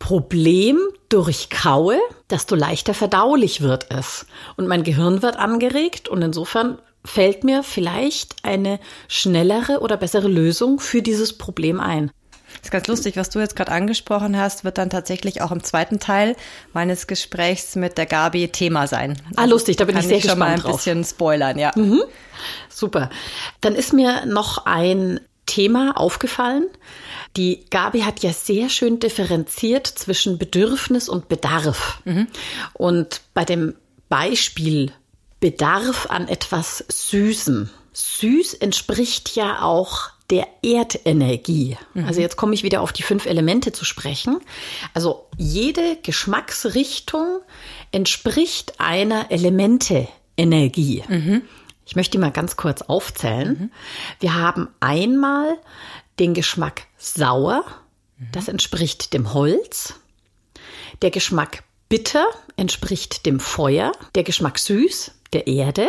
Problem 0.00 0.78
durchkaue, 1.08 1.98
desto 2.28 2.56
leichter 2.56 2.94
verdaulich 2.94 3.60
wird 3.60 3.86
es. 3.90 4.26
Und 4.56 4.66
mein 4.66 4.82
Gehirn 4.82 5.22
wird 5.22 5.36
angeregt 5.36 6.08
und 6.08 6.20
insofern 6.20 6.78
fällt 7.04 7.44
mir 7.44 7.62
vielleicht 7.62 8.36
eine 8.42 8.80
schnellere 9.08 9.80
oder 9.80 9.96
bessere 9.96 10.28
Lösung 10.28 10.80
für 10.80 11.02
dieses 11.02 11.38
Problem 11.38 11.78
ein. 11.78 12.10
Das 12.56 12.68
ist 12.68 12.70
ganz 12.70 12.86
lustig, 12.86 13.16
was 13.16 13.30
du 13.30 13.40
jetzt 13.40 13.56
gerade 13.56 13.72
angesprochen 13.72 14.38
hast, 14.38 14.64
wird 14.64 14.78
dann 14.78 14.90
tatsächlich 14.90 15.42
auch 15.42 15.52
im 15.52 15.62
zweiten 15.62 16.00
Teil 16.00 16.36
meines 16.72 17.06
Gesprächs 17.06 17.76
mit 17.76 17.98
der 17.98 18.06
Gabi 18.06 18.48
Thema 18.48 18.86
sein. 18.86 19.20
Ah, 19.36 19.42
also 19.42 19.54
lustig, 19.54 19.76
da 19.76 19.84
bin 19.84 19.96
ich 19.96 20.06
sehr 20.06 20.18
ich 20.18 20.24
schon 20.24 20.38
gespannt 20.38 20.64
mal 20.64 20.70
ein 20.70 20.76
bisschen 20.76 21.04
spoilern, 21.04 21.58
ja. 21.58 21.72
Mhm. 21.74 22.02
Super. 22.68 23.10
Dann 23.60 23.74
ist 23.74 23.92
mir 23.92 24.26
noch 24.26 24.66
ein 24.66 25.20
Thema 25.46 25.96
aufgefallen. 25.96 26.66
Die 27.36 27.64
Gabi 27.70 28.00
hat 28.00 28.20
ja 28.20 28.32
sehr 28.32 28.68
schön 28.68 28.98
differenziert 29.00 29.86
zwischen 29.86 30.38
Bedürfnis 30.38 31.08
und 31.08 31.28
Bedarf. 31.28 32.00
Mhm. 32.04 32.28
Und 32.72 33.20
bei 33.34 33.44
dem 33.44 33.74
Beispiel 34.08 34.92
Bedarf 35.40 36.06
an 36.08 36.28
etwas 36.28 36.84
Süßem. 36.88 37.68
Süß 37.92 38.54
entspricht 38.54 39.36
ja 39.36 39.62
auch 39.62 40.10
der 40.30 40.46
Erdenergie. 40.62 41.76
Mhm. 41.94 42.04
Also 42.06 42.20
jetzt 42.20 42.36
komme 42.36 42.54
ich 42.54 42.62
wieder 42.62 42.80
auf 42.80 42.92
die 42.92 43.02
fünf 43.02 43.26
Elemente 43.26 43.72
zu 43.72 43.84
sprechen. 43.84 44.40
Also 44.94 45.26
jede 45.36 45.96
Geschmacksrichtung 46.02 47.40
entspricht 47.92 48.80
einer 48.80 49.30
Elemente-Energie. 49.30 51.04
Mhm. 51.08 51.42
Ich 51.86 51.96
möchte 51.96 52.12
die 52.12 52.18
mal 52.18 52.32
ganz 52.32 52.56
kurz 52.56 52.82
aufzählen. 52.82 53.58
Mhm. 53.58 53.70
Wir 54.20 54.34
haben 54.34 54.68
einmal 54.80 55.58
den 56.18 56.32
Geschmack 56.32 56.86
sauer, 56.96 57.64
das 58.32 58.48
entspricht 58.48 59.12
dem 59.12 59.34
Holz. 59.34 59.94
Der 61.02 61.10
Geschmack 61.10 61.64
bitter 61.88 62.26
entspricht 62.56 63.26
dem 63.26 63.40
Feuer. 63.40 63.92
Der 64.14 64.22
Geschmack 64.22 64.58
süß 64.58 65.12
der 65.32 65.46
Erde. 65.46 65.88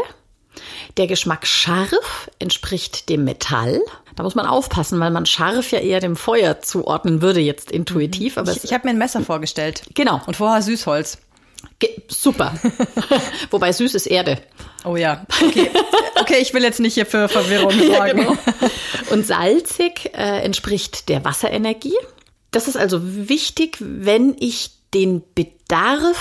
Der 0.98 1.08
Geschmack 1.08 1.46
scharf 1.48 2.30
entspricht 2.40 3.10
dem 3.10 3.24
Metall. 3.24 3.82
Da 4.16 4.24
muss 4.24 4.36
man 4.36 4.46
aufpassen, 4.46 5.00
weil 5.00 5.12
man 5.12 5.26
scharf 5.26 5.72
ja 5.72 5.80
eher 5.80 6.00
dem 6.00 6.16
Feuer 6.16 6.62
zuordnen 6.62 7.22
würde, 7.22 7.42
jetzt 7.42 7.72
intuitiv. 7.72 8.38
Aber 8.38 8.52
ich, 8.52 8.64
ich 8.64 8.74
habe 8.74 8.88
mir 8.88 8.92
ein 8.92 8.98
Messer 8.98 9.22
vorgestellt. 9.22 9.84
Genau. 9.94 10.22
Und 10.26 10.38
vorher 10.38 10.62
Süßholz. 10.62 11.18
Ge 11.80 11.90
super. 12.08 12.54
Wobei 13.52 13.72
süß 13.72 13.96
ist 13.96 14.06
Erde. 14.06 14.38
Oh 14.84 14.96
ja. 14.96 15.26
Okay. 15.44 15.70
okay, 16.22 16.38
ich 16.40 16.54
will 16.54 16.64
jetzt 16.64 16.80
nicht 16.80 16.94
hier 16.94 17.06
für 17.06 17.28
Verwirrung 17.28 17.72
sorgen. 17.78 17.92
Ja, 17.92 18.08
genau. 18.08 18.38
Und 19.10 19.26
salzig 19.26 20.12
äh, 20.14 20.42
entspricht 20.42 21.10
der 21.10 21.26
Wasserenergie. 21.26 21.96
Das 22.52 22.68
ist 22.68 22.78
also 22.78 23.00
wichtig, 23.04 23.78
wenn 23.80 24.36
ich 24.40 24.72
den 24.94 25.24
Bedarf 25.34 25.55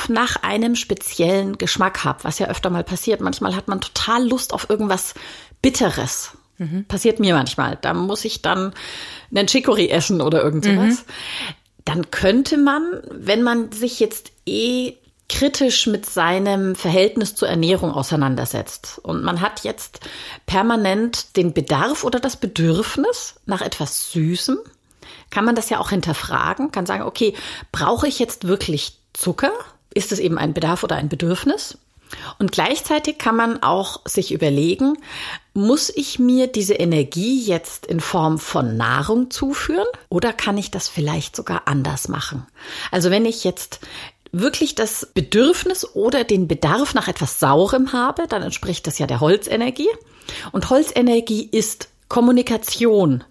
nach 0.09 0.37
einem 0.43 0.77
speziellen 0.77 1.59
Geschmack 1.59 2.05
habe, 2.05 2.25
was 2.25 2.39
ja 2.39 2.49
öfter 2.49 2.71
mal 2.71 2.85
passiert. 2.85 3.21
Manchmal 3.21 3.55
hat 3.55 3.69
man 3.69 3.81
total 3.81 4.27
Lust 4.27 4.53
auf 4.53 4.71
irgendwas 4.71 5.15
Bitteres. 5.63 6.33
Mhm. 6.59 6.85
Passiert 6.87 7.21
mir 7.21 7.35
manchmal. 7.35 7.79
Da 7.81 7.95
muss 7.95 8.25
ich 8.25 8.43
dann 8.43 8.73
einen 9.35 9.49
Chicory 9.49 9.89
essen 9.89 10.21
oder 10.21 10.43
irgendwas. 10.43 10.77
Mhm. 10.77 10.99
Dann 11.85 12.11
könnte 12.11 12.57
man, 12.57 13.03
wenn 13.11 13.43
man 13.43 13.73
sich 13.73 14.01
jetzt 14.01 14.33
eh 14.47 14.95
kritisch 15.29 15.87
mit 15.87 16.07
seinem 16.07 16.75
Verhältnis 16.75 17.35
zur 17.35 17.49
Ernährung 17.49 17.93
auseinandersetzt 17.93 19.01
und 19.03 19.25
man 19.25 19.41
hat 19.41 19.65
jetzt 19.65 20.01
permanent 20.47 21.37
den 21.37 21.55
Bedarf 21.55 22.05
oder 22.05 22.21
das 22.21 22.37
Bedürfnis 22.37 23.37
nach 23.47 23.63
etwas 23.63 24.13
Süßem, 24.13 24.59
kann 25.31 25.45
man 25.45 25.55
das 25.55 25.71
ja 25.71 25.81
auch 25.81 25.91
hinterfragen, 25.91 26.73
kann 26.73 26.87
sagen, 26.87 27.03
okay, 27.05 27.35
brauche 27.73 28.07
ich 28.07 28.19
jetzt 28.19 28.47
wirklich 28.47 28.99
Zucker? 29.15 29.53
Ist 29.95 30.13
es 30.13 30.19
eben 30.19 30.39
ein 30.39 30.53
Bedarf 30.53 30.85
oder 30.85 30.97
ein 30.97 31.09
Bedürfnis? 31.09 31.79
Und 32.39 32.53
gleichzeitig 32.53 33.19
kann 33.19 33.37
man 33.37 33.63
auch 33.63 34.03
sich 34.05 34.33
überlegen, 34.33 34.99
muss 35.53 35.91
ich 35.91 36.19
mir 36.19 36.47
diese 36.47 36.75
Energie 36.75 37.43
jetzt 37.43 37.87
in 37.87 38.01
Form 38.01 38.39
von 38.39 38.77
Nahrung 38.77 39.31
zuführen 39.31 39.87
oder 40.09 40.33
kann 40.33 40.59
ich 40.59 40.71
das 40.71 40.89
vielleicht 40.89 41.35
sogar 41.35 41.63
anders 41.67 42.09
machen? 42.09 42.47
Also 42.91 43.11
wenn 43.11 43.25
ich 43.25 43.45
jetzt 43.45 43.81
wirklich 44.33 44.75
das 44.75 45.09
Bedürfnis 45.15 45.95
oder 45.95 46.25
den 46.25 46.49
Bedarf 46.49 46.95
nach 46.95 47.09
etwas 47.09 47.39
Saurem 47.39 47.93
habe, 47.93 48.27
dann 48.29 48.43
entspricht 48.43 48.87
das 48.87 48.99
ja 48.99 49.07
der 49.07 49.21
Holzenergie. 49.21 49.89
Und 50.53 50.71
Holzenergie 50.71 51.49
ist 51.51 51.89
Kommunikation, 52.09 53.25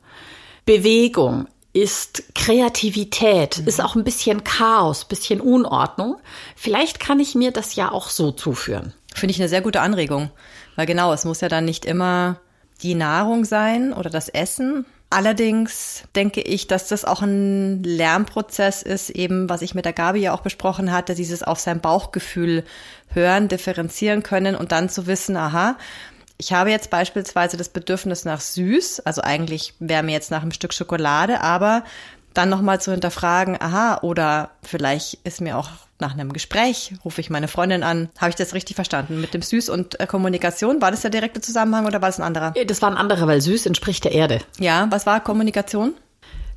Bewegung, 0.66 1.48
ist 1.74 2.24
Kreativität, 2.36 3.60
mhm. 3.60 3.68
ist 3.68 3.82
auch 3.82 3.96
ein 3.96 4.04
bisschen 4.04 4.44
Chaos, 4.44 5.06
bisschen 5.06 5.42
Unordnung. 5.42 6.18
Vielleicht 6.56 7.00
kann 7.00 7.20
ich 7.20 7.36
mir 7.36 7.52
das 7.52 7.76
ja 7.76 7.92
auch 7.92 8.10
so 8.10 8.32
zuführen. 8.32 8.94
Finde 9.14 9.32
ich 9.32 9.40
eine 9.40 9.50
sehr 9.50 9.62
gute 9.62 9.82
Anregung. 9.82 10.32
Weil 10.76 10.86
genau, 10.86 11.14
es 11.14 11.26
muss 11.26 11.42
ja 11.42 11.50
dann 11.50 11.66
nicht 11.66 11.86
immer 11.86 12.40
die 12.82 12.96
Nahrung 12.96 13.46
sein 13.46 13.94
oder 13.94 14.10
das 14.10 14.30
Essen. 14.30 14.86
Allerdings 15.10 16.06
denke 16.16 16.42
ich, 16.42 16.66
dass 16.66 16.88
das 16.88 17.06
auch 17.06 17.22
ein 17.22 17.84
Lernprozess 17.84 18.82
ist, 18.82 19.12
eben 19.12 19.48
was 19.48 19.62
ich 19.62 19.76
mit 19.76 19.86
der 19.86 19.94
Gabi 19.94 20.20
ja 20.22 20.34
auch 20.34 20.42
besprochen 20.42 20.92
hatte, 20.92 21.14
dieses 21.14 21.44
auf 21.44 21.60
sein 21.60 21.82
Bauchgefühl 21.82 22.64
hören, 23.10 23.48
differenzieren 23.48 24.24
können 24.24 24.56
und 24.56 24.72
dann 24.72 24.90
zu 24.90 25.06
wissen, 25.06 25.38
aha, 25.38 25.78
ich 26.38 26.54
habe 26.54 26.72
jetzt 26.72 26.90
beispielsweise 26.90 27.58
das 27.58 27.70
Bedürfnis 27.70 28.26
nach 28.26 28.42
süß, 28.42 29.02
also 29.02 29.22
eigentlich 29.22 29.74
wäre 29.80 30.04
mir 30.04 30.12
jetzt 30.12 30.32
nach 30.32 30.42
einem 30.42 30.52
Stück 30.52 30.74
Schokolade, 30.74 31.42
aber 31.42 31.84
dann 32.34 32.50
nochmal 32.50 32.82
zu 32.82 32.92
hinterfragen, 32.92 33.62
aha, 33.62 34.00
oder 34.02 34.50
vielleicht 34.64 35.20
ist 35.24 35.42
mir 35.42 35.58
auch 35.58 35.70
nach 36.00 36.14
einem 36.14 36.34
Gespräch, 36.34 36.94
rufe 37.06 37.22
ich 37.22 37.30
meine 37.30 37.48
Freundin 37.48 37.84
an, 37.84 38.10
habe 38.18 38.30
ich 38.30 38.36
das 38.36 38.54
richtig 38.54 38.76
verstanden? 38.76 39.22
Mit 39.22 39.34
dem 39.34 39.42
Süß 39.42 39.70
und 39.70 40.00
äh, 40.00 40.08
Kommunikation, 40.08 40.82
war 40.82 40.92
das 40.92 41.02
der 41.02 41.12
direkte 41.12 41.42
Zusammenhang 41.42 41.86
oder 41.86 42.02
war 42.02 42.10
das 42.10 42.20
ein 42.20 42.24
anderer? 42.24 42.54
Das 42.68 42.82
war 42.82 42.90
ein 42.90 42.98
anderer, 42.98 43.28
weil 43.28 43.40
Süß 43.40 43.66
entspricht 43.68 44.04
der 44.04 44.12
Erde. 44.12 44.40
Ja, 44.60 44.88
was 44.90 45.06
war 45.06 45.24
Kommunikation? 45.24 45.94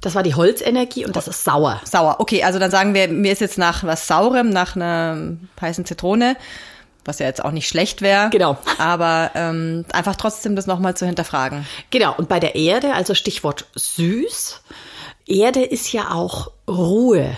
Das 0.01 0.15
war 0.15 0.23
die 0.23 0.35
Holzenergie 0.35 1.07
und 1.07 1.17
das 1.17 1.29
ist 1.29 1.45
sauer. 1.45 1.81
Sauer, 1.85 2.17
okay, 2.19 2.43
also 2.43 2.59
dann 2.59 2.71
sagen 2.71 2.95
wir, 2.95 3.09
mir 3.09 3.33
ist 3.33 3.41
jetzt 3.41 3.59
nach 3.59 3.85
was 3.85 4.07
Saurem, 4.07 4.51
nach 4.51 4.77
einer 4.77 5.37
heißen 5.61 5.85
Zitrone 5.85 6.37
was 7.07 7.19
ja 7.19 7.27
jetzt 7.27 7.45
auch 7.45 7.51
nicht 7.51 7.69
schlecht 7.69 8.03
wäre. 8.03 8.31
Genau. 8.31 8.57
Aber 8.79 9.31
ähm, 9.35 9.85
einfach 9.93 10.17
trotzdem 10.17 10.57
das 10.57 10.67
nochmal 10.67 10.97
zu 10.97 11.07
hinterfragen. 11.07 11.67
Genau. 11.91 12.15
Und 12.17 12.29
bei 12.29 12.41
der 12.41 12.55
Erde, 12.55 12.95
also 12.95 13.15
Stichwort 13.15 13.67
süß, 13.75 14.63
Erde 15.27 15.63
ist 15.63 15.93
ja 15.93 16.13
auch 16.13 16.51
Ruhe. 16.69 17.37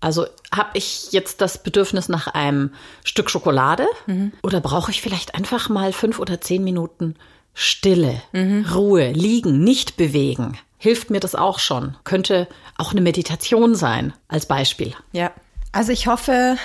Also 0.00 0.26
habe 0.54 0.70
ich 0.74 1.12
jetzt 1.12 1.40
das 1.40 1.62
Bedürfnis 1.62 2.08
nach 2.08 2.26
einem 2.26 2.72
Stück 3.04 3.30
Schokolade 3.30 3.86
mhm. 4.06 4.32
oder 4.42 4.60
brauche 4.60 4.90
ich 4.90 5.00
vielleicht 5.00 5.34
einfach 5.34 5.70
mal 5.70 5.92
fünf 5.92 6.18
oder 6.18 6.40
zehn 6.40 6.62
Minuten 6.62 7.14
Stille, 7.54 8.20
mhm. 8.32 8.66
Ruhe, 8.74 9.12
liegen, 9.12 9.64
nicht 9.64 9.96
bewegen? 9.96 10.58
Hilft 10.76 11.08
mir 11.08 11.20
das 11.20 11.34
auch 11.34 11.58
schon? 11.58 11.96
Könnte 12.04 12.48
auch 12.76 12.90
eine 12.90 13.00
Meditation 13.00 13.74
sein, 13.74 14.12
als 14.28 14.44
Beispiel. 14.44 14.92
Ja. 15.12 15.30
Also 15.72 15.92
ich 15.92 16.06
hoffe, 16.06 16.58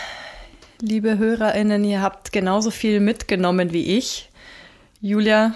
liebe 0.82 1.18
HörerInnen, 1.18 1.84
ihr 1.84 2.02
habt 2.02 2.32
genauso 2.32 2.72
viel 2.72 3.00
mitgenommen 3.00 3.74
wie 3.74 3.98
ich. 3.98 4.30
Julia, 5.02 5.56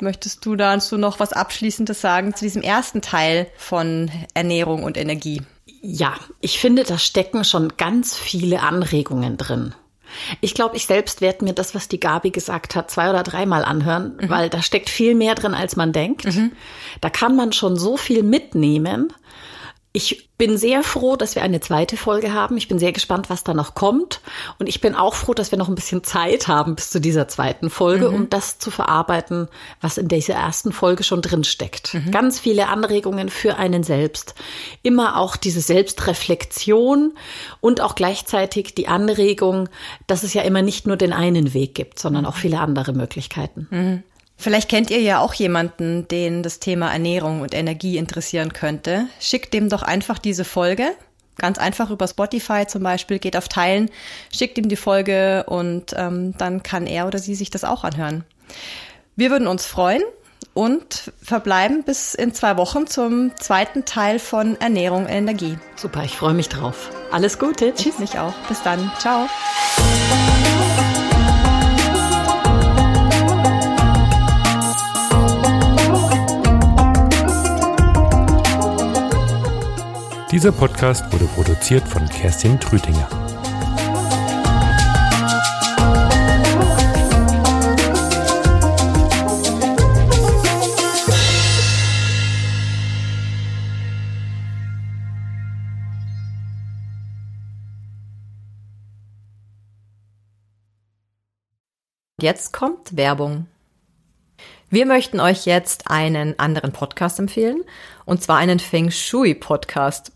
möchtest 0.00 0.44
du 0.44 0.56
dazu 0.56 0.98
noch 0.98 1.20
was 1.20 1.32
Abschließendes 1.32 2.00
sagen 2.00 2.34
zu 2.34 2.44
diesem 2.44 2.62
ersten 2.62 3.00
Teil 3.00 3.46
von 3.56 4.10
Ernährung 4.34 4.84
und 4.84 4.96
Energie? 4.96 5.42
Ja, 5.80 6.14
ich 6.40 6.58
finde, 6.58 6.84
da 6.84 6.98
stecken 6.98 7.44
schon 7.44 7.76
ganz 7.76 8.16
viele 8.16 8.60
Anregungen 8.60 9.36
drin. 9.36 9.74
Ich 10.40 10.54
glaube, 10.54 10.76
ich 10.76 10.86
selbst 10.86 11.20
werde 11.20 11.44
mir 11.44 11.54
das, 11.54 11.74
was 11.74 11.88
die 11.88 11.98
Gabi 11.98 12.30
gesagt 12.30 12.76
hat, 12.76 12.90
zwei 12.90 13.10
oder 13.10 13.22
dreimal 13.22 13.64
anhören, 13.64 14.16
mhm. 14.20 14.30
weil 14.30 14.48
da 14.48 14.62
steckt 14.62 14.88
viel 14.88 15.14
mehr 15.14 15.34
drin, 15.34 15.54
als 15.54 15.76
man 15.76 15.92
denkt. 15.92 16.24
Mhm. 16.26 16.52
Da 17.00 17.10
kann 17.10 17.34
man 17.34 17.52
schon 17.52 17.76
so 17.76 17.96
viel 17.96 18.22
mitnehmen. 18.22 19.12
Ich 19.96 20.28
bin 20.38 20.58
sehr 20.58 20.82
froh, 20.82 21.14
dass 21.14 21.36
wir 21.36 21.42
eine 21.44 21.60
zweite 21.60 21.96
Folge 21.96 22.32
haben. 22.32 22.56
Ich 22.56 22.66
bin 22.66 22.80
sehr 22.80 22.90
gespannt, 22.90 23.30
was 23.30 23.44
da 23.44 23.54
noch 23.54 23.76
kommt. 23.76 24.20
Und 24.58 24.68
ich 24.68 24.80
bin 24.80 24.96
auch 24.96 25.14
froh, 25.14 25.34
dass 25.34 25.52
wir 25.52 25.58
noch 25.58 25.68
ein 25.68 25.76
bisschen 25.76 26.02
Zeit 26.02 26.48
haben 26.48 26.74
bis 26.74 26.90
zu 26.90 27.00
dieser 27.00 27.28
zweiten 27.28 27.70
Folge, 27.70 28.08
mhm. 28.08 28.14
um 28.16 28.28
das 28.28 28.58
zu 28.58 28.72
verarbeiten, 28.72 29.46
was 29.80 29.96
in 29.96 30.08
dieser 30.08 30.34
ersten 30.34 30.72
Folge 30.72 31.04
schon 31.04 31.22
drin 31.22 31.44
steckt. 31.44 31.94
Mhm. 31.94 32.10
Ganz 32.10 32.40
viele 32.40 32.66
Anregungen 32.66 33.28
für 33.28 33.54
einen 33.54 33.84
selbst. 33.84 34.34
Immer 34.82 35.16
auch 35.16 35.36
diese 35.36 35.60
Selbstreflexion 35.60 37.12
und 37.60 37.80
auch 37.80 37.94
gleichzeitig 37.94 38.74
die 38.74 38.88
Anregung, 38.88 39.68
dass 40.08 40.24
es 40.24 40.34
ja 40.34 40.42
immer 40.42 40.62
nicht 40.62 40.88
nur 40.88 40.96
den 40.96 41.12
einen 41.12 41.54
Weg 41.54 41.76
gibt, 41.76 42.00
sondern 42.00 42.26
auch 42.26 42.34
viele 42.34 42.58
andere 42.58 42.94
Möglichkeiten. 42.94 43.68
Mhm. 43.70 44.02
Vielleicht 44.36 44.68
kennt 44.68 44.90
ihr 44.90 45.00
ja 45.00 45.20
auch 45.20 45.34
jemanden, 45.34 46.08
den 46.08 46.42
das 46.42 46.58
Thema 46.58 46.92
Ernährung 46.92 47.40
und 47.40 47.54
Energie 47.54 47.96
interessieren 47.96 48.52
könnte. 48.52 49.06
Schickt 49.20 49.54
dem 49.54 49.68
doch 49.68 49.82
einfach 49.82 50.18
diese 50.18 50.44
Folge. 50.44 50.90
Ganz 51.38 51.58
einfach 51.58 51.90
über 51.90 52.06
Spotify 52.06 52.66
zum 52.66 52.82
Beispiel, 52.82 53.18
geht 53.18 53.36
auf 53.36 53.48
Teilen, 53.48 53.90
schickt 54.32 54.56
ihm 54.56 54.68
die 54.68 54.76
Folge 54.76 55.44
und 55.48 55.92
ähm, 55.96 56.36
dann 56.38 56.62
kann 56.62 56.86
er 56.86 57.06
oder 57.08 57.18
sie 57.18 57.34
sich 57.34 57.50
das 57.50 57.64
auch 57.64 57.82
anhören. 57.82 58.24
Wir 59.16 59.30
würden 59.30 59.48
uns 59.48 59.66
freuen 59.66 60.02
und 60.54 61.12
verbleiben 61.20 61.82
bis 61.82 62.14
in 62.14 62.32
zwei 62.32 62.56
Wochen 62.56 62.86
zum 62.86 63.32
zweiten 63.36 63.84
Teil 63.84 64.18
von 64.18 64.60
Ernährung 64.60 65.04
und 65.04 65.10
Energie. 65.10 65.58
Super, 65.76 66.04
ich 66.04 66.16
freue 66.16 66.34
mich 66.34 66.48
drauf. 66.48 66.90
Alles 67.10 67.38
Gute. 67.38 67.74
Tschüss. 67.74 67.94
Ich 67.94 67.98
mich 67.98 68.18
auch. 68.18 68.34
Bis 68.48 68.62
dann. 68.62 68.90
Ciao. 68.98 69.28
Dieser 80.34 80.50
Podcast 80.50 81.12
wurde 81.12 81.26
produziert 81.26 81.86
von 81.86 82.08
Kerstin 82.08 82.58
Trütinger. 82.58 83.08
Jetzt 102.20 102.52
kommt 102.52 102.96
Werbung. 102.96 103.46
Wir 104.68 104.86
möchten 104.86 105.20
euch 105.20 105.46
jetzt 105.46 105.88
einen 105.92 106.36
anderen 106.40 106.72
Podcast 106.72 107.20
empfehlen, 107.20 107.62
und 108.04 108.20
zwar 108.20 108.38
einen 108.38 108.58
Feng 108.58 108.90
Shui 108.90 109.36
Podcast. 109.36 110.10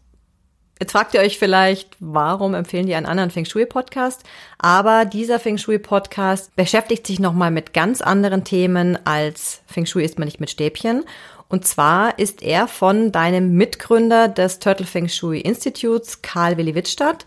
Jetzt 0.81 0.93
fragt 0.93 1.15
ihr 1.15 1.21
euch 1.21 1.39
vielleicht, 1.39 1.97
warum 1.99 2.55
empfehlen 2.55 2.87
die 2.87 2.95
einen 2.95 3.07
anderen 3.07 3.31
Feng 3.31 3.45
Shui 3.45 3.67
Podcast? 3.67 4.23
Aber 4.59 5.05
dieser 5.05 5.41
Feng 5.41 5.59
Shui 5.59 5.79
Podcast 5.79 6.55
beschäftigt 6.55 7.05
sich 7.07 7.19
nochmal 7.19 7.51
mit 7.51 7.73
ganz 7.75 8.01
anderen 8.01 8.45
Themen 8.45 8.97
als 9.05 9.63
Feng 9.67 9.87
Shui 9.87 10.05
ist 10.05 10.19
man 10.19 10.27
nicht 10.27 10.39
mit 10.39 10.51
Stäbchen. 10.51 11.05
Und 11.49 11.67
zwar 11.67 12.19
ist 12.19 12.43
er 12.43 12.69
von 12.69 13.11
deinem 13.11 13.55
Mitgründer 13.55 14.29
des 14.29 14.61
Turtle 14.61 14.87
Feng 14.87 15.09
Shui 15.09 15.41
Institutes, 15.41 16.23
Karl 16.23 16.57
Willi 16.57 16.77
Wittstadt. 16.77 17.27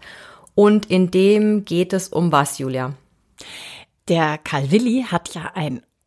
Und 0.55 0.89
in 0.89 1.11
dem 1.11 1.65
geht 1.65 1.91
es 1.91 2.07
um 2.07 2.31
was, 2.31 2.57
Julia? 2.57 2.93
Der 4.07 4.37
Karl 4.37 4.71
Willi 4.71 5.05
hat 5.09 5.33
ja 5.33 5.51
ein 5.55 5.81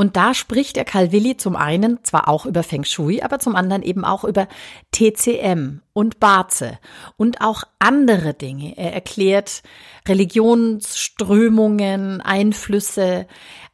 Und 0.00 0.16
da 0.16 0.32
spricht 0.32 0.76
der 0.76 0.86
Calvilli 0.86 1.36
zum 1.36 1.56
einen 1.56 2.02
zwar 2.04 2.26
auch 2.26 2.46
über 2.46 2.62
Feng 2.62 2.84
Shui, 2.84 3.20
aber 3.20 3.38
zum 3.38 3.54
anderen 3.54 3.82
eben 3.82 4.06
auch 4.06 4.24
über 4.24 4.48
TCM 4.92 5.82
und 5.92 6.18
Baze 6.18 6.78
und 7.18 7.42
auch 7.42 7.64
andere 7.78 8.32
Dinge. 8.32 8.78
Er 8.78 8.94
erklärt 8.94 9.62
Religionsströmungen, 10.08 12.22
Einflüsse, 12.22 13.26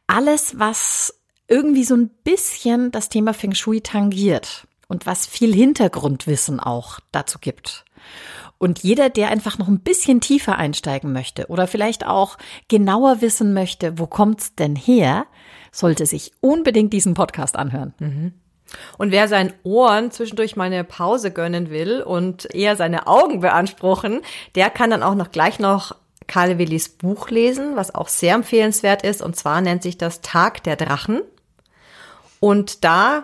alles, 0.05 0.59
was 0.59 1.17
irgendwie 1.47 1.85
so 1.85 1.95
ein 1.95 2.09
bisschen 2.25 2.91
das 2.91 3.07
Thema 3.07 3.33
Feng 3.33 3.53
Shui 3.53 3.79
tangiert 3.79 4.67
und 4.89 5.05
was 5.05 5.27
viel 5.27 5.55
Hintergrundwissen 5.55 6.59
auch 6.59 6.99
dazu 7.13 7.39
gibt. 7.39 7.85
Und 8.59 8.83
jeder, 8.83 9.09
der 9.09 9.29
einfach 9.29 9.57
noch 9.57 9.67
ein 9.67 9.79
bisschen 9.79 10.19
tiefer 10.19 10.57
einsteigen 10.57 11.13
möchte 11.13 11.47
oder 11.47 11.67
vielleicht 11.67 12.05
auch 12.05 12.37
genauer 12.67 13.21
wissen 13.21 13.53
möchte, 13.53 13.99
wo 13.99 14.07
kommt's 14.07 14.55
denn 14.55 14.75
her, 14.75 15.25
sollte 15.71 16.05
sich 16.05 16.31
unbedingt 16.41 16.93
diesen 16.93 17.13
Podcast 17.13 17.55
anhören. 17.55 17.93
Mhm. 17.99 18.33
Und 18.97 19.11
wer 19.11 19.27
seinen 19.27 19.53
Ohren 19.63 20.11
zwischendurch 20.11 20.55
mal 20.55 20.65
eine 20.65 20.83
Pause 20.83 21.31
gönnen 21.31 21.69
will 21.69 22.01
und 22.01 22.53
eher 22.53 22.75
seine 22.75 23.07
Augen 23.07 23.39
beanspruchen, 23.39 24.21
der 24.55 24.69
kann 24.69 24.89
dann 24.89 25.03
auch 25.03 25.15
noch 25.15 25.31
gleich 25.31 25.59
noch 25.59 25.95
Karl 26.27 26.57
Willis 26.57 26.89
Buch 26.89 27.29
lesen, 27.29 27.75
was 27.75 27.95
auch 27.95 28.09
sehr 28.09 28.35
empfehlenswert 28.35 29.03
ist. 29.03 29.21
Und 29.21 29.35
zwar 29.35 29.61
nennt 29.61 29.83
sich 29.83 29.97
das 29.97 30.21
Tag 30.21 30.63
der 30.63 30.75
Drachen. 30.75 31.21
Und 32.39 32.83
da 32.83 33.23